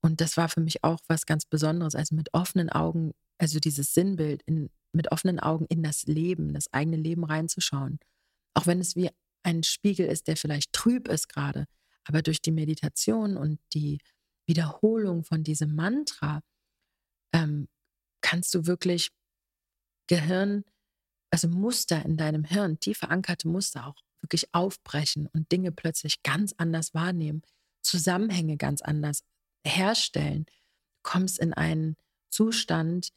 Und 0.00 0.20
das 0.20 0.36
war 0.36 0.48
für 0.48 0.60
mich 0.60 0.84
auch 0.84 1.00
was 1.08 1.26
ganz 1.26 1.44
Besonderes, 1.44 1.94
also 1.94 2.14
mit 2.14 2.32
offenen 2.32 2.70
Augen, 2.70 3.12
also 3.38 3.58
dieses 3.58 3.94
Sinnbild, 3.94 4.42
in, 4.46 4.70
mit 4.92 5.10
offenen 5.10 5.40
Augen 5.40 5.66
in 5.68 5.82
das 5.82 6.04
Leben, 6.04 6.54
das 6.54 6.72
eigene 6.72 6.96
Leben 6.96 7.24
reinzuschauen. 7.24 7.98
Auch 8.54 8.66
wenn 8.66 8.80
es 8.80 8.94
wie 8.94 9.10
ein 9.42 9.62
Spiegel 9.64 10.06
ist, 10.06 10.28
der 10.28 10.36
vielleicht 10.36 10.72
trüb 10.72 11.08
ist 11.08 11.28
gerade, 11.28 11.66
aber 12.04 12.22
durch 12.22 12.40
die 12.40 12.52
Meditation 12.52 13.36
und 13.36 13.58
die 13.74 13.98
Wiederholung 14.46 15.24
von 15.24 15.42
diesem 15.42 15.74
Mantra 15.74 16.42
ähm, 17.32 17.68
kannst 18.20 18.54
du 18.54 18.66
wirklich 18.66 19.10
Gehirn, 20.06 20.64
also 21.30 21.48
Muster 21.48 22.04
in 22.04 22.16
deinem 22.16 22.44
Hirn, 22.44 22.80
tief 22.80 22.98
verankerte 22.98 23.48
Muster 23.48 23.86
auch 23.86 24.02
wirklich 24.20 24.52
aufbrechen 24.52 25.28
und 25.32 25.50
Dinge 25.52 25.72
plötzlich 25.72 26.22
ganz 26.22 26.54
anders 26.56 26.94
wahrnehmen, 26.94 27.42
Zusammenhänge 27.82 28.56
ganz 28.56 28.82
anders 28.82 29.22
herstellen. 29.64 30.46
Du 30.46 30.54
kommst 31.02 31.38
in 31.38 31.52
einen 31.54 31.96
Zustand, 32.30 33.10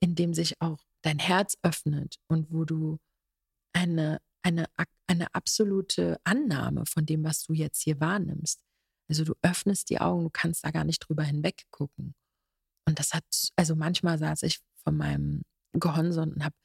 in 0.00 0.14
dem 0.14 0.34
sich 0.34 0.60
auch 0.60 0.84
dein 1.02 1.18
Herz 1.18 1.56
öffnet 1.62 2.16
und 2.28 2.50
wo 2.50 2.64
du 2.64 2.98
eine, 3.72 4.20
eine, 4.42 4.66
eine 5.06 5.34
absolute 5.34 6.18
Annahme 6.24 6.86
von 6.86 7.06
dem, 7.06 7.24
was 7.24 7.44
du 7.44 7.52
jetzt 7.52 7.82
hier 7.82 8.00
wahrnimmst. 8.00 8.62
Also 9.08 9.24
du 9.24 9.34
öffnest 9.42 9.90
die 9.90 10.00
Augen, 10.00 10.24
du 10.24 10.30
kannst 10.30 10.64
da 10.64 10.70
gar 10.70 10.84
nicht 10.84 11.00
drüber 11.00 11.24
hinweg 11.24 11.64
gucken. 11.70 12.14
Und 12.90 12.98
das 12.98 13.14
hat, 13.14 13.24
also 13.54 13.76
manchmal 13.76 14.18
saß 14.18 14.42
ich 14.42 14.58
von 14.82 14.96
meinem 14.96 15.42
Gehonse 15.74 16.22
und 16.22 16.42
habe 16.42 16.56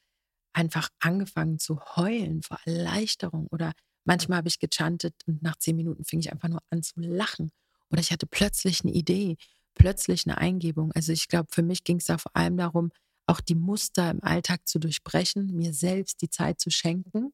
einfach 0.53 0.89
angefangen 0.99 1.59
zu 1.59 1.79
heulen 1.95 2.41
vor 2.41 2.57
Erleichterung. 2.65 3.45
Oder 3.51 3.73
manchmal 4.05 4.39
habe 4.39 4.47
ich 4.47 4.57
gechantet 4.57 5.13
und 5.27 5.43
nach 5.43 5.55
zehn 5.57 5.75
Minuten 5.75 6.03
fing 6.03 6.19
ich 6.19 6.31
einfach 6.31 6.47
nur 6.49 6.63
an 6.71 6.81
zu 6.81 6.99
lachen. 6.99 7.51
Oder 7.91 8.01
ich 8.01 8.11
hatte 8.11 8.25
plötzlich 8.25 8.81
eine 8.81 8.91
Idee, 8.91 9.37
plötzlich 9.75 10.25
eine 10.25 10.39
Eingebung. 10.39 10.91
Also 10.93 11.11
ich 11.11 11.27
glaube, 11.27 11.47
für 11.51 11.61
mich 11.61 11.83
ging 11.83 11.97
es 11.97 12.05
da 12.05 12.17
vor 12.17 12.35
allem 12.35 12.57
darum, 12.57 12.89
auch 13.27 13.39
die 13.39 13.53
Muster 13.53 14.09
im 14.09 14.23
Alltag 14.23 14.67
zu 14.67 14.79
durchbrechen, 14.79 15.55
mir 15.55 15.75
selbst 15.75 16.23
die 16.23 16.29
Zeit 16.31 16.59
zu 16.59 16.71
schenken, 16.71 17.33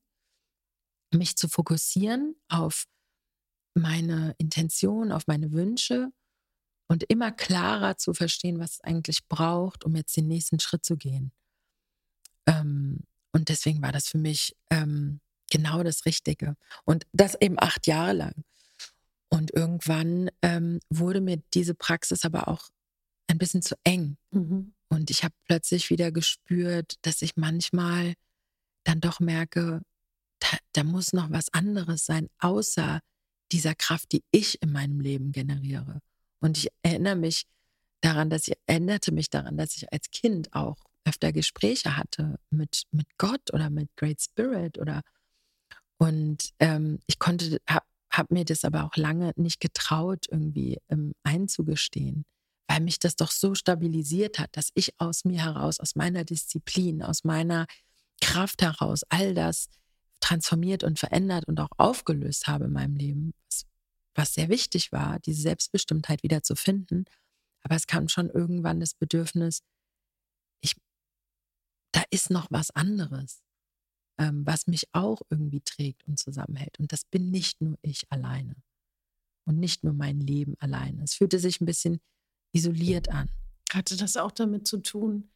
mich 1.14 1.38
zu 1.38 1.48
fokussieren 1.48 2.36
auf 2.50 2.88
meine 3.74 4.36
Intention, 4.38 5.14
auf 5.14 5.28
meine 5.28 5.54
Wünsche 5.54 6.12
und 6.92 7.04
immer 7.04 7.32
klarer 7.32 7.96
zu 7.96 8.14
verstehen, 8.14 8.60
was 8.60 8.74
es 8.74 8.82
eigentlich 8.82 9.26
braucht, 9.30 9.86
um 9.86 9.96
jetzt 9.96 10.18
den 10.18 10.28
nächsten 10.28 10.60
Schritt 10.60 10.84
zu 10.84 10.98
gehen. 10.98 11.32
Ähm, 12.46 13.06
und 13.32 13.48
deswegen 13.48 13.82
war 13.82 13.94
das 13.94 14.10
für 14.10 14.18
mich 14.18 14.58
ähm, 14.70 15.22
genau 15.50 15.84
das 15.84 16.06
Richtige. 16.06 16.58
Und 16.84 17.08
das 17.14 17.36
eben 17.40 17.56
acht 17.58 17.88
Jahre 17.88 18.12
lang. 18.12 18.44
Und 19.30 19.54
irgendwann 19.54 20.32
ähm, 20.42 20.82
wurde 20.90 21.22
mir 21.22 21.42
diese 21.54 21.76
Praxis 21.76 22.26
aber 22.26 22.50
auch 22.50 22.68
ein 23.28 23.38
bisschen 23.38 23.62
zu 23.62 23.76
eng. 23.86 24.18
Mhm. 24.32 24.74
Und 24.90 25.10
ich 25.12 25.24
habe 25.24 25.34
plötzlich 25.46 25.92
wieder 25.92 26.12
gespürt, 26.12 26.96
dass 27.04 27.22
ich 27.22 27.38
manchmal 27.38 28.16
dann 28.84 29.00
doch 29.00 29.22
merke, 29.22 29.82
da, 30.40 30.58
da, 30.74 30.84
muss 30.84 31.14
noch 31.14 31.32
was 31.32 31.54
anderes 31.54 32.06
sein, 32.06 32.28
außer 32.40 33.00
dieser 33.54 33.76
Kraft, 33.76 34.12
die 34.12 34.26
ich 34.32 34.62
in 34.62 34.74
meinem 34.74 35.00
Leben 35.00 35.32
generiere. 35.32 36.02
Und 36.42 36.58
ich 36.58 36.70
erinnere 36.82 37.16
mich 37.16 37.46
daran, 38.02 38.30
dass 38.30 38.48
ich 38.48 38.56
erinnerte 38.66 39.14
mich 39.14 39.30
daran, 39.30 39.58
dass 39.58 39.76
ich 39.78 39.92
als 39.94 40.10
Kind 40.12 40.54
auch 40.54 40.78
öfter 41.06 41.32
Gespräche 41.32 41.96
hatte 41.98 42.38
mit, 42.50 42.84
mit 42.92 43.08
Gott 43.18 43.54
oder 43.54 43.70
mit 43.70 43.90
Great 43.96 44.22
Spirit 44.22 44.78
oder 44.78 45.02
und 46.02 46.50
ähm, 46.58 46.98
ich 47.06 47.20
konnte, 47.20 47.60
habe 47.70 47.86
hab 48.10 48.32
mir 48.32 48.44
das 48.44 48.66
aber 48.66 48.86
auch 48.86 48.96
lange 48.96 49.34
nicht 49.36 49.60
getraut, 49.60 50.26
irgendwie 50.32 50.80
ähm, 50.90 51.14
einzugestehen, 51.22 52.26
weil 52.68 52.80
mich 52.82 52.98
das 52.98 53.16
doch 53.16 53.30
so 53.30 53.54
stabilisiert 53.54 54.40
hat, 54.40 54.50
dass 54.58 54.70
ich 54.74 55.00
aus 55.00 55.26
mir 55.26 55.44
heraus, 55.44 55.80
aus 55.80 55.96
meiner 55.96 56.24
Disziplin, 56.24 57.04
aus 57.04 57.24
meiner 57.24 57.68
Kraft 58.20 58.64
heraus 58.64 59.02
all 59.10 59.36
das 59.36 59.70
transformiert 60.22 60.84
und 60.84 60.98
verändert 60.98 61.48
und 61.48 61.60
auch 61.60 61.70
aufgelöst 61.78 62.48
habe 62.48 62.66
in 62.66 62.72
meinem 62.72 62.96
Leben, 62.96 63.34
was, 63.46 63.68
was 64.16 64.34
sehr 64.34 64.50
wichtig 64.50 64.92
war, 64.92 65.20
diese 65.20 65.42
Selbstbestimmtheit 65.42 66.24
wieder 66.24 66.44
zu 66.44 66.56
finden. 66.56 67.06
Aber 67.64 67.76
es 67.76 67.88
kam 67.88 68.08
schon 68.08 68.30
irgendwann 68.30 68.80
das 68.80 68.94
Bedürfnis, 68.94 69.62
ich, 70.62 70.76
da 71.92 72.04
ist 72.10 72.30
noch 72.30 72.48
was 72.50 72.72
anderes, 72.72 73.44
ähm, 74.20 74.46
was 74.46 74.68
mich 74.68 74.88
auch 74.94 75.22
irgendwie 75.30 75.62
trägt 75.62 76.08
und 76.08 76.20
zusammenhält. 76.20 76.80
Und 76.80 76.92
das 76.92 77.06
bin 77.06 77.32
nicht 77.32 77.62
nur 77.62 77.78
ich 77.82 78.12
alleine 78.12 78.56
und 79.46 79.60
nicht 79.60 79.84
nur 79.84 79.94
mein 79.94 80.20
Leben 80.20 80.56
alleine. 80.60 81.04
Es 81.04 81.16
fühlte 81.16 81.40
sich 81.40 81.62
ein 81.62 81.66
bisschen 81.66 82.02
isoliert 82.54 83.10
an. 83.10 83.30
Hatte 83.72 83.96
das 83.96 84.18
auch 84.18 84.32
damit 84.32 84.68
zu 84.68 84.78
tun, 84.78 85.32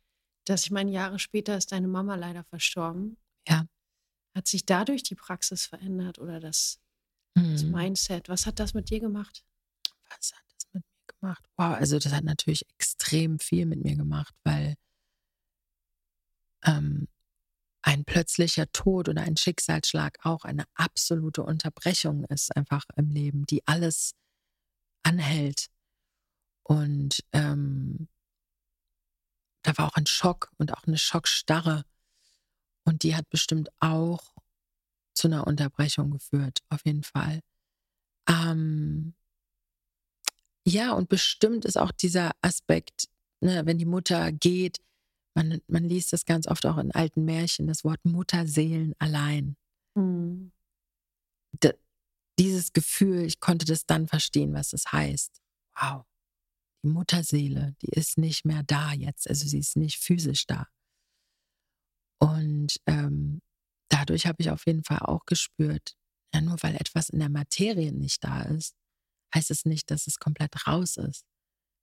dass 0.45 0.63
ich 0.63 0.71
meine, 0.71 0.91
Jahre 0.91 1.19
später 1.19 1.57
ist 1.57 1.71
deine 1.71 1.87
Mama 1.87 2.15
leider 2.15 2.43
verstorben? 2.43 3.17
Ja. 3.47 3.67
Hat 4.35 4.47
sich 4.47 4.65
dadurch 4.65 5.03
die 5.03 5.15
Praxis 5.15 5.65
verändert 5.65 6.19
oder 6.19 6.39
das. 6.39 6.79
Das 7.35 7.63
Mindset? 7.63 8.29
Was 8.29 8.45
hat 8.45 8.59
das 8.59 8.73
mit 8.73 8.89
dir 8.89 8.99
gemacht? 8.99 9.43
Was 10.09 10.33
hat 10.33 10.43
das 10.57 10.67
mit 10.73 10.83
mir 10.85 11.13
gemacht? 11.19 11.43
Wow, 11.57 11.75
also 11.75 11.99
das 11.99 12.13
hat 12.13 12.23
natürlich 12.23 12.65
extrem 12.69 13.39
viel 13.39 13.65
mit 13.65 13.83
mir 13.83 13.95
gemacht, 13.95 14.33
weil 14.43 14.75
ähm, 16.63 17.07
ein 17.81 18.03
plötzlicher 18.05 18.71
Tod 18.71 19.09
oder 19.09 19.21
ein 19.21 19.37
Schicksalsschlag 19.37 20.17
auch 20.23 20.43
eine 20.43 20.65
absolute 20.73 21.43
Unterbrechung 21.43 22.23
ist 22.25 22.55
einfach 22.55 22.85
im 22.95 23.09
Leben, 23.09 23.45
die 23.45 23.65
alles 23.67 24.15
anhält. 25.03 25.67
Und 26.63 27.23
ähm, 27.31 28.07
da 29.61 29.77
war 29.77 29.87
auch 29.87 29.95
ein 29.95 30.07
Schock 30.07 30.51
und 30.57 30.73
auch 30.73 30.83
eine 30.85 30.97
Schockstarre. 30.97 31.85
Und 32.85 33.03
die 33.03 33.15
hat 33.15 33.29
bestimmt 33.29 33.69
auch 33.79 34.34
zu 35.15 35.27
einer 35.27 35.47
Unterbrechung 35.47 36.11
geführt, 36.11 36.59
auf 36.69 36.85
jeden 36.85 37.03
Fall. 37.03 37.41
Ähm, 38.29 39.13
ja, 40.67 40.93
und 40.93 41.09
bestimmt 41.09 41.65
ist 41.65 41.77
auch 41.77 41.91
dieser 41.91 42.31
Aspekt, 42.41 43.07
ne, 43.41 43.65
wenn 43.65 43.77
die 43.77 43.85
Mutter 43.85 44.31
geht, 44.31 44.79
man, 45.35 45.61
man 45.67 45.83
liest 45.83 46.13
das 46.13 46.25
ganz 46.25 46.47
oft 46.47 46.65
auch 46.65 46.77
in 46.77 46.91
alten 46.91 47.25
Märchen, 47.25 47.67
das 47.67 47.83
Wort 47.83 48.03
Mutterseelen 48.05 48.93
allein. 48.99 49.57
Mhm. 49.95 50.51
dieses 52.37 52.73
Gefühl, 52.73 53.23
ich 53.23 53.39
konnte 53.39 53.65
das 53.65 53.85
dann 53.85 54.07
verstehen, 54.07 54.53
was 54.53 54.71
das 54.71 54.91
heißt. 54.91 55.41
Wow, 55.79 56.03
die 56.83 56.89
Mutterseele, 56.89 57.75
die 57.81 57.89
ist 57.89 58.17
nicht 58.17 58.45
mehr 58.45 58.63
da 58.63 58.91
jetzt, 58.93 59.29
also 59.29 59.47
sie 59.47 59.59
ist 59.59 59.77
nicht 59.77 59.99
physisch 59.99 60.45
da. 60.45 60.67
Und 62.19 62.79
ähm, 62.87 63.41
dadurch 64.05 64.27
habe 64.27 64.37
ich 64.39 64.49
auf 64.49 64.65
jeden 64.65 64.83
Fall 64.83 64.99
auch 64.99 65.25
gespürt, 65.25 65.95
ja, 66.33 66.41
nur 66.41 66.57
weil 66.61 66.75
etwas 66.75 67.09
in 67.09 67.19
der 67.19 67.29
Materie 67.29 67.91
nicht 67.91 68.23
da 68.23 68.43
ist, 68.43 68.75
heißt 69.33 69.51
es 69.51 69.65
nicht, 69.65 69.89
dass 69.89 70.07
es 70.07 70.19
komplett 70.19 70.67
raus 70.67 70.97
ist. 70.97 71.25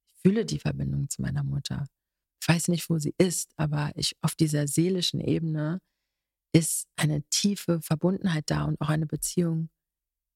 Ich 0.06 0.20
fühle 0.22 0.46
die 0.46 0.60
Verbindung 0.60 1.08
zu 1.08 1.20
meiner 1.20 1.42
Mutter. 1.42 1.86
Ich 2.40 2.48
weiß 2.48 2.68
nicht, 2.68 2.88
wo 2.88 2.98
sie 2.98 3.14
ist, 3.18 3.52
aber 3.56 3.92
ich 3.96 4.16
auf 4.20 4.34
dieser 4.34 4.68
seelischen 4.68 5.20
Ebene 5.20 5.80
ist 6.54 6.86
eine 6.96 7.22
tiefe 7.30 7.80
Verbundenheit 7.82 8.44
da 8.46 8.64
und 8.64 8.80
auch 8.80 8.88
eine 8.88 9.06
Beziehung, 9.06 9.68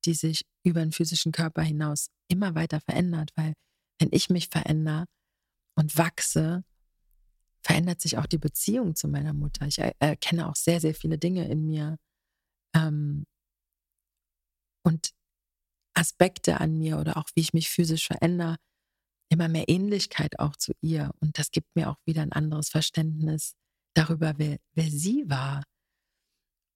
die 0.04 0.14
sich 0.14 0.42
über 0.64 0.80
den 0.80 0.92
physischen 0.92 1.32
Körper 1.32 1.62
hinaus 1.62 2.08
immer 2.28 2.54
weiter 2.54 2.80
verändert, 2.80 3.30
weil 3.36 3.54
wenn 4.00 4.08
ich 4.12 4.30
mich 4.30 4.48
verändere 4.48 5.06
und 5.76 5.96
wachse, 5.96 6.64
verändert 7.66 8.00
sich 8.00 8.16
auch 8.16 8.26
die 8.26 8.38
Beziehung 8.38 8.94
zu 8.94 9.08
meiner 9.08 9.32
Mutter. 9.32 9.66
Ich 9.66 9.78
erkenne 9.78 10.48
auch 10.48 10.54
sehr, 10.54 10.80
sehr 10.80 10.94
viele 10.94 11.18
Dinge 11.18 11.48
in 11.48 11.66
mir 11.66 11.98
ähm, 12.76 13.26
und 14.84 15.10
Aspekte 15.94 16.60
an 16.60 16.78
mir 16.78 16.98
oder 16.98 17.16
auch 17.16 17.28
wie 17.34 17.40
ich 17.40 17.54
mich 17.54 17.68
physisch 17.68 18.06
verändere, 18.06 18.56
immer 19.32 19.48
mehr 19.48 19.68
Ähnlichkeit 19.68 20.38
auch 20.38 20.54
zu 20.54 20.74
ihr. 20.80 21.10
Und 21.20 21.40
das 21.40 21.50
gibt 21.50 21.74
mir 21.74 21.90
auch 21.90 21.96
wieder 22.04 22.22
ein 22.22 22.30
anderes 22.30 22.68
Verständnis 22.68 23.54
darüber, 23.94 24.34
wer, 24.36 24.58
wer 24.74 24.88
sie 24.88 25.28
war. 25.28 25.64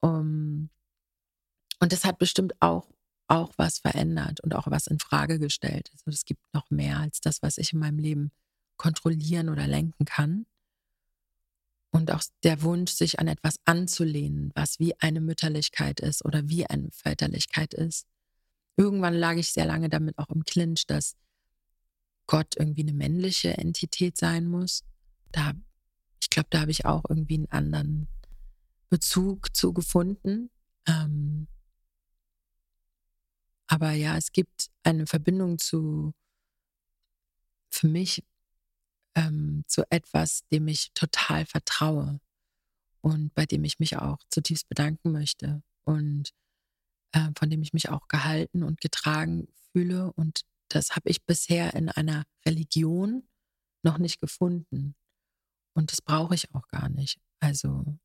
Um, 0.02 0.70
und 1.78 1.92
das 1.92 2.04
hat 2.04 2.18
bestimmt 2.18 2.54
auch, 2.60 2.90
auch 3.28 3.52
was 3.58 3.78
verändert 3.78 4.40
und 4.40 4.56
auch 4.56 4.66
was 4.66 4.88
in 4.88 4.98
Frage 4.98 5.38
gestellt. 5.38 5.88
Also 5.92 6.10
es 6.10 6.24
gibt 6.24 6.42
noch 6.52 6.68
mehr 6.70 6.98
als 6.98 7.20
das, 7.20 7.42
was 7.42 7.58
ich 7.58 7.74
in 7.74 7.78
meinem 7.78 7.98
Leben 8.00 8.32
kontrollieren 8.76 9.50
oder 9.50 9.68
lenken 9.68 10.04
kann. 10.04 10.46
Und 11.92 12.10
auch 12.12 12.22
der 12.44 12.62
Wunsch, 12.62 12.92
sich 12.92 13.18
an 13.18 13.26
etwas 13.26 13.56
anzulehnen, 13.64 14.52
was 14.54 14.78
wie 14.78 14.94
eine 15.00 15.20
Mütterlichkeit 15.20 16.00
ist 16.00 16.24
oder 16.24 16.48
wie 16.48 16.66
eine 16.66 16.90
Väterlichkeit 16.92 17.74
ist. 17.74 18.06
Irgendwann 18.76 19.14
lag 19.14 19.36
ich 19.36 19.52
sehr 19.52 19.66
lange 19.66 19.88
damit 19.88 20.16
auch 20.18 20.28
im 20.30 20.44
Clinch, 20.44 20.86
dass 20.86 21.16
Gott 22.26 22.54
irgendwie 22.56 22.82
eine 22.82 22.92
männliche 22.92 23.58
Entität 23.58 24.16
sein 24.16 24.46
muss. 24.46 24.84
Da, 25.32 25.52
ich 26.22 26.30
glaube, 26.30 26.46
da 26.50 26.60
habe 26.60 26.70
ich 26.70 26.86
auch 26.86 27.02
irgendwie 27.08 27.34
einen 27.34 27.50
anderen 27.50 28.08
Bezug 28.88 29.54
zu 29.56 29.72
gefunden. 29.72 30.50
Ähm, 30.86 31.48
aber 33.66 33.92
ja, 33.92 34.16
es 34.16 34.32
gibt 34.32 34.70
eine 34.82 35.06
Verbindung 35.06 35.58
zu, 35.58 36.12
für 37.70 37.88
mich, 37.88 38.24
ähm, 39.14 39.64
zu 39.66 39.84
etwas, 39.90 40.42
dem 40.52 40.68
ich 40.68 40.92
total 40.94 41.46
vertraue 41.46 42.20
und 43.00 43.34
bei 43.34 43.46
dem 43.46 43.64
ich 43.64 43.78
mich 43.78 43.96
auch 43.96 44.18
zutiefst 44.28 44.68
bedanken 44.68 45.12
möchte 45.12 45.62
und 45.84 46.30
äh, 47.12 47.30
von 47.38 47.50
dem 47.50 47.62
ich 47.62 47.72
mich 47.72 47.88
auch 47.88 48.08
gehalten 48.08 48.62
und 48.62 48.80
getragen 48.80 49.48
fühle 49.72 50.12
und 50.12 50.42
das 50.68 50.90
habe 50.90 51.10
ich 51.10 51.24
bisher 51.24 51.74
in 51.74 51.88
einer 51.88 52.24
Religion 52.46 53.28
noch 53.82 53.98
nicht 53.98 54.20
gefunden. 54.20 54.94
Und 55.74 55.92
das 55.92 56.00
brauche 56.00 56.34
ich 56.34 56.54
auch 56.54 56.68
gar 56.68 56.88
nicht. 56.88 57.18
Also 57.40 57.98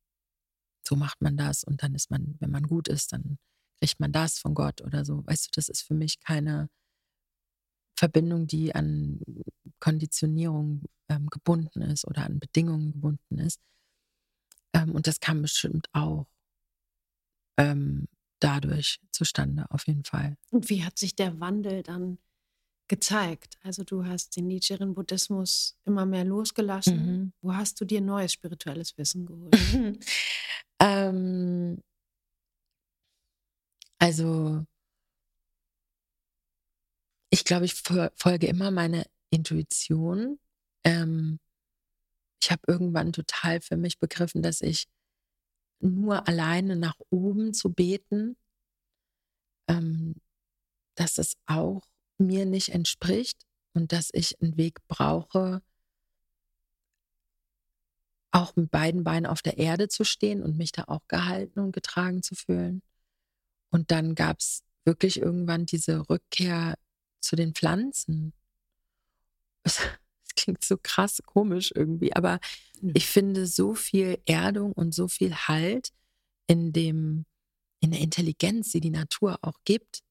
so 0.88 0.95
macht 0.95 1.22
man 1.22 1.38
das 1.38 1.64
und 1.64 1.84
dann 1.84 1.95
ist 1.95 2.12
man, 2.12 2.36
wenn 2.39 2.51
man 2.51 2.64
gut 2.64 2.88
ist, 2.88 3.14
dann 3.14 3.38
kriegt 3.80 3.99
man 3.99 4.12
das 4.12 4.39
von 4.39 4.53
Gott 4.53 4.82
oder 4.82 5.06
so. 5.06 5.26
Weißt 5.26 5.47
du, 5.47 5.49
das 5.53 5.70
ist 5.70 5.82
für 5.82 5.93
mich 5.93 6.20
keine 6.20 6.70
Verbindung, 7.97 8.47
die 8.47 8.74
an 8.74 9.20
Konditionierung 9.80 10.84
ähm, 11.10 11.28
gebunden 11.30 11.82
ist 11.82 12.08
oder 12.08 12.26
an 12.26 12.40
Bedingungen 12.40 12.94
gebunden 12.94 13.40
ist. 13.40 13.60
Ähm, 14.74 14.92
und 14.92 15.08
das 15.08 15.20
kam 15.20 15.42
bestimmt 15.42 15.88
auch 15.94 16.28
ähm, 17.58 18.08
dadurch 18.40 19.00
zustande, 19.12 19.66
auf 19.70 19.88
jeden 19.88 20.04
Fall. 20.04 20.38
Und 20.52 20.70
wie 20.70 20.84
hat 20.84 20.98
sich 20.98 21.16
der 21.16 21.40
Wandel 21.40 21.84
dann 21.84 22.18
gezeigt? 22.88 23.58
Also 23.64 23.84
du 23.84 24.06
hast 24.06 24.36
den 24.36 24.48
Nichiren 24.48 24.94
Buddhismus 24.94 25.78
immer 25.86 26.06
mehr 26.06 26.26
losgelassen. 26.26 26.98
Mhm. 26.98 27.34
Wo 27.42 27.54
hast 27.54 27.80
du 27.80 27.86
dir 27.86 28.02
neues 28.02 28.34
spirituelles 28.34 28.98
Wissen 28.98 29.26
geholt? 29.26 29.58
ähm, 30.80 31.82
also 33.98 34.66
ich 37.30 37.44
glaube, 37.44 37.66
ich 37.66 37.74
folge 37.74 38.48
immer 38.48 38.72
meiner 38.72 39.06
Intuition. 39.30 40.40
Ähm, 40.84 41.40
ich 42.42 42.52
habe 42.52 42.62
irgendwann 42.68 43.14
total 43.14 43.62
für 43.62 43.78
mich 43.78 44.00
begriffen, 44.00 44.42
dass 44.44 44.62
ich 44.62 44.86
nur 45.80 46.28
alleine 46.28 46.76
nach 46.76 46.96
oben 47.10 47.54
zu 47.54 47.74
beten, 47.74 48.38
ähm, 49.68 50.16
dass 50.96 51.18
es 51.18 51.36
auch 51.46 51.82
mir 52.18 52.46
nicht 52.46 52.70
entspricht 52.70 53.46
und 53.74 53.92
dass 53.92 54.10
ich 54.14 54.42
einen 54.42 54.58
Weg 54.58 54.80
brauche, 54.88 55.62
auch 58.32 58.56
mit 58.56 58.70
beiden 58.70 59.04
Beinen 59.04 59.26
auf 59.26 59.42
der 59.42 59.58
Erde 59.58 59.88
zu 59.88 60.04
stehen 60.04 60.44
und 60.44 60.58
mich 60.58 60.72
da 60.72 60.84
auch 60.88 61.08
gehalten 61.08 61.60
und 61.60 61.72
getragen 61.72 62.22
zu 62.22 62.36
fühlen. 62.36 62.82
Und 63.72 63.92
dann 63.92 64.14
gab 64.14 64.40
es 64.40 64.64
wirklich 64.84 65.18
irgendwann 65.20 65.66
diese 65.66 66.10
Rückkehr 66.10 66.76
zu 67.22 67.36
den 67.36 67.54
Pflanzen. 67.54 68.34
Es, 69.66 69.80
klingt 70.38 70.66
so 70.66 70.78
krass 70.78 71.22
komisch 71.26 71.72
irgendwie, 71.74 72.13
aber 72.13 72.39
ich 72.93 73.07
finde 73.07 73.47
so 73.47 73.74
viel 73.74 74.22
Erdung 74.26 74.74
und 74.74 74.93
so 74.93 75.07
viel 75.07 75.34
Halt 75.34 75.91
in 76.47 76.74
dem, 76.74 77.26
in 77.80 77.91
der 77.91 78.01
Intelligenz, 78.01 78.72
die 78.72 78.82
die 78.82 78.91
Natur 78.91 79.39
auch 79.41 79.59
gibt, 79.63 80.01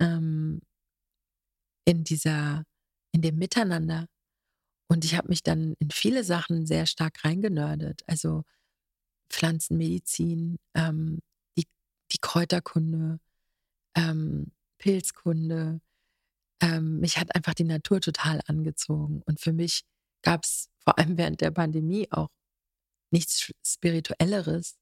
ähm, 0.00 0.60
in 1.84 2.04
dieser, 2.04 2.64
in 3.10 3.22
dem 3.22 3.36
Miteinander. 3.36 4.06
Und 4.88 5.04
ich 5.04 5.16
habe 5.16 5.28
mich 5.28 5.42
dann 5.42 5.74
in 5.78 5.90
viele 5.90 6.22
Sachen 6.22 6.66
sehr 6.66 6.86
stark 6.86 7.24
reingenördet. 7.24 8.02
Also 8.06 8.44
Pflanzenmedizin, 9.30 10.58
ähm, 10.74 11.18
die, 11.56 11.66
die 12.12 12.18
Kräuterkunde, 12.20 13.18
ähm, 13.96 14.52
Pilzkunde. 14.78 15.80
Ähm, 16.62 17.00
mich 17.00 17.18
hat 17.18 17.34
einfach 17.34 17.54
die 17.54 17.64
Natur 17.64 18.00
total 18.00 18.40
angezogen. 18.46 19.22
Und 19.26 19.40
für 19.40 19.52
mich 19.52 19.82
gab 20.22 20.44
es 20.44 20.70
vor 20.78 20.98
allem 20.98 21.18
während 21.18 21.40
der 21.40 21.50
Pandemie 21.50 22.08
auch 22.10 22.30
nichts 23.10 23.52
Spirituelleres, 23.66 24.78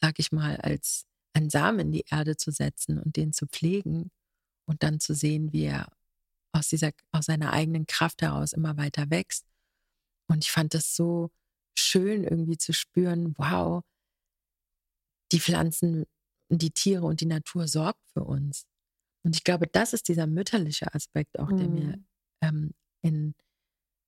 sag 0.00 0.18
ich 0.18 0.32
mal, 0.32 0.56
als 0.56 1.06
einen 1.34 1.50
Samen 1.50 1.80
in 1.80 1.92
die 1.92 2.04
Erde 2.10 2.36
zu 2.36 2.50
setzen 2.50 2.98
und 2.98 3.16
den 3.16 3.32
zu 3.32 3.46
pflegen 3.46 4.10
und 4.66 4.82
dann 4.82 4.98
zu 5.00 5.14
sehen, 5.14 5.52
wie 5.52 5.64
er 5.64 5.92
aus 6.52 6.68
dieser, 6.68 6.92
aus 7.12 7.26
seiner 7.26 7.52
eigenen 7.52 7.86
Kraft 7.86 8.22
heraus 8.22 8.52
immer 8.54 8.76
weiter 8.78 9.10
wächst. 9.10 9.46
Und 10.28 10.44
ich 10.44 10.50
fand 10.50 10.74
das 10.74 10.96
so 10.96 11.30
schön 11.78 12.24
irgendwie 12.24 12.56
zu 12.56 12.72
spüren, 12.72 13.34
wow, 13.36 13.84
die 15.32 15.40
Pflanzen, 15.40 16.06
die 16.48 16.70
Tiere 16.70 17.04
und 17.04 17.20
die 17.20 17.26
Natur 17.26 17.68
sorgt 17.68 18.00
für 18.12 18.24
uns. 18.24 18.66
Und 19.26 19.34
ich 19.34 19.42
glaube, 19.42 19.66
das 19.66 19.92
ist 19.92 20.06
dieser 20.06 20.28
mütterliche 20.28 20.94
Aspekt 20.94 21.40
auch, 21.40 21.48
der 21.48 21.68
mir 21.68 21.96
mhm. 21.96 22.06
ähm, 22.42 22.74
in, 23.02 23.34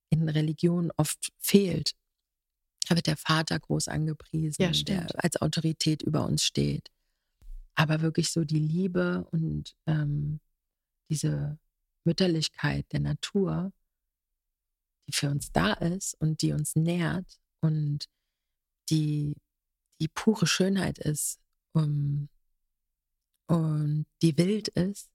in 0.09 0.29
Religion 0.29 0.93
oft 0.95 1.33
fehlt. 1.39 1.91
Da 2.87 2.95
wird 2.95 3.05
der 3.05 3.17
Vater 3.17 3.59
groß 3.59 3.89
angepriesen, 3.89 4.61
ja, 4.61 4.71
der 4.71 5.07
als 5.21 5.41
Autorität 5.41 6.03
über 6.03 6.25
uns 6.25 6.45
steht. 6.45 6.89
Aber 7.75 7.99
wirklich 7.99 8.31
so 8.31 8.45
die 8.45 8.59
Liebe 8.59 9.27
und 9.31 9.75
ähm, 9.87 10.39
diese 11.09 11.59
Mütterlichkeit 12.05 12.85
der 12.93 13.01
Natur, 13.01 13.73
die 15.05 15.13
für 15.13 15.29
uns 15.29 15.51
da 15.51 15.73
ist 15.73 16.13
und 16.21 16.41
die 16.41 16.53
uns 16.53 16.77
nährt 16.77 17.41
und 17.59 18.05
die 18.89 19.35
die 19.99 20.07
pure 20.07 20.47
Schönheit 20.47 20.97
ist 20.97 21.41
um, 21.73 22.29
und 23.49 24.05
die 24.21 24.37
wild 24.37 24.67
ist 24.69 25.09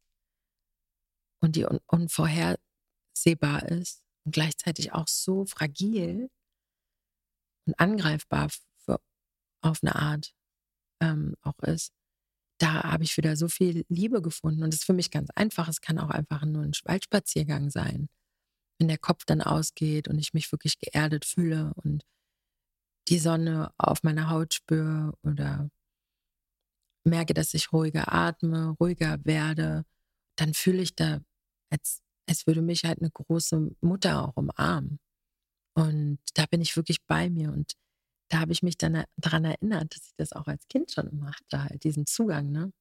und 1.40 1.56
die 1.56 1.64
un 1.64 1.78
unvorhersehbar 1.86 3.68
ist 3.68 4.02
und 4.24 4.34
gleichzeitig 4.34 4.92
auch 4.92 5.06
so 5.06 5.44
fragil 5.46 6.30
und 7.66 7.78
angreifbar 7.78 8.48
für, 8.84 9.00
auf 9.62 9.78
eine 9.82 9.94
Art 9.94 10.34
ähm, 11.00 11.36
auch 11.42 11.58
ist, 11.60 11.92
da 12.58 12.82
habe 12.82 13.04
ich 13.04 13.16
wieder 13.16 13.36
so 13.36 13.48
viel 13.48 13.84
Liebe 13.88 14.22
gefunden. 14.22 14.62
Und 14.62 14.74
es 14.74 14.80
ist 14.80 14.86
für 14.86 14.92
mich 14.92 15.10
ganz 15.10 15.30
einfach. 15.34 15.68
Es 15.68 15.80
kann 15.80 15.98
auch 15.98 16.10
einfach 16.10 16.44
nur 16.44 16.62
ein 16.62 16.72
Waldspaziergang 16.84 17.70
sein. 17.70 18.08
Wenn 18.78 18.88
der 18.88 18.98
Kopf 18.98 19.24
dann 19.24 19.42
ausgeht 19.42 20.08
und 20.08 20.18
ich 20.18 20.34
mich 20.34 20.50
wirklich 20.52 20.78
geerdet 20.78 21.24
fühle 21.24 21.72
und 21.76 22.04
die 23.08 23.18
Sonne 23.18 23.72
auf 23.76 24.02
meiner 24.02 24.30
Haut 24.30 24.54
spüre 24.54 25.12
oder 25.22 25.68
merke, 27.04 27.34
dass 27.34 27.54
ich 27.54 27.72
ruhiger 27.72 28.12
atme, 28.12 28.76
ruhiger 28.80 29.24
werde, 29.24 29.84
dann 30.36 30.54
fühle 30.54 30.82
ich 30.82 30.94
da, 30.94 31.20
als, 31.70 32.02
als 32.28 32.46
würde 32.46 32.62
mich 32.62 32.84
halt 32.84 33.00
eine 33.00 33.10
große 33.10 33.70
Mutter 33.80 34.26
auch 34.26 34.36
umarmen. 34.36 34.98
Und 35.76 36.18
da 36.34 36.46
bin 36.46 36.60
ich 36.60 36.76
wirklich 36.76 37.04
bei 37.06 37.30
mir. 37.30 37.52
Und 37.52 37.74
da 38.30 38.40
habe 38.40 38.52
ich 38.52 38.62
mich 38.62 38.78
dann 38.78 39.04
daran 39.16 39.44
erinnert, 39.44 39.94
dass 39.94 40.06
ich 40.06 40.14
das 40.16 40.32
auch 40.32 40.46
als 40.46 40.66
Kind 40.68 40.90
schon 40.90 41.08
immer 41.08 41.32
hatte, 41.32 41.64
halt 41.64 41.84
diesen 41.84 42.06
Zugang, 42.06 42.50
ne? 42.50 42.72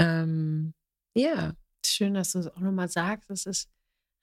Ähm, 0.00 0.74
ja. 1.14 1.54
Schön, 1.84 2.14
dass 2.14 2.32
du 2.32 2.40
es 2.40 2.48
auch 2.48 2.60
nochmal 2.60 2.88
sagst, 2.88 3.30
dass 3.30 3.46
es 3.46 3.68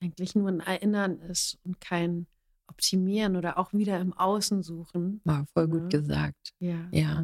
eigentlich 0.01 0.35
nur 0.35 0.49
ein 0.49 0.59
Erinnern 0.59 1.19
ist 1.19 1.57
und 1.63 1.81
kein 1.81 2.27
Optimieren 2.67 3.35
oder 3.35 3.57
auch 3.57 3.73
wieder 3.73 3.99
im 3.99 4.13
Außen 4.13 4.63
suchen. 4.63 5.21
War 5.23 5.45
voll 5.53 5.67
gut 5.67 5.83
ne? 5.83 5.89
gesagt. 5.89 6.53
Ja. 6.59 6.87
ja. 6.91 7.23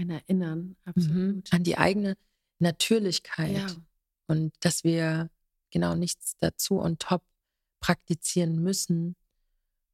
Ein 0.00 0.10
Erinnern, 0.10 0.58
mhm. 0.60 0.76
absolut. 0.84 1.16
Mhm. 1.16 1.42
An 1.50 1.64
die 1.64 1.76
eigene 1.76 2.16
Natürlichkeit. 2.58 3.52
Ja. 3.52 3.66
Und 4.28 4.52
dass 4.60 4.82
wir 4.82 5.30
genau 5.70 5.94
nichts 5.94 6.36
dazu 6.38 6.78
und 6.78 7.00
top 7.00 7.22
praktizieren 7.80 8.62
müssen, 8.62 9.14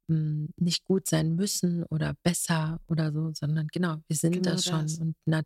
hm, 0.07 0.53
nicht 0.55 0.85
gut 0.85 1.07
sein 1.07 1.35
müssen 1.35 1.83
oder 1.83 2.13
besser 2.23 2.79
oder 2.87 3.11
so, 3.11 3.33
sondern 3.33 3.67
genau, 3.67 3.97
wir 4.07 4.15
sind 4.15 4.33
genau 4.33 4.51
das 4.51 4.63
schon 4.63 4.83
das. 4.83 4.99
und 4.99 5.15
nat 5.25 5.45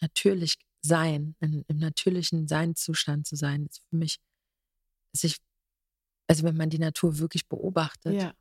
natürlich 0.00 0.56
sein, 0.82 1.36
in, 1.40 1.64
im 1.68 1.78
natürlichen 1.78 2.48
Seinzustand 2.48 3.26
zu 3.26 3.36
sein, 3.36 3.66
ist 3.66 3.82
für 3.88 3.96
mich, 3.96 4.18
sich, 5.12 5.38
also 6.26 6.42
wenn 6.42 6.56
man 6.56 6.70
die 6.70 6.78
Natur 6.78 7.18
wirklich 7.18 7.48
beobachtet, 7.48 8.14
ja. 8.14 8.32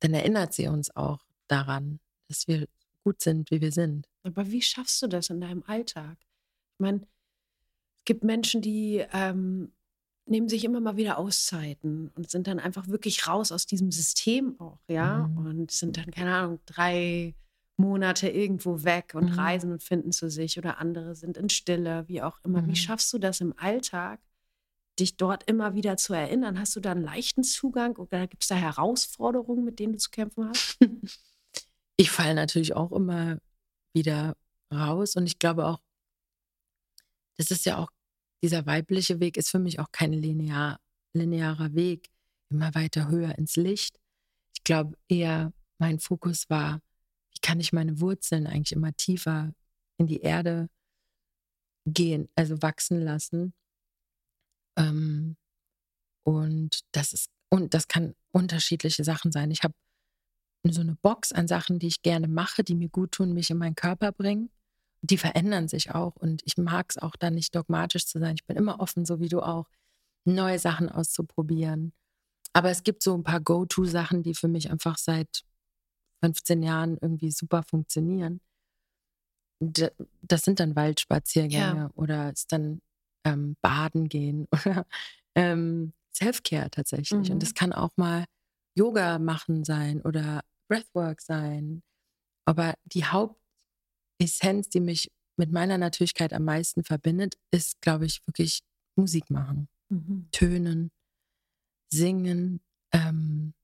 dann 0.00 0.14
erinnert 0.14 0.54
sie 0.54 0.68
uns 0.68 0.94
auch 0.96 1.20
daran, 1.46 2.00
dass 2.28 2.48
wir 2.48 2.66
gut 3.04 3.20
sind, 3.22 3.50
wie 3.50 3.60
wir 3.60 3.72
sind. 3.72 4.09
Aber 4.22 4.50
wie 4.50 4.62
schaffst 4.62 5.00
du 5.02 5.06
das 5.06 5.30
in 5.30 5.40
deinem 5.40 5.62
Alltag? 5.66 6.16
Ich 6.20 6.80
meine, 6.80 6.98
es 6.98 8.04
gibt 8.04 8.24
Menschen, 8.24 8.60
die 8.62 9.04
ähm, 9.12 9.72
nehmen 10.26 10.48
sich 10.48 10.64
immer 10.64 10.80
mal 10.80 10.96
wieder 10.96 11.18
Auszeiten 11.18 12.10
und 12.14 12.30
sind 12.30 12.46
dann 12.46 12.60
einfach 12.60 12.88
wirklich 12.88 13.26
raus 13.26 13.52
aus 13.52 13.66
diesem 13.66 13.90
System 13.90 14.58
auch, 14.60 14.78
ja, 14.88 15.28
mhm. 15.28 15.46
und 15.46 15.70
sind 15.70 15.96
dann, 15.96 16.10
keine 16.10 16.34
Ahnung, 16.34 16.60
drei 16.66 17.34
Monate 17.76 18.28
irgendwo 18.28 18.84
weg 18.84 19.12
und 19.14 19.30
mhm. 19.30 19.38
reisen 19.38 19.72
und 19.72 19.82
finden 19.82 20.12
zu 20.12 20.30
sich 20.30 20.58
oder 20.58 20.78
andere 20.78 21.14
sind 21.14 21.36
in 21.36 21.48
Stille, 21.48 22.04
wie 22.08 22.22
auch 22.22 22.38
immer. 22.44 22.62
Mhm. 22.62 22.68
Wie 22.68 22.76
schaffst 22.76 23.12
du 23.12 23.18
das 23.18 23.40
im 23.40 23.54
Alltag, 23.56 24.20
dich 24.98 25.16
dort 25.16 25.48
immer 25.48 25.74
wieder 25.74 25.96
zu 25.96 26.12
erinnern? 26.12 26.60
Hast 26.60 26.76
du 26.76 26.80
da 26.80 26.92
einen 26.92 27.02
leichten 27.02 27.42
Zugang 27.42 27.96
oder 27.96 28.26
gibt 28.26 28.42
es 28.42 28.48
da 28.48 28.54
Herausforderungen, 28.54 29.64
mit 29.64 29.78
denen 29.78 29.94
du 29.94 29.98
zu 29.98 30.10
kämpfen 30.10 30.48
hast? 30.48 30.78
Ich 31.96 32.10
falle 32.10 32.34
natürlich 32.34 32.74
auch 32.74 32.92
immer 32.92 33.40
wieder 33.92 34.36
raus 34.72 35.16
und 35.16 35.26
ich 35.26 35.38
glaube 35.38 35.66
auch, 35.66 35.80
das 37.36 37.50
ist 37.50 37.66
ja 37.66 37.78
auch 37.78 37.90
dieser 38.42 38.66
weibliche 38.66 39.20
Weg 39.20 39.36
ist 39.36 39.50
für 39.50 39.58
mich 39.58 39.80
auch 39.80 39.92
kein 39.92 40.12
linear, 40.12 40.80
linearer 41.12 41.74
Weg, 41.74 42.10
immer 42.50 42.74
weiter 42.74 43.08
höher 43.08 43.36
ins 43.38 43.56
Licht. 43.56 43.98
Ich 44.54 44.64
glaube 44.64 44.96
eher, 45.08 45.52
mein 45.78 45.98
Fokus 45.98 46.48
war, 46.48 46.80
wie 47.32 47.40
kann 47.40 47.60
ich 47.60 47.72
meine 47.72 48.00
Wurzeln 48.00 48.46
eigentlich 48.46 48.72
immer 48.72 48.94
tiefer 48.96 49.52
in 49.98 50.06
die 50.06 50.20
Erde 50.20 50.68
gehen, 51.86 52.28
also 52.34 52.60
wachsen 52.62 53.02
lassen. 53.02 53.52
Ähm, 54.76 55.36
und 56.24 56.80
das 56.92 57.12
ist, 57.12 57.30
und 57.50 57.74
das 57.74 57.88
kann 57.88 58.14
unterschiedliche 58.32 59.04
Sachen 59.04 59.32
sein. 59.32 59.50
Ich 59.50 59.62
habe 59.62 59.74
so 60.64 60.80
eine 60.80 60.96
Box 60.96 61.32
an 61.32 61.48
Sachen, 61.48 61.78
die 61.78 61.86
ich 61.86 62.02
gerne 62.02 62.28
mache, 62.28 62.62
die 62.62 62.74
mir 62.74 62.88
gut 62.88 63.12
tun, 63.12 63.32
mich 63.32 63.50
in 63.50 63.58
meinen 63.58 63.74
Körper 63.74 64.12
bringen 64.12 64.50
die 65.02 65.18
verändern 65.18 65.68
sich 65.68 65.92
auch 65.94 66.16
und 66.16 66.42
ich 66.44 66.56
mag 66.58 66.86
es 66.90 66.98
auch 66.98 67.16
dann 67.16 67.34
nicht 67.34 67.54
dogmatisch 67.54 68.06
zu 68.06 68.18
sein. 68.18 68.34
Ich 68.34 68.44
bin 68.44 68.56
immer 68.56 68.80
offen, 68.80 69.04
so 69.04 69.20
wie 69.20 69.28
du 69.28 69.40
auch, 69.40 69.68
neue 70.24 70.58
Sachen 70.58 70.90
auszuprobieren. 70.90 71.92
Aber 72.52 72.70
es 72.70 72.82
gibt 72.82 73.02
so 73.02 73.14
ein 73.14 73.22
paar 73.22 73.40
Go-To-Sachen, 73.40 74.22
die 74.22 74.34
für 74.34 74.48
mich 74.48 74.70
einfach 74.70 74.98
seit 74.98 75.44
15 76.22 76.62
Jahren 76.62 76.98
irgendwie 77.00 77.30
super 77.30 77.62
funktionieren. 77.62 78.40
Das 79.60 80.42
sind 80.42 80.60
dann 80.60 80.76
Waldspaziergänge 80.76 81.76
ja. 81.76 81.90
oder 81.94 82.30
ist 82.30 82.52
dann 82.52 82.82
ähm, 83.24 83.56
Baden 83.62 84.08
gehen 84.08 84.46
oder 84.52 84.86
ähm, 85.34 85.94
Self-Care 86.14 86.70
tatsächlich. 86.70 87.28
Mhm. 87.28 87.34
Und 87.34 87.42
das 87.42 87.54
kann 87.54 87.72
auch 87.72 87.96
mal 87.96 88.24
Yoga 88.74 89.18
machen 89.18 89.64
sein 89.64 90.02
oder 90.02 90.42
Breathwork 90.70 91.20
sein. 91.20 91.82
Aber 92.46 92.74
die 92.84 93.04
Haupt 93.04 93.40
Essenz, 94.20 94.68
die 94.68 94.80
mich 94.80 95.10
mit 95.36 95.50
meiner 95.50 95.78
Natürlichkeit 95.78 96.32
am 96.32 96.44
meisten 96.44 96.84
verbindet, 96.84 97.36
ist, 97.50 97.80
glaube 97.80 98.06
ich, 98.06 98.20
wirklich 98.26 98.60
Musik 98.96 99.30
machen. 99.30 99.68
Mhm. 99.88 100.28
Tönen, 100.30 100.90
singen. 101.92 102.60
Ähm. 102.92 103.54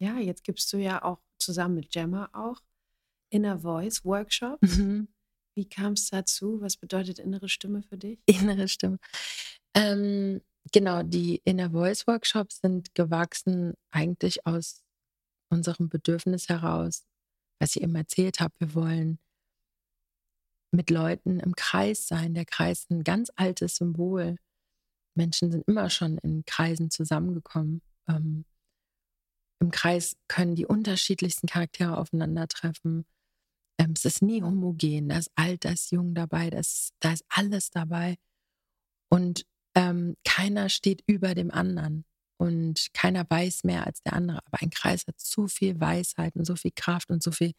Ja, 0.00 0.18
jetzt 0.18 0.44
gibst 0.44 0.72
du 0.72 0.76
ja 0.76 1.02
auch 1.02 1.20
zusammen 1.38 1.76
mit 1.76 1.90
Gemma 1.90 2.28
auch 2.32 2.60
Inner 3.30 3.60
Voice 3.60 4.04
Workshops. 4.04 4.76
Mhm. 4.76 5.08
Wie 5.56 5.68
kam 5.68 5.92
es 5.92 6.10
dazu? 6.10 6.60
Was 6.60 6.76
bedeutet 6.76 7.18
innere 7.18 7.48
Stimme 7.48 7.82
für 7.82 7.96
dich? 7.96 8.18
Innere 8.26 8.68
Stimme. 8.68 8.98
Ähm, 9.74 10.40
genau, 10.72 11.02
die 11.02 11.40
Inner 11.44 11.70
Voice 11.70 12.06
Workshops 12.06 12.60
sind 12.60 12.94
gewachsen 12.94 13.74
eigentlich 13.92 14.46
aus 14.46 14.83
unserem 15.48 15.88
Bedürfnis 15.88 16.48
heraus, 16.48 17.04
was 17.58 17.76
ich 17.76 17.82
eben 17.82 17.94
erzählt 17.94 18.40
habe, 18.40 18.54
wir 18.58 18.74
wollen 18.74 19.18
mit 20.74 20.90
Leuten 20.90 21.40
im 21.40 21.54
Kreis 21.54 22.06
sein. 22.06 22.34
Der 22.34 22.44
Kreis 22.44 22.80
ist 22.80 22.90
ein 22.90 23.04
ganz 23.04 23.30
altes 23.36 23.76
Symbol. 23.76 24.36
Menschen 25.14 25.50
sind 25.50 25.66
immer 25.68 25.88
schon 25.90 26.18
in 26.18 26.44
Kreisen 26.44 26.90
zusammengekommen. 26.90 27.80
Ähm, 28.08 28.44
Im 29.60 29.70
Kreis 29.70 30.16
können 30.28 30.56
die 30.56 30.66
unterschiedlichsten 30.66 31.46
Charaktere 31.46 31.96
aufeinandertreffen. 31.96 33.06
Ähm, 33.78 33.92
es 33.96 34.04
ist 34.04 34.22
nie 34.22 34.42
homogen. 34.42 35.08
Da 35.08 35.18
ist 35.18 35.30
alt, 35.36 35.64
da 35.64 35.70
ist 35.70 35.92
jung 35.92 36.14
dabei, 36.14 36.50
da 36.50 36.58
ist, 36.58 36.92
da 37.00 37.12
ist 37.12 37.24
alles 37.28 37.70
dabei. 37.70 38.16
Und 39.08 39.46
ähm, 39.76 40.16
keiner 40.24 40.68
steht 40.68 41.02
über 41.06 41.34
dem 41.34 41.50
anderen 41.50 42.04
und 42.36 42.88
keiner 42.92 43.24
weiß 43.28 43.64
mehr 43.64 43.86
als 43.86 44.02
der 44.02 44.14
andere. 44.14 44.40
Aber 44.46 44.60
ein 44.60 44.70
Kreis 44.70 45.06
hat 45.06 45.18
so 45.18 45.48
viel 45.48 45.80
Weisheit 45.80 46.34
und 46.36 46.44
so 46.44 46.56
viel 46.56 46.72
Kraft 46.74 47.10
und 47.10 47.22
so 47.22 47.30
viel 47.30 47.52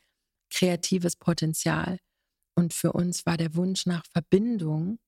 kreatives 0.49 1.15
Potenzial. 1.15 1.99
Und 2.55 2.73
für 2.73 2.93
uns 2.93 3.25
war 3.25 3.37
der 3.37 3.55
Wunsch 3.55 3.85
nach 3.85 4.03
Verbindung 4.11 4.99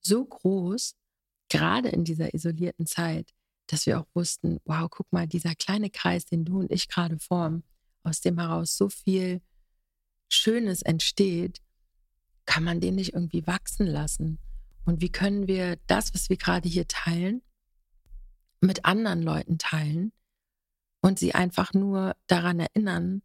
so 0.00 0.24
groß, 0.24 0.94
gerade 1.48 1.88
in 1.88 2.04
dieser 2.04 2.34
isolierten 2.34 2.86
Zeit, 2.86 3.32
dass 3.66 3.86
wir 3.86 4.00
auch 4.00 4.06
wussten, 4.14 4.58
wow, 4.64 4.88
guck 4.90 5.12
mal, 5.12 5.26
dieser 5.26 5.54
kleine 5.54 5.90
Kreis, 5.90 6.24
den 6.24 6.44
du 6.44 6.60
und 6.60 6.70
ich 6.70 6.88
gerade 6.88 7.18
formen, 7.18 7.64
aus 8.02 8.20
dem 8.20 8.38
heraus 8.38 8.76
so 8.76 8.88
viel 8.88 9.42
Schönes 10.28 10.82
entsteht, 10.82 11.60
kann 12.46 12.64
man 12.64 12.80
den 12.80 12.94
nicht 12.94 13.12
irgendwie 13.12 13.46
wachsen 13.46 13.86
lassen? 13.86 14.38
Und 14.84 15.02
wie 15.02 15.12
können 15.12 15.48
wir 15.48 15.76
das, 15.86 16.14
was 16.14 16.30
wir 16.30 16.38
gerade 16.38 16.68
hier 16.68 16.88
teilen, 16.88 17.42
mit 18.60 18.84
anderen 18.84 19.22
Leuten 19.22 19.58
teilen 19.58 20.12
und 21.00 21.18
sie 21.18 21.34
einfach 21.34 21.72
nur 21.74 22.16
daran 22.26 22.60
erinnern, 22.60 23.22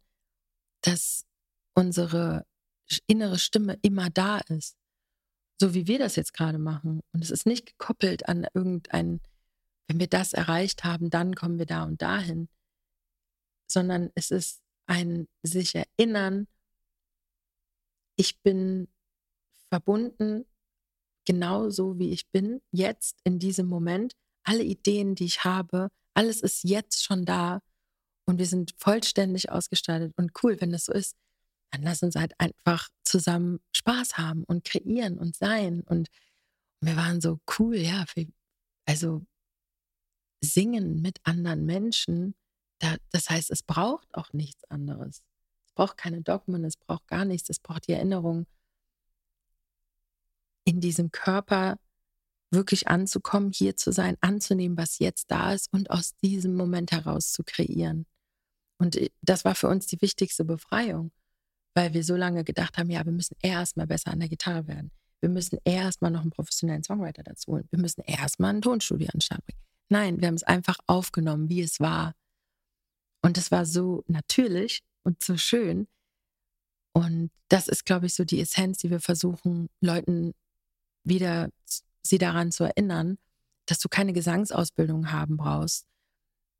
dass 0.82 1.26
unsere 1.74 2.46
innere 3.06 3.38
Stimme 3.38 3.78
immer 3.82 4.10
da 4.10 4.38
ist. 4.38 4.76
So 5.60 5.74
wie 5.74 5.86
wir 5.86 5.98
das 5.98 6.16
jetzt 6.16 6.34
gerade 6.34 6.58
machen. 6.58 7.00
Und 7.12 7.22
es 7.22 7.30
ist 7.30 7.46
nicht 7.46 7.66
gekoppelt 7.66 8.28
an 8.28 8.46
irgendein, 8.54 9.20
wenn 9.86 10.00
wir 10.00 10.08
das 10.08 10.32
erreicht 10.32 10.84
haben, 10.84 11.10
dann 11.10 11.34
kommen 11.34 11.58
wir 11.58 11.66
da 11.66 11.84
und 11.84 12.02
dahin, 12.02 12.48
sondern 13.66 14.10
es 14.14 14.30
ist 14.30 14.62
ein 14.86 15.28
sich 15.42 15.74
erinnern, 15.74 16.46
ich 18.16 18.40
bin 18.42 18.88
verbunden, 19.68 20.44
genauso 21.24 21.98
wie 21.98 22.10
ich 22.10 22.28
bin, 22.30 22.60
jetzt 22.70 23.20
in 23.24 23.38
diesem 23.38 23.66
Moment. 23.66 24.14
Alle 24.44 24.62
Ideen, 24.62 25.14
die 25.14 25.24
ich 25.24 25.44
habe, 25.44 25.88
alles 26.14 26.40
ist 26.42 26.64
jetzt 26.64 27.04
schon 27.04 27.24
da 27.24 27.60
und 28.26 28.38
wir 28.38 28.46
sind 28.46 28.72
vollständig 28.78 29.50
ausgestattet. 29.50 30.12
Und 30.16 30.32
cool, 30.42 30.60
wenn 30.60 30.72
das 30.72 30.86
so 30.86 30.92
ist, 30.92 31.16
dann 31.70 31.82
lass 31.82 32.02
uns 32.02 32.14
halt 32.14 32.32
einfach 32.38 32.88
zusammen 33.02 33.60
Spaß 33.72 34.16
haben 34.16 34.44
und 34.44 34.64
kreieren 34.64 35.18
und 35.18 35.34
sein. 35.34 35.82
Und 35.82 36.08
wir 36.80 36.96
waren 36.96 37.20
so 37.20 37.40
cool, 37.58 37.76
ja, 37.76 38.04
also 38.86 39.22
singen 40.40 41.00
mit 41.02 41.18
anderen 41.24 41.64
Menschen, 41.64 42.34
da, 42.78 42.96
das 43.10 43.30
heißt, 43.30 43.50
es 43.50 43.62
braucht 43.62 44.14
auch 44.14 44.32
nichts 44.32 44.64
anderes 44.64 45.22
braucht 45.74 45.96
keine 45.96 46.22
Dogmen, 46.22 46.64
es 46.64 46.76
braucht 46.76 47.06
gar 47.08 47.24
nichts, 47.24 47.50
es 47.50 47.58
braucht 47.58 47.88
die 47.88 47.92
Erinnerung, 47.92 48.46
in 50.64 50.80
diesem 50.80 51.10
Körper 51.10 51.78
wirklich 52.50 52.88
anzukommen, 52.88 53.52
hier 53.52 53.76
zu 53.76 53.92
sein, 53.92 54.16
anzunehmen, 54.20 54.76
was 54.76 54.98
jetzt 54.98 55.30
da 55.30 55.52
ist 55.52 55.72
und 55.72 55.90
aus 55.90 56.14
diesem 56.22 56.54
Moment 56.54 56.92
heraus 56.92 57.32
zu 57.32 57.42
kreieren. 57.44 58.06
Und 58.78 58.96
äh, 58.96 59.10
das 59.22 59.44
war 59.44 59.54
für 59.54 59.68
uns 59.68 59.86
die 59.86 60.00
wichtigste 60.00 60.44
Befreiung, 60.44 61.10
weil 61.74 61.94
wir 61.94 62.04
so 62.04 62.16
lange 62.16 62.44
gedacht 62.44 62.78
haben, 62.78 62.90
ja, 62.90 63.04
wir 63.04 63.12
müssen 63.12 63.36
erstmal 63.42 63.86
besser 63.86 64.12
an 64.12 64.20
der 64.20 64.28
Gitarre 64.28 64.66
werden. 64.68 64.90
Wir 65.20 65.30
müssen 65.30 65.58
erstmal 65.64 66.10
noch 66.10 66.20
einen 66.20 66.30
professionellen 66.30 66.84
Songwriter 66.84 67.22
dazu 67.22 67.52
holen. 67.52 67.68
Wir 67.70 67.78
müssen 67.78 68.02
erstmal 68.02 68.54
ein 68.54 68.62
Tonstudio 68.62 69.08
an 69.12 69.20
Start 69.20 69.44
bringen. 69.46 69.60
Nein, 69.88 70.20
wir 70.20 70.28
haben 70.28 70.34
es 70.34 70.42
einfach 70.42 70.76
aufgenommen, 70.86 71.48
wie 71.48 71.62
es 71.62 71.80
war. 71.80 72.14
Und 73.22 73.38
es 73.38 73.50
war 73.50 73.64
so 73.64 74.04
natürlich 74.06 74.82
und 75.02 75.22
so 75.22 75.36
schön. 75.36 75.88
Und 76.92 77.30
das 77.48 77.68
ist, 77.68 77.86
glaube 77.86 78.06
ich, 78.06 78.14
so 78.14 78.24
die 78.24 78.40
Essenz, 78.40 78.78
die 78.78 78.90
wir 78.90 79.00
versuchen, 79.00 79.68
Leuten 79.80 80.34
wieder 81.04 81.50
sie 82.06 82.18
daran 82.18 82.52
zu 82.52 82.64
erinnern, 82.64 83.18
dass 83.66 83.78
du 83.78 83.88
keine 83.88 84.12
Gesangsausbildung 84.12 85.10
haben 85.10 85.36
brauchst. 85.36 85.86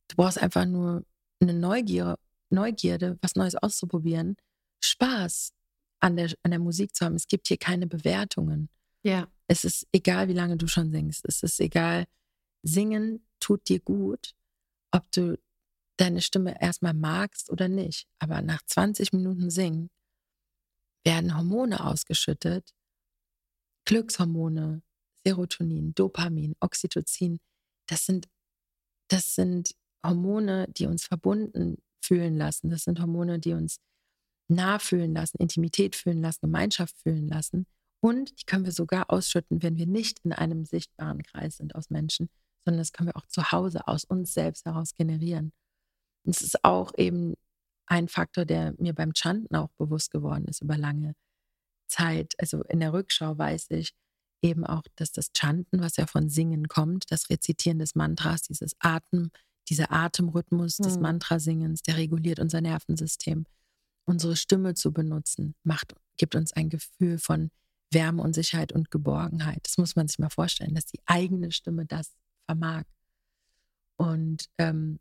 Du 0.09 0.17
brauchst 0.17 0.41
einfach 0.41 0.65
nur 0.65 1.05
eine 1.41 1.55
Neugier, 1.55 2.19
Neugierde, 2.51 3.19
was 3.21 3.37
Neues 3.37 3.55
auszuprobieren, 3.55 4.37
Spaß 4.83 5.53
an 6.01 6.17
der, 6.17 6.33
an 6.43 6.51
der 6.51 6.61
Musik 6.61 6.95
zu 6.95 7.05
haben. 7.05 7.15
Es 7.15 7.27
gibt 7.27 7.49
hier 7.49 7.59
keine 7.59 7.87
Bewertungen. 7.87 8.69
Ja. 9.03 9.29
Es 9.47 9.65
ist 9.65 9.87
egal, 9.93 10.29
wie 10.29 10.35
lange 10.35 10.57
du 10.57 10.67
schon 10.67 10.91
singst. 10.91 11.25
Es 11.27 11.43
ist 11.43 11.61
egal, 11.61 12.07
singen 12.63 13.27
tut 13.41 13.69
dir 13.69 13.81
gut, 13.81 14.35
ob 14.91 15.11
du 15.13 15.39
deine 15.99 16.23
Stimme 16.23 16.61
erstmal 16.61 16.95
magst 16.95 17.51
oder 17.51 17.69
nicht. 17.69 18.09
Aber 18.19 18.41
nach 18.41 18.63
20 18.63 19.13
Minuten 19.13 19.51
Singen 19.51 19.91
werden 21.05 21.37
Hormone 21.37 21.85
ausgeschüttet, 21.85 22.75
Glückshormone, 23.85 24.83
Serotonin, 25.27 25.95
Dopamin, 25.95 26.55
Oxytocin. 26.61 27.41
Das 27.89 28.07
sind, 28.07 28.29
das 29.09 29.35
sind 29.35 29.75
Hormone, 30.05 30.67
die 30.69 30.87
uns 30.87 31.05
verbunden 31.05 31.79
fühlen 32.03 32.37
lassen. 32.37 32.71
Das 32.71 32.85
sind 32.85 33.01
Hormone, 33.01 33.39
die 33.39 33.55
uns 33.55 33.79
nah 34.49 34.79
fühlen 34.79 35.15
lassen, 35.15 35.39
Intimität 35.39 35.97
fühlen 35.97 36.21
lassen, 36.21 36.41
Gemeinschaft 36.43 36.97
fühlen 36.99 37.29
lassen. 37.29 37.67
Und 38.01 38.39
die 38.39 38.45
können 38.45 38.67
wir 38.67 38.73
sogar 38.73 39.11
ausschütten, 39.11 39.63
wenn 39.63 39.79
wir 39.79 39.87
nicht 39.87 40.21
in 40.25 40.33
einem 40.33 40.67
sichtbaren 40.67 41.23
Kreis 41.23 41.57
sind 41.57 41.75
aus 41.75 41.89
Menschen, 41.89 42.29
sondern 42.65 42.81
das 42.81 42.93
können 42.93 43.09
wir 43.09 43.17
auch 43.17 43.27
zu 43.27 43.51
Hause 43.51 43.89
aus 43.89 44.05
uns 44.05 44.35
selbst 44.35 44.67
heraus 44.67 44.95
generieren. 44.95 45.53
Es 46.25 46.43
ist 46.43 46.65
auch 46.65 46.93
eben 46.99 47.35
ein 47.87 48.09
Faktor, 48.09 48.45
der 48.45 48.75
mir 48.79 48.95
beim 48.95 49.13
Chanten 49.15 49.57
auch 49.57 49.71
bewusst 49.79 50.11
geworden 50.11 50.47
ist 50.47 50.63
über 50.63 50.77
lange 50.77 51.15
Zeit. 51.87 52.35
Also 52.39 52.63
in 52.65 52.81
der 52.81 52.93
Rückschau 52.93 53.37
weiß 53.39 53.71
ich 53.71 53.95
eben 54.45 54.65
auch, 54.65 54.83
dass 54.97 55.11
das 55.11 55.31
Chanten, 55.37 55.81
was 55.81 55.97
ja 55.97 56.07
von 56.07 56.29
Singen 56.29 56.69
kommt, 56.69 57.11
das 57.11 57.31
Rezitieren 57.31 57.79
des 57.79 57.95
Mantras, 57.95 58.43
dieses 58.43 58.77
Atem, 58.79 59.31
dieser 59.69 59.91
Atemrhythmus 59.91 60.77
des 60.77 60.97
hm. 60.97 61.03
Mantrasingens, 61.03 61.83
der 61.83 61.97
reguliert 61.97 62.39
unser 62.39 62.61
Nervensystem. 62.61 63.47
Unsere 64.05 64.37
Stimme 64.37 64.75
zu 64.75 64.93
benutzen, 64.93 65.55
macht, 65.65 65.95
gibt 66.19 66.35
uns 66.35 66.53
ein 66.53 66.69
Gefühl 66.69 67.19
von 67.19 67.51
Wärme 67.91 68.23
und 68.23 68.35
Sicherheit 68.35 68.73
und 68.73 68.91
Geborgenheit. 68.91 69.61
Das 69.63 69.79
muss 69.79 69.97
man 69.97 70.09
sich 70.09 70.19
mal 70.19 70.29
vorstellen, 70.29 70.75
dass 70.75 70.85
die 70.85 71.01
eigene 71.07 71.51
Stimme 71.51 71.87
das 71.87 72.13
vermag. 72.47 72.85
Und 73.97 74.47
ähm, 74.59 74.99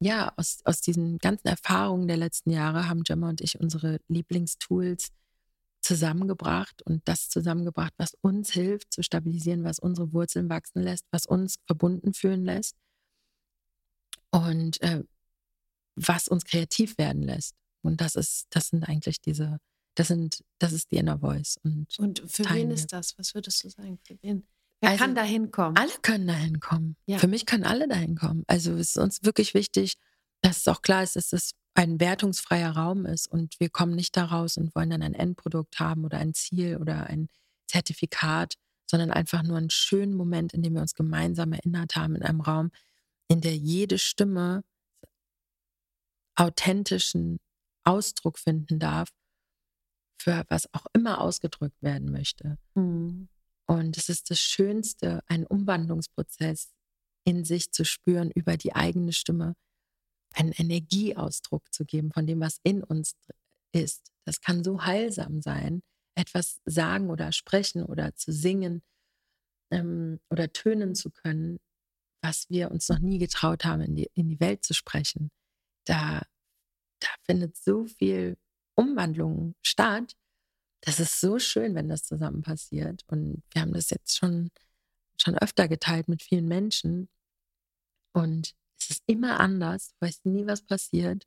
ja, 0.00 0.30
aus, 0.36 0.58
aus 0.64 0.82
diesen 0.82 1.18
ganzen 1.18 1.48
Erfahrungen 1.48 2.06
der 2.06 2.18
letzten 2.18 2.50
Jahre 2.50 2.88
haben 2.88 3.04
Gemma 3.04 3.30
und 3.30 3.40
ich 3.40 3.58
unsere 3.58 4.00
Lieblingstools 4.08 5.10
zusammengebracht 5.84 6.82
und 6.82 7.06
das 7.06 7.28
zusammengebracht, 7.28 7.92
was 7.98 8.14
uns 8.22 8.50
hilft 8.50 8.92
zu 8.92 9.02
stabilisieren, 9.02 9.64
was 9.64 9.78
unsere 9.78 10.12
Wurzeln 10.12 10.48
wachsen 10.48 10.82
lässt, 10.82 11.04
was 11.10 11.26
uns 11.26 11.56
verbunden 11.66 12.14
fühlen 12.14 12.44
lässt 12.44 12.76
und 14.30 14.80
äh, 14.80 15.04
was 15.94 16.26
uns 16.26 16.44
kreativ 16.44 16.96
werden 16.98 17.22
lässt. 17.22 17.54
Und 17.82 18.00
das 18.00 18.14
ist, 18.14 18.46
das 18.50 18.68
sind 18.68 18.84
eigentlich 18.84 19.20
diese, 19.20 19.58
das 19.94 20.08
sind, 20.08 20.42
das 20.58 20.72
ist 20.72 20.90
die 20.90 20.96
Inner 20.96 21.18
Voice. 21.18 21.58
Und, 21.62 21.98
und 21.98 22.22
für 22.26 22.48
wen 22.50 22.70
ist 22.70 22.92
das? 22.92 23.16
Was 23.18 23.34
würdest 23.34 23.62
du 23.62 23.68
sagen? 23.68 23.98
Für 24.04 24.16
wen? 24.22 24.46
Wer 24.80 24.90
also, 24.90 25.04
kann 25.04 25.14
da 25.14 25.22
hinkommen? 25.22 25.76
Alle 25.76 25.92
können 26.00 26.26
da 26.26 26.34
hinkommen. 26.34 26.96
Ja. 27.06 27.18
Für 27.18 27.28
mich 27.28 27.44
können 27.44 27.64
alle 27.64 27.88
da 27.88 27.96
hinkommen. 27.96 28.44
Also 28.46 28.72
es 28.72 28.90
ist 28.90 28.98
uns 28.98 29.22
wirklich 29.22 29.52
wichtig, 29.52 29.96
dass 30.40 30.58
es 30.58 30.68
auch 30.68 30.80
klar 30.80 31.02
ist, 31.02 31.16
dass 31.16 31.32
es 31.32 31.52
ein 31.74 31.98
wertungsfreier 31.98 32.70
Raum 32.70 33.04
ist 33.04 33.26
und 33.26 33.58
wir 33.58 33.68
kommen 33.68 33.94
nicht 33.94 34.16
daraus 34.16 34.56
und 34.56 34.74
wollen 34.74 34.90
dann 34.90 35.02
ein 35.02 35.14
Endprodukt 35.14 35.80
haben 35.80 36.04
oder 36.04 36.18
ein 36.18 36.32
Ziel 36.32 36.76
oder 36.76 37.06
ein 37.08 37.28
Zertifikat, 37.66 38.54
sondern 38.88 39.10
einfach 39.10 39.42
nur 39.42 39.56
einen 39.56 39.70
schönen 39.70 40.14
Moment, 40.14 40.54
in 40.54 40.62
dem 40.62 40.74
wir 40.74 40.82
uns 40.82 40.94
gemeinsam 40.94 41.52
erinnert 41.52 41.96
haben 41.96 42.14
in 42.14 42.22
einem 42.22 42.40
Raum, 42.40 42.70
in 43.28 43.40
der 43.40 43.56
jede 43.56 43.98
Stimme 43.98 44.62
authentischen 46.36 47.40
Ausdruck 47.84 48.38
finden 48.38 48.78
darf, 48.78 49.08
für 50.20 50.44
was 50.48 50.72
auch 50.72 50.86
immer 50.92 51.20
ausgedrückt 51.20 51.82
werden 51.82 52.10
möchte. 52.10 52.58
Mhm. 52.74 53.28
Und 53.66 53.96
es 53.96 54.08
ist 54.08 54.30
das 54.30 54.38
Schönste, 54.38 55.22
einen 55.26 55.46
Umwandlungsprozess 55.46 56.72
in 57.24 57.44
sich 57.44 57.72
zu 57.72 57.84
spüren 57.84 58.30
über 58.30 58.56
die 58.56 58.74
eigene 58.74 59.12
Stimme, 59.12 59.54
einen 60.34 60.52
Energieausdruck 60.52 61.72
zu 61.72 61.84
geben 61.84 62.12
von 62.12 62.26
dem, 62.26 62.40
was 62.40 62.60
in 62.62 62.82
uns 62.82 63.14
ist. 63.72 64.12
Das 64.24 64.40
kann 64.40 64.64
so 64.64 64.84
heilsam 64.84 65.42
sein, 65.42 65.82
etwas 66.16 66.60
sagen 66.64 67.10
oder 67.10 67.32
sprechen 67.32 67.84
oder 67.84 68.14
zu 68.14 68.32
singen 68.32 68.82
ähm, 69.70 70.20
oder 70.30 70.52
tönen 70.52 70.94
zu 70.94 71.10
können, 71.10 71.58
was 72.22 72.48
wir 72.50 72.70
uns 72.70 72.88
noch 72.88 73.00
nie 73.00 73.18
getraut 73.18 73.64
haben, 73.64 73.82
in 73.82 73.96
die, 73.96 74.10
in 74.14 74.28
die 74.28 74.40
Welt 74.40 74.64
zu 74.64 74.74
sprechen. 74.74 75.30
Da 75.84 76.22
da 77.04 77.08
findet 77.24 77.56
so 77.56 77.86
viel 77.86 78.38
Umwandlung 78.74 79.54
statt. 79.62 80.16
Das 80.80 81.00
ist 81.00 81.20
so 81.20 81.38
schön, 81.38 81.74
wenn 81.74 81.88
das 81.88 82.04
zusammen 82.04 82.42
passiert. 82.42 83.02
Und 83.06 83.42
wir 83.52 83.62
haben 83.62 83.72
das 83.72 83.90
jetzt 83.90 84.16
schon, 84.16 84.50
schon 85.20 85.36
öfter 85.38 85.68
geteilt 85.68 86.08
mit 86.08 86.22
vielen 86.22 86.48
Menschen. 86.48 87.08
Und 88.12 88.54
es 88.78 88.90
ist 88.90 89.02
immer 89.06 89.40
anders. 89.40 89.88
Du 89.98 90.06
weißt 90.06 90.26
nie, 90.26 90.46
was 90.46 90.62
passiert. 90.62 91.26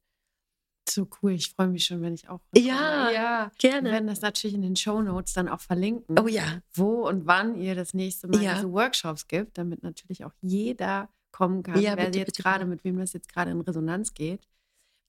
So 0.89 1.07
cool. 1.21 1.33
Ich 1.33 1.49
freue 1.49 1.67
mich 1.67 1.83
schon, 1.85 2.01
wenn 2.01 2.13
ich 2.13 2.29
auch. 2.29 2.39
Ja, 2.55 3.09
ja, 3.11 3.51
gerne. 3.57 3.89
Wir 3.89 3.91
werden 3.93 4.07
das 4.07 4.21
natürlich 4.21 4.55
in 4.55 4.61
den 4.61 4.75
Show 4.77 5.01
Notes 5.01 5.33
dann 5.33 5.49
auch 5.49 5.59
verlinken. 5.59 6.17
Oh 6.17 6.27
ja. 6.27 6.61
Wo 6.73 7.07
und 7.07 7.25
wann 7.27 7.55
ihr 7.55 7.75
das 7.75 7.93
nächste 7.93 8.27
Mal 8.27 8.41
Ja. 8.41 8.55
diese 8.55 8.71
Workshops 8.71 9.27
gibt, 9.27 9.57
damit 9.57 9.83
natürlich 9.83 10.23
auch 10.23 10.31
jeder 10.41 11.09
kommen 11.31 11.61
kann, 11.61 11.81
Ja, 11.81 11.97
wer 11.97 12.05
bitte, 12.05 12.19
jetzt 12.19 12.27
bitte, 12.27 12.43
gerade, 12.43 12.65
mit 12.65 12.83
wem 12.85 12.97
das 12.97 13.11
jetzt 13.13 13.27
gerade 13.31 13.51
in 13.51 13.59
Resonanz 13.61 14.13
geht. 14.13 14.47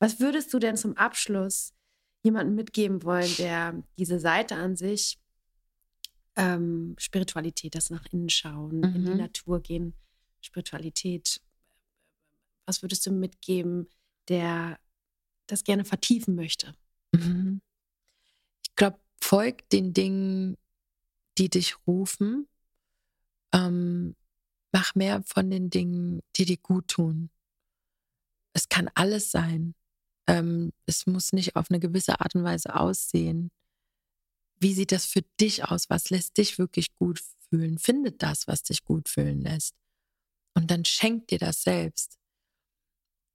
Was 0.01 0.19
würdest 0.21 0.53
du 0.53 0.59
denn 0.59 0.77
zum 0.77 0.97
Abschluss 0.97 1.73
jemandem 2.25 2.57
mitgeben 2.57 3.03
wollen, 3.05 3.33
der 3.39 3.81
diese 3.99 4.19
Seite 4.19 4.57
an 4.57 4.75
sich, 4.77 5.19
ähm, 6.37 6.95
Spiritualität, 6.99 7.75
das 7.75 7.91
nach 7.91 8.05
innen 8.13 8.29
schauen, 8.31 8.83
in 8.83 9.05
die 9.05 9.11
Mhm. 9.11 9.17
Natur 9.17 9.61
gehen, 9.61 9.95
Spiritualität, 10.41 11.41
was 12.69 12.83
würdest 12.83 13.07
du 13.07 13.11
mitgeben, 13.11 13.89
der 14.29 14.79
das 15.47 15.65
gerne 15.65 15.85
vertiefen 15.87 16.35
möchte? 16.35 16.75
Mhm. 17.13 17.63
Ich 18.63 18.77
glaube, 18.77 19.01
folg 19.21 19.69
den 19.71 19.95
Dingen, 19.95 20.57
die 21.39 21.49
dich 21.49 21.77
rufen. 21.87 22.47
Ähm, 23.53 24.15
mach 24.71 24.95
mehr 24.95 25.23
von 25.23 25.51
den 25.51 25.71
Dingen, 25.71 26.21
die 26.37 26.45
dir 26.45 26.59
gut 26.59 26.89
tun. 26.89 27.31
Es 28.53 28.69
kann 28.69 28.91
alles 28.95 29.31
sein. 29.31 29.75
Ähm, 30.27 30.73
es 30.85 31.07
muss 31.07 31.33
nicht 31.33 31.57
auf 31.57 31.71
eine 31.71 31.81
gewisse 31.81 32.21
Art 32.21 32.35
und 32.35 32.45
Weise 32.45 32.79
aussehen. 32.79 33.51
Wie 34.61 34.75
sieht 34.75 34.93
das 34.93 35.07
für 35.07 35.23
dich 35.41 35.65
aus? 35.65 35.89
Was 35.89 36.11
lässt 36.11 36.37
dich 36.37 36.59
wirklich 36.59 36.95
gut 36.97 37.23
fühlen? 37.49 37.79
Findet 37.79 38.23
das, 38.23 38.47
was 38.47 38.63
dich 38.63 38.85
gut 38.85 39.09
fühlen 39.09 39.41
lässt. 39.41 39.75
Und 40.55 40.71
dann 40.71 40.85
schenk 40.85 41.29
dir 41.29 41.39
das 41.39 41.63
selbst. 41.63 42.18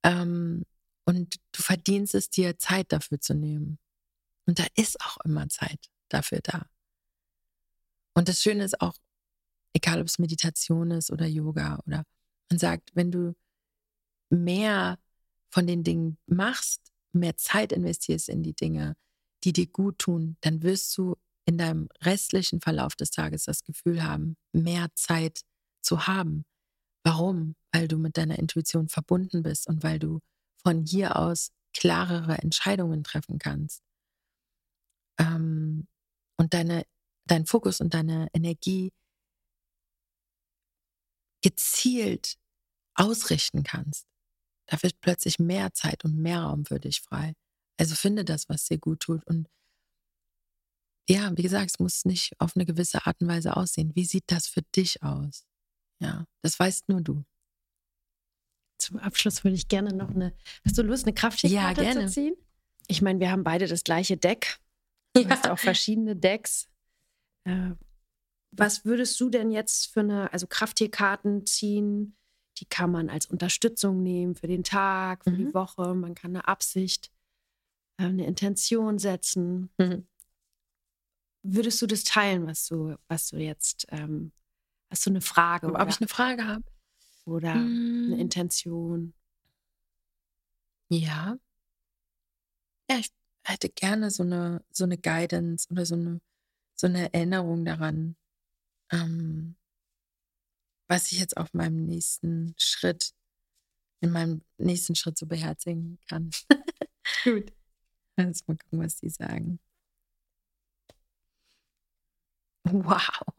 Ähm, 0.03 0.63
und 1.05 1.35
du 1.51 1.61
verdienst 1.61 2.15
es 2.15 2.29
dir, 2.29 2.57
Zeit 2.57 2.91
dafür 2.91 3.19
zu 3.19 3.33
nehmen. 3.33 3.79
Und 4.45 4.59
da 4.59 4.65
ist 4.75 4.99
auch 5.01 5.17
immer 5.25 5.47
Zeit 5.49 5.89
dafür 6.09 6.39
da. 6.41 6.65
Und 8.13 8.29
das 8.29 8.41
Schöne 8.41 8.63
ist 8.63 8.79
auch, 8.81 8.95
egal 9.73 10.01
ob 10.01 10.07
es 10.07 10.19
Meditation 10.19 10.91
ist 10.91 11.11
oder 11.11 11.25
Yoga 11.25 11.79
oder 11.85 12.03
man 12.49 12.59
sagt, 12.59 12.91
wenn 12.95 13.11
du 13.11 13.35
mehr 14.29 14.99
von 15.49 15.67
den 15.67 15.83
Dingen 15.83 16.17
machst, 16.25 16.91
mehr 17.11 17.35
Zeit 17.37 17.71
investierst 17.71 18.29
in 18.29 18.43
die 18.43 18.53
Dinge, 18.53 18.95
die 19.43 19.53
dir 19.53 19.67
gut 19.67 19.99
tun, 19.99 20.37
dann 20.41 20.63
wirst 20.63 20.97
du 20.97 21.15
in 21.45 21.57
deinem 21.57 21.89
restlichen 22.01 22.61
Verlauf 22.61 22.95
des 22.95 23.11
Tages 23.11 23.45
das 23.45 23.63
Gefühl 23.63 24.03
haben, 24.03 24.37
mehr 24.51 24.87
Zeit 24.95 25.41
zu 25.81 26.07
haben. 26.07 26.45
Warum? 27.03 27.55
Weil 27.71 27.87
du 27.87 27.97
mit 27.97 28.17
deiner 28.17 28.39
Intuition 28.39 28.87
verbunden 28.87 29.43
bist 29.43 29.67
und 29.67 29.83
weil 29.83 29.99
du 29.99 30.19
von 30.63 30.85
hier 30.85 31.17
aus 31.17 31.51
klarere 31.73 32.37
Entscheidungen 32.37 33.03
treffen 33.03 33.39
kannst. 33.39 33.81
Ähm, 35.19 35.87
und 36.37 36.53
deine, 36.53 36.85
dein 37.25 37.45
Fokus 37.45 37.81
und 37.81 37.93
deine 37.93 38.27
Energie 38.33 38.91
gezielt 41.41 42.35
ausrichten 42.95 43.63
kannst. 43.63 44.07
Da 44.67 44.81
wird 44.81 44.99
plötzlich 45.01 45.39
mehr 45.39 45.73
Zeit 45.73 46.05
und 46.05 46.17
mehr 46.17 46.43
Raum 46.43 46.65
für 46.65 46.79
dich 46.79 47.01
frei. 47.01 47.33
Also 47.77 47.95
finde 47.95 48.23
das, 48.23 48.47
was 48.49 48.65
dir 48.65 48.77
gut 48.77 49.01
tut. 49.01 49.25
Und 49.27 49.47
ja, 51.09 51.35
wie 51.35 51.43
gesagt, 51.43 51.71
es 51.71 51.79
muss 51.79 52.05
nicht 52.05 52.33
auf 52.39 52.55
eine 52.55 52.65
gewisse 52.65 53.05
Art 53.05 53.19
und 53.21 53.27
Weise 53.27 53.57
aussehen. 53.57 53.93
Wie 53.95 54.05
sieht 54.05 54.23
das 54.27 54.47
für 54.47 54.61
dich 54.75 55.03
aus? 55.03 55.45
Ja, 56.03 56.25
das 56.41 56.59
weißt 56.59 56.89
nur 56.89 57.01
du. 57.01 57.23
Zum 58.77 58.97
Abschluss 58.97 59.43
würde 59.43 59.55
ich 59.55 59.67
gerne 59.69 59.93
noch 59.93 60.09
eine. 60.09 60.33
Hast 60.65 60.77
du 60.77 60.81
Lust, 60.81 61.05
eine 61.05 61.13
Kraftschichtkarte 61.13 61.83
Ja, 61.83 61.91
gerne. 61.93 62.07
zu 62.07 62.13
ziehen? 62.13 62.35
Ich 62.87 63.01
meine, 63.01 63.19
wir 63.21 63.31
haben 63.31 63.43
beide 63.45 63.67
das 63.67 63.83
gleiche 63.83 64.17
Deck. 64.17 64.59
Du 65.15 65.27
hast 65.29 65.47
auch 65.47 65.59
verschiedene 65.59 66.15
Decks. 66.15 66.67
Äh, 67.45 67.71
was 68.51 68.83
würdest 68.83 69.19
du 69.19 69.29
denn 69.29 69.51
jetzt 69.51 69.87
für 69.87 70.01
eine, 70.01 70.33
also 70.33 70.47
Krafttierkarten 70.47 71.45
ziehen? 71.45 72.17
Die 72.57 72.65
kann 72.65 72.91
man 72.91 73.09
als 73.09 73.25
Unterstützung 73.25 74.03
nehmen 74.03 74.35
für 74.35 74.47
den 74.47 74.63
Tag, 74.63 75.23
für 75.23 75.31
die 75.31 75.45
Mhm. 75.45 75.53
Woche. 75.53 75.93
Man 75.95 76.13
kann 76.15 76.31
eine 76.31 76.47
Absicht, 76.47 77.11
äh, 77.97 78.03
eine 78.03 78.25
Intention 78.25 78.99
setzen. 78.99 79.69
Mhm. 79.77 80.05
Würdest 81.45 81.81
du 81.81 81.87
das 81.87 82.03
teilen, 82.03 82.45
was 82.47 82.67
du, 82.67 82.95
was 83.07 83.29
du 83.29 83.37
jetzt, 83.37 83.85
ähm, 83.89 84.31
hast 84.93 85.07
du 85.07 85.09
eine 85.09 85.21
Frage 85.21 85.67
Ob 85.67 85.73
oder, 85.73 85.87
ich 85.89 85.99
eine 85.99 86.07
Frage 86.07 86.45
habe? 86.47 86.63
oder 87.25 87.73
eine 88.05 88.15
Mm, 88.15 88.19
Intention? 88.19 89.13
Ja. 90.89 91.37
Ja, 92.89 92.97
ich 92.99 93.09
hätte 93.45 93.69
gerne 93.69 94.11
so 94.11 94.23
eine, 94.23 94.63
so 94.71 94.83
eine 94.83 94.97
Guidance 94.97 95.67
oder 95.71 95.85
so 95.85 95.95
eine, 95.95 96.21
so 96.75 96.87
eine 96.87 97.13
Erinnerung 97.13 97.65
daran, 97.65 98.15
ähm, 98.91 99.55
was 100.87 101.11
ich 101.11 101.19
jetzt 101.19 101.37
auf 101.37 101.53
meinem 101.53 101.85
nächsten 101.85 102.53
Schritt, 102.57 103.13
in 104.01 104.11
meinem 104.11 104.43
nächsten 104.57 104.95
Schritt 104.95 105.17
so 105.17 105.25
beherzigen 105.25 105.99
kann. 106.09 106.31
Gut. 107.23 107.53
Lass 108.17 108.47
mal 108.47 108.57
gucken, 108.57 108.79
was 108.79 108.97
die 108.97 109.09
sagen. 109.09 109.59
Wow. 112.65 113.33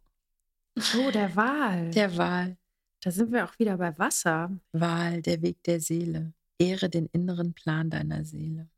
Oh, 0.77 1.11
der 1.11 1.35
Wal. 1.37 1.91
Der 1.91 2.17
Wahl. 2.17 2.57
Da 3.03 3.11
sind 3.11 3.33
wir 3.33 3.45
auch 3.45 3.59
wieder 3.59 3.77
bei 3.79 3.97
Wasser. 3.99 4.51
Wahl, 4.73 5.23
der 5.23 5.43
Weg 5.43 5.63
der 5.65 5.81
Seele. 5.81 6.33
Ehre 6.59 6.89
den 6.89 7.07
inneren 7.13 7.53
Plan 7.55 7.91
deiner 7.91 8.25
Seele. 8.25 8.69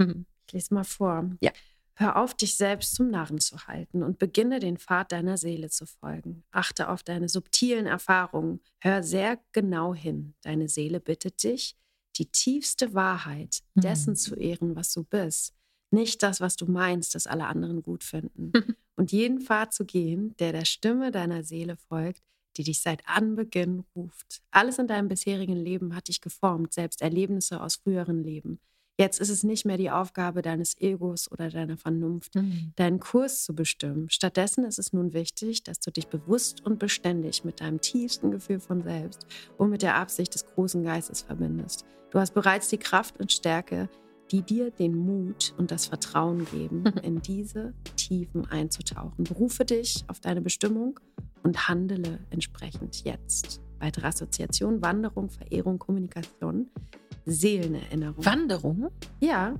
Hm. 0.00 0.26
Ich 0.46 0.54
lese 0.54 0.74
mal 0.74 0.82
vor. 0.82 1.30
Ja. 1.40 1.52
Hör 1.94 2.16
auf, 2.16 2.34
dich 2.34 2.56
selbst 2.56 2.96
zum 2.96 3.08
Narren 3.08 3.38
zu 3.38 3.68
halten 3.68 4.02
und 4.02 4.18
beginne 4.18 4.58
den 4.58 4.78
Pfad 4.78 5.12
deiner 5.12 5.36
Seele 5.36 5.70
zu 5.70 5.86
folgen. 5.86 6.42
Achte 6.50 6.88
auf 6.88 7.04
deine 7.04 7.28
subtilen 7.28 7.86
Erfahrungen. 7.86 8.58
Hör 8.80 9.04
sehr 9.04 9.38
genau 9.52 9.94
hin. 9.94 10.34
Deine 10.42 10.68
Seele 10.68 10.98
bittet 10.98 11.44
dich, 11.44 11.76
die 12.16 12.26
tiefste 12.26 12.94
Wahrheit 12.94 13.60
dessen 13.76 14.10
Mhm. 14.10 14.16
zu 14.16 14.34
ehren, 14.34 14.74
was 14.74 14.92
du 14.92 15.04
bist. 15.04 15.54
Nicht 15.92 16.24
das, 16.24 16.40
was 16.40 16.56
du 16.56 16.66
meinst, 16.66 17.14
das 17.14 17.28
alle 17.28 17.46
anderen 17.46 17.80
gut 17.82 18.02
finden. 18.02 18.50
und 19.00 19.12
jeden 19.12 19.40
Pfad 19.40 19.72
zu 19.72 19.86
gehen, 19.86 20.34
der 20.40 20.52
der 20.52 20.66
Stimme 20.66 21.10
deiner 21.10 21.42
Seele 21.42 21.78
folgt, 21.88 22.20
die 22.58 22.64
dich 22.64 22.82
seit 22.82 23.00
Anbeginn 23.06 23.84
ruft. 23.96 24.42
Alles 24.50 24.78
in 24.78 24.88
deinem 24.88 25.08
bisherigen 25.08 25.56
Leben 25.56 25.96
hat 25.96 26.08
dich 26.08 26.20
geformt, 26.20 26.74
selbst 26.74 27.00
Erlebnisse 27.00 27.62
aus 27.62 27.76
früheren 27.76 28.22
Leben. 28.22 28.60
Jetzt 28.98 29.18
ist 29.18 29.30
es 29.30 29.42
nicht 29.42 29.64
mehr 29.64 29.78
die 29.78 29.90
Aufgabe 29.90 30.42
deines 30.42 30.78
Egos 30.78 31.32
oder 31.32 31.48
deiner 31.48 31.78
Vernunft, 31.78 32.34
Hm. 32.34 32.74
deinen 32.76 33.00
Kurs 33.00 33.42
zu 33.42 33.54
bestimmen. 33.54 34.10
Stattdessen 34.10 34.64
ist 34.64 34.78
es 34.78 34.92
nun 34.92 35.14
wichtig, 35.14 35.62
dass 35.62 35.80
du 35.80 35.90
dich 35.90 36.08
bewusst 36.08 36.60
und 36.66 36.78
beständig 36.78 37.42
mit 37.42 37.62
deinem 37.62 37.80
tiefsten 37.80 38.30
Gefühl 38.30 38.60
von 38.60 38.82
selbst 38.82 39.24
und 39.56 39.70
mit 39.70 39.80
der 39.80 39.94
Absicht 39.94 40.34
des 40.34 40.44
großen 40.44 40.84
Geistes 40.84 41.22
verbindest. 41.22 41.86
Du 42.10 42.18
hast 42.18 42.34
bereits 42.34 42.68
die 42.68 42.76
Kraft 42.76 43.18
und 43.18 43.32
Stärke, 43.32 43.88
die 44.30 44.42
dir 44.42 44.70
den 44.70 44.96
Mut 44.96 45.54
und 45.58 45.70
das 45.70 45.86
Vertrauen 45.86 46.44
geben, 46.46 46.84
in 47.02 47.20
diese 47.20 47.74
Tiefen 47.96 48.46
einzutauchen. 48.46 49.24
Berufe 49.24 49.64
dich 49.64 50.04
auf 50.06 50.20
deine 50.20 50.40
Bestimmung 50.40 51.00
und 51.42 51.68
handele 51.68 52.20
entsprechend 52.30 53.04
jetzt. 53.04 53.60
Weitere 53.78 54.06
Assoziation, 54.06 54.82
Wanderung, 54.82 55.30
Verehrung, 55.30 55.78
Kommunikation, 55.78 56.68
Seelenerinnerung. 57.24 58.24
Wanderung? 58.24 58.90
Ja, 59.20 59.54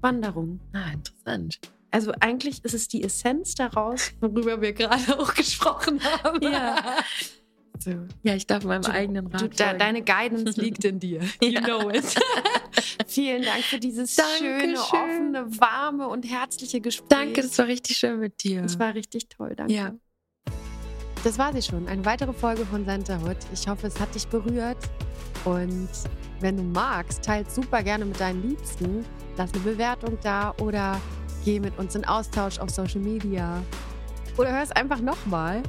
Wanderung. 0.00 0.60
Ah, 0.72 0.92
interessant. 0.92 1.60
Also 1.90 2.12
eigentlich 2.20 2.64
ist 2.64 2.74
es 2.74 2.88
die 2.88 3.04
Essenz 3.04 3.54
daraus, 3.54 4.12
worüber 4.20 4.60
wir 4.60 4.72
gerade 4.72 5.18
auch 5.18 5.34
gesprochen 5.34 6.00
haben. 6.02 6.42
Ja. 6.42 6.96
So. 7.84 7.90
Ja, 8.22 8.34
ich 8.34 8.46
darf 8.46 8.64
meinem 8.64 8.82
Du- 8.82 8.90
eigenen 8.92 9.28
Du, 9.30 9.36
Rat 9.38 9.58
da, 9.58 9.64
folgen. 9.64 9.78
deine 9.78 10.02
Guidance 10.02 10.60
liegt 10.60 10.84
in 10.84 11.00
dir. 11.00 11.20
You 11.42 11.60
know 11.60 11.90
it. 11.90 12.04
Vielen 13.06 13.42
Dank 13.42 13.62
für 13.64 13.78
dieses 13.78 14.14
Dankeschön. 14.16 14.60
schöne, 14.60 14.80
offene, 14.80 15.46
warme 15.60 16.08
und 16.08 16.24
herzliche 16.24 16.80
Gespräch. 16.80 17.08
Danke, 17.08 17.42
das 17.42 17.58
war 17.58 17.66
richtig 17.66 17.96
schön 17.96 18.18
mit 18.20 18.42
dir. 18.42 18.62
Das 18.62 18.78
war 18.78 18.94
richtig 18.94 19.28
toll, 19.28 19.54
danke. 19.56 19.72
ja. 19.72 19.92
Das 21.24 21.38
war 21.38 21.52
sie 21.52 21.62
schon. 21.62 21.86
Eine 21.86 22.04
weitere 22.04 22.32
Folge 22.32 22.66
von 22.66 22.84
Centerhood. 22.84 23.36
Ich 23.52 23.68
hoffe, 23.68 23.86
es 23.86 24.00
hat 24.00 24.12
dich 24.12 24.26
berührt. 24.26 24.78
Und 25.44 25.88
wenn 26.40 26.56
du 26.56 26.64
magst, 26.64 27.22
teilt 27.24 27.48
super 27.50 27.82
gerne 27.84 28.04
mit 28.04 28.18
deinen 28.18 28.42
Liebsten. 28.48 29.04
Lass 29.36 29.52
eine 29.54 29.62
Bewertung 29.62 30.18
da 30.24 30.52
oder 30.60 31.00
geh 31.44 31.60
mit 31.60 31.78
uns 31.78 31.94
in 31.94 32.04
Austausch 32.04 32.58
auf 32.58 32.70
Social 32.70 33.00
Media. 33.00 33.62
Oder 34.36 34.50
hör 34.50 34.62
es 34.64 34.72
einfach 34.72 35.00
nochmal. 35.00 35.62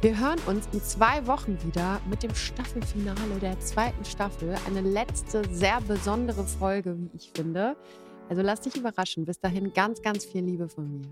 Wir 0.00 0.16
hören 0.16 0.38
uns 0.46 0.68
in 0.72 0.80
zwei 0.80 1.26
Wochen 1.26 1.58
wieder 1.64 2.00
mit 2.08 2.22
dem 2.22 2.32
Staffelfinale 2.32 3.40
der 3.40 3.58
zweiten 3.58 4.04
Staffel. 4.04 4.54
Eine 4.64 4.80
letzte, 4.80 5.42
sehr 5.52 5.80
besondere 5.80 6.44
Folge, 6.44 6.96
wie 6.96 7.10
ich 7.16 7.32
finde. 7.34 7.76
Also 8.28 8.42
lass 8.42 8.60
dich 8.60 8.76
überraschen. 8.76 9.24
Bis 9.24 9.40
dahin 9.40 9.72
ganz, 9.72 10.00
ganz 10.00 10.24
viel 10.24 10.44
Liebe 10.44 10.68
von 10.68 10.88
mir. 10.88 11.08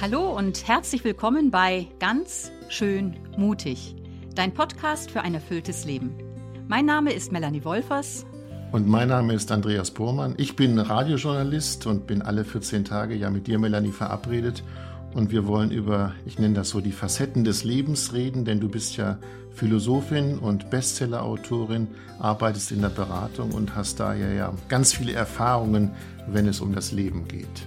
Hallo 0.00 0.36
und 0.36 0.66
herzlich 0.66 1.04
willkommen 1.04 1.52
bei 1.52 1.86
Ganz 2.00 2.50
schön 2.68 3.16
mutig, 3.36 3.94
dein 4.34 4.52
Podcast 4.52 5.12
für 5.12 5.20
ein 5.20 5.34
erfülltes 5.34 5.84
Leben. 5.84 6.31
Mein 6.72 6.86
Name 6.86 7.12
ist 7.12 7.32
Melanie 7.32 7.62
Wolfers. 7.66 8.24
Und 8.72 8.88
mein 8.88 9.08
Name 9.08 9.34
ist 9.34 9.52
Andreas 9.52 9.90
Bormann. 9.90 10.32
Ich 10.38 10.56
bin 10.56 10.78
Radiojournalist 10.78 11.86
und 11.86 12.06
bin 12.06 12.22
alle 12.22 12.46
14 12.46 12.86
Tage 12.86 13.14
ja 13.14 13.28
mit 13.28 13.46
dir, 13.46 13.58
Melanie, 13.58 13.92
verabredet 13.92 14.64
und 15.12 15.30
wir 15.30 15.46
wollen 15.46 15.70
über, 15.70 16.14
ich 16.24 16.38
nenne 16.38 16.54
das 16.54 16.70
so, 16.70 16.80
die 16.80 16.92
Facetten 16.92 17.44
des 17.44 17.62
Lebens 17.62 18.14
reden, 18.14 18.46
denn 18.46 18.58
du 18.58 18.70
bist 18.70 18.96
ja 18.96 19.18
Philosophin 19.50 20.38
und 20.38 20.70
Bestsellerautorin, 20.70 21.88
arbeitest 22.18 22.72
in 22.72 22.80
der 22.80 22.88
Beratung 22.88 23.52
und 23.52 23.76
hast 23.76 24.00
daher 24.00 24.32
ja 24.32 24.54
ganz 24.68 24.94
viele 24.94 25.12
Erfahrungen, 25.12 25.90
wenn 26.26 26.48
es 26.48 26.62
um 26.62 26.74
das 26.74 26.90
Leben 26.90 27.28
geht. 27.28 27.66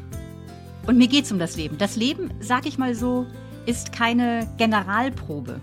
Und 0.88 0.98
mir 0.98 1.08
geht 1.08 1.26
es 1.26 1.32
um 1.32 1.38
das 1.38 1.56
Leben. 1.56 1.78
Das 1.78 1.96
Leben, 1.96 2.32
sag 2.40 2.66
ich 2.66 2.80
mal 2.80 2.96
so, 2.96 3.28
ist 3.68 3.92
keine 3.92 4.52
Generalprobe. 4.58 5.62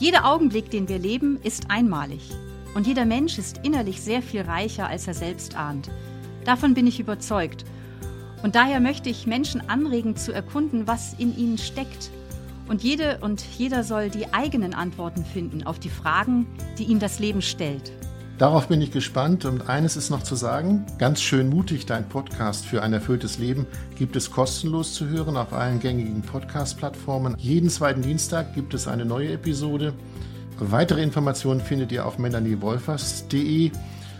Jeder 0.00 0.24
Augenblick, 0.24 0.68
den 0.72 0.88
wir 0.88 0.98
leben, 0.98 1.38
ist 1.44 1.70
einmalig. 1.70 2.22
Und 2.76 2.86
jeder 2.86 3.06
Mensch 3.06 3.38
ist 3.38 3.60
innerlich 3.62 4.02
sehr 4.02 4.20
viel 4.20 4.42
reicher, 4.42 4.86
als 4.86 5.08
er 5.08 5.14
selbst 5.14 5.56
ahnt. 5.56 5.88
Davon 6.44 6.74
bin 6.74 6.86
ich 6.86 7.00
überzeugt. 7.00 7.64
Und 8.42 8.54
daher 8.54 8.80
möchte 8.80 9.08
ich 9.08 9.26
Menschen 9.26 9.66
anregen 9.70 10.14
zu 10.14 10.30
erkunden, 10.30 10.86
was 10.86 11.14
in 11.14 11.34
ihnen 11.38 11.56
steckt. 11.56 12.10
Und 12.68 12.82
jede 12.82 13.16
und 13.22 13.42
jeder 13.56 13.82
soll 13.82 14.10
die 14.10 14.34
eigenen 14.34 14.74
Antworten 14.74 15.24
finden 15.24 15.62
auf 15.62 15.78
die 15.78 15.88
Fragen, 15.88 16.46
die 16.76 16.84
ihm 16.84 16.98
das 16.98 17.18
Leben 17.18 17.40
stellt. 17.40 17.92
Darauf 18.36 18.68
bin 18.68 18.82
ich 18.82 18.90
gespannt 18.90 19.46
und 19.46 19.70
eines 19.70 19.96
ist 19.96 20.10
noch 20.10 20.22
zu 20.22 20.34
sagen, 20.34 20.84
ganz 20.98 21.22
schön 21.22 21.48
mutig, 21.48 21.86
dein 21.86 22.06
Podcast 22.06 22.66
für 22.66 22.82
ein 22.82 22.92
erfülltes 22.92 23.38
Leben 23.38 23.66
gibt 23.96 24.16
es 24.16 24.30
kostenlos 24.30 24.92
zu 24.92 25.08
hören 25.08 25.38
auf 25.38 25.54
allen 25.54 25.80
gängigen 25.80 26.20
Podcast-Plattformen. 26.20 27.36
Jeden 27.38 27.70
zweiten 27.70 28.02
Dienstag 28.02 28.54
gibt 28.54 28.74
es 28.74 28.86
eine 28.86 29.06
neue 29.06 29.32
Episode. 29.32 29.94
Weitere 30.58 31.02
Informationen 31.02 31.60
findet 31.60 31.92
ihr 31.92 32.06
auf 32.06 32.18
melaniewolfers.de. 32.18 33.70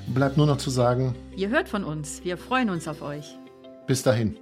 Bleibt 0.09 0.37
nur 0.37 0.47
noch 0.47 0.59
zu 0.59 0.71
sagen, 0.71 1.15
ihr 1.35 1.49
hört 1.49 1.69
von 1.69 1.83
uns, 1.83 2.23
wir 2.25 2.37
freuen 2.37 2.71
uns 2.71 2.87
auf 2.87 3.03
euch. 3.03 3.37
Bis 3.87 4.03
dahin. 4.03 4.39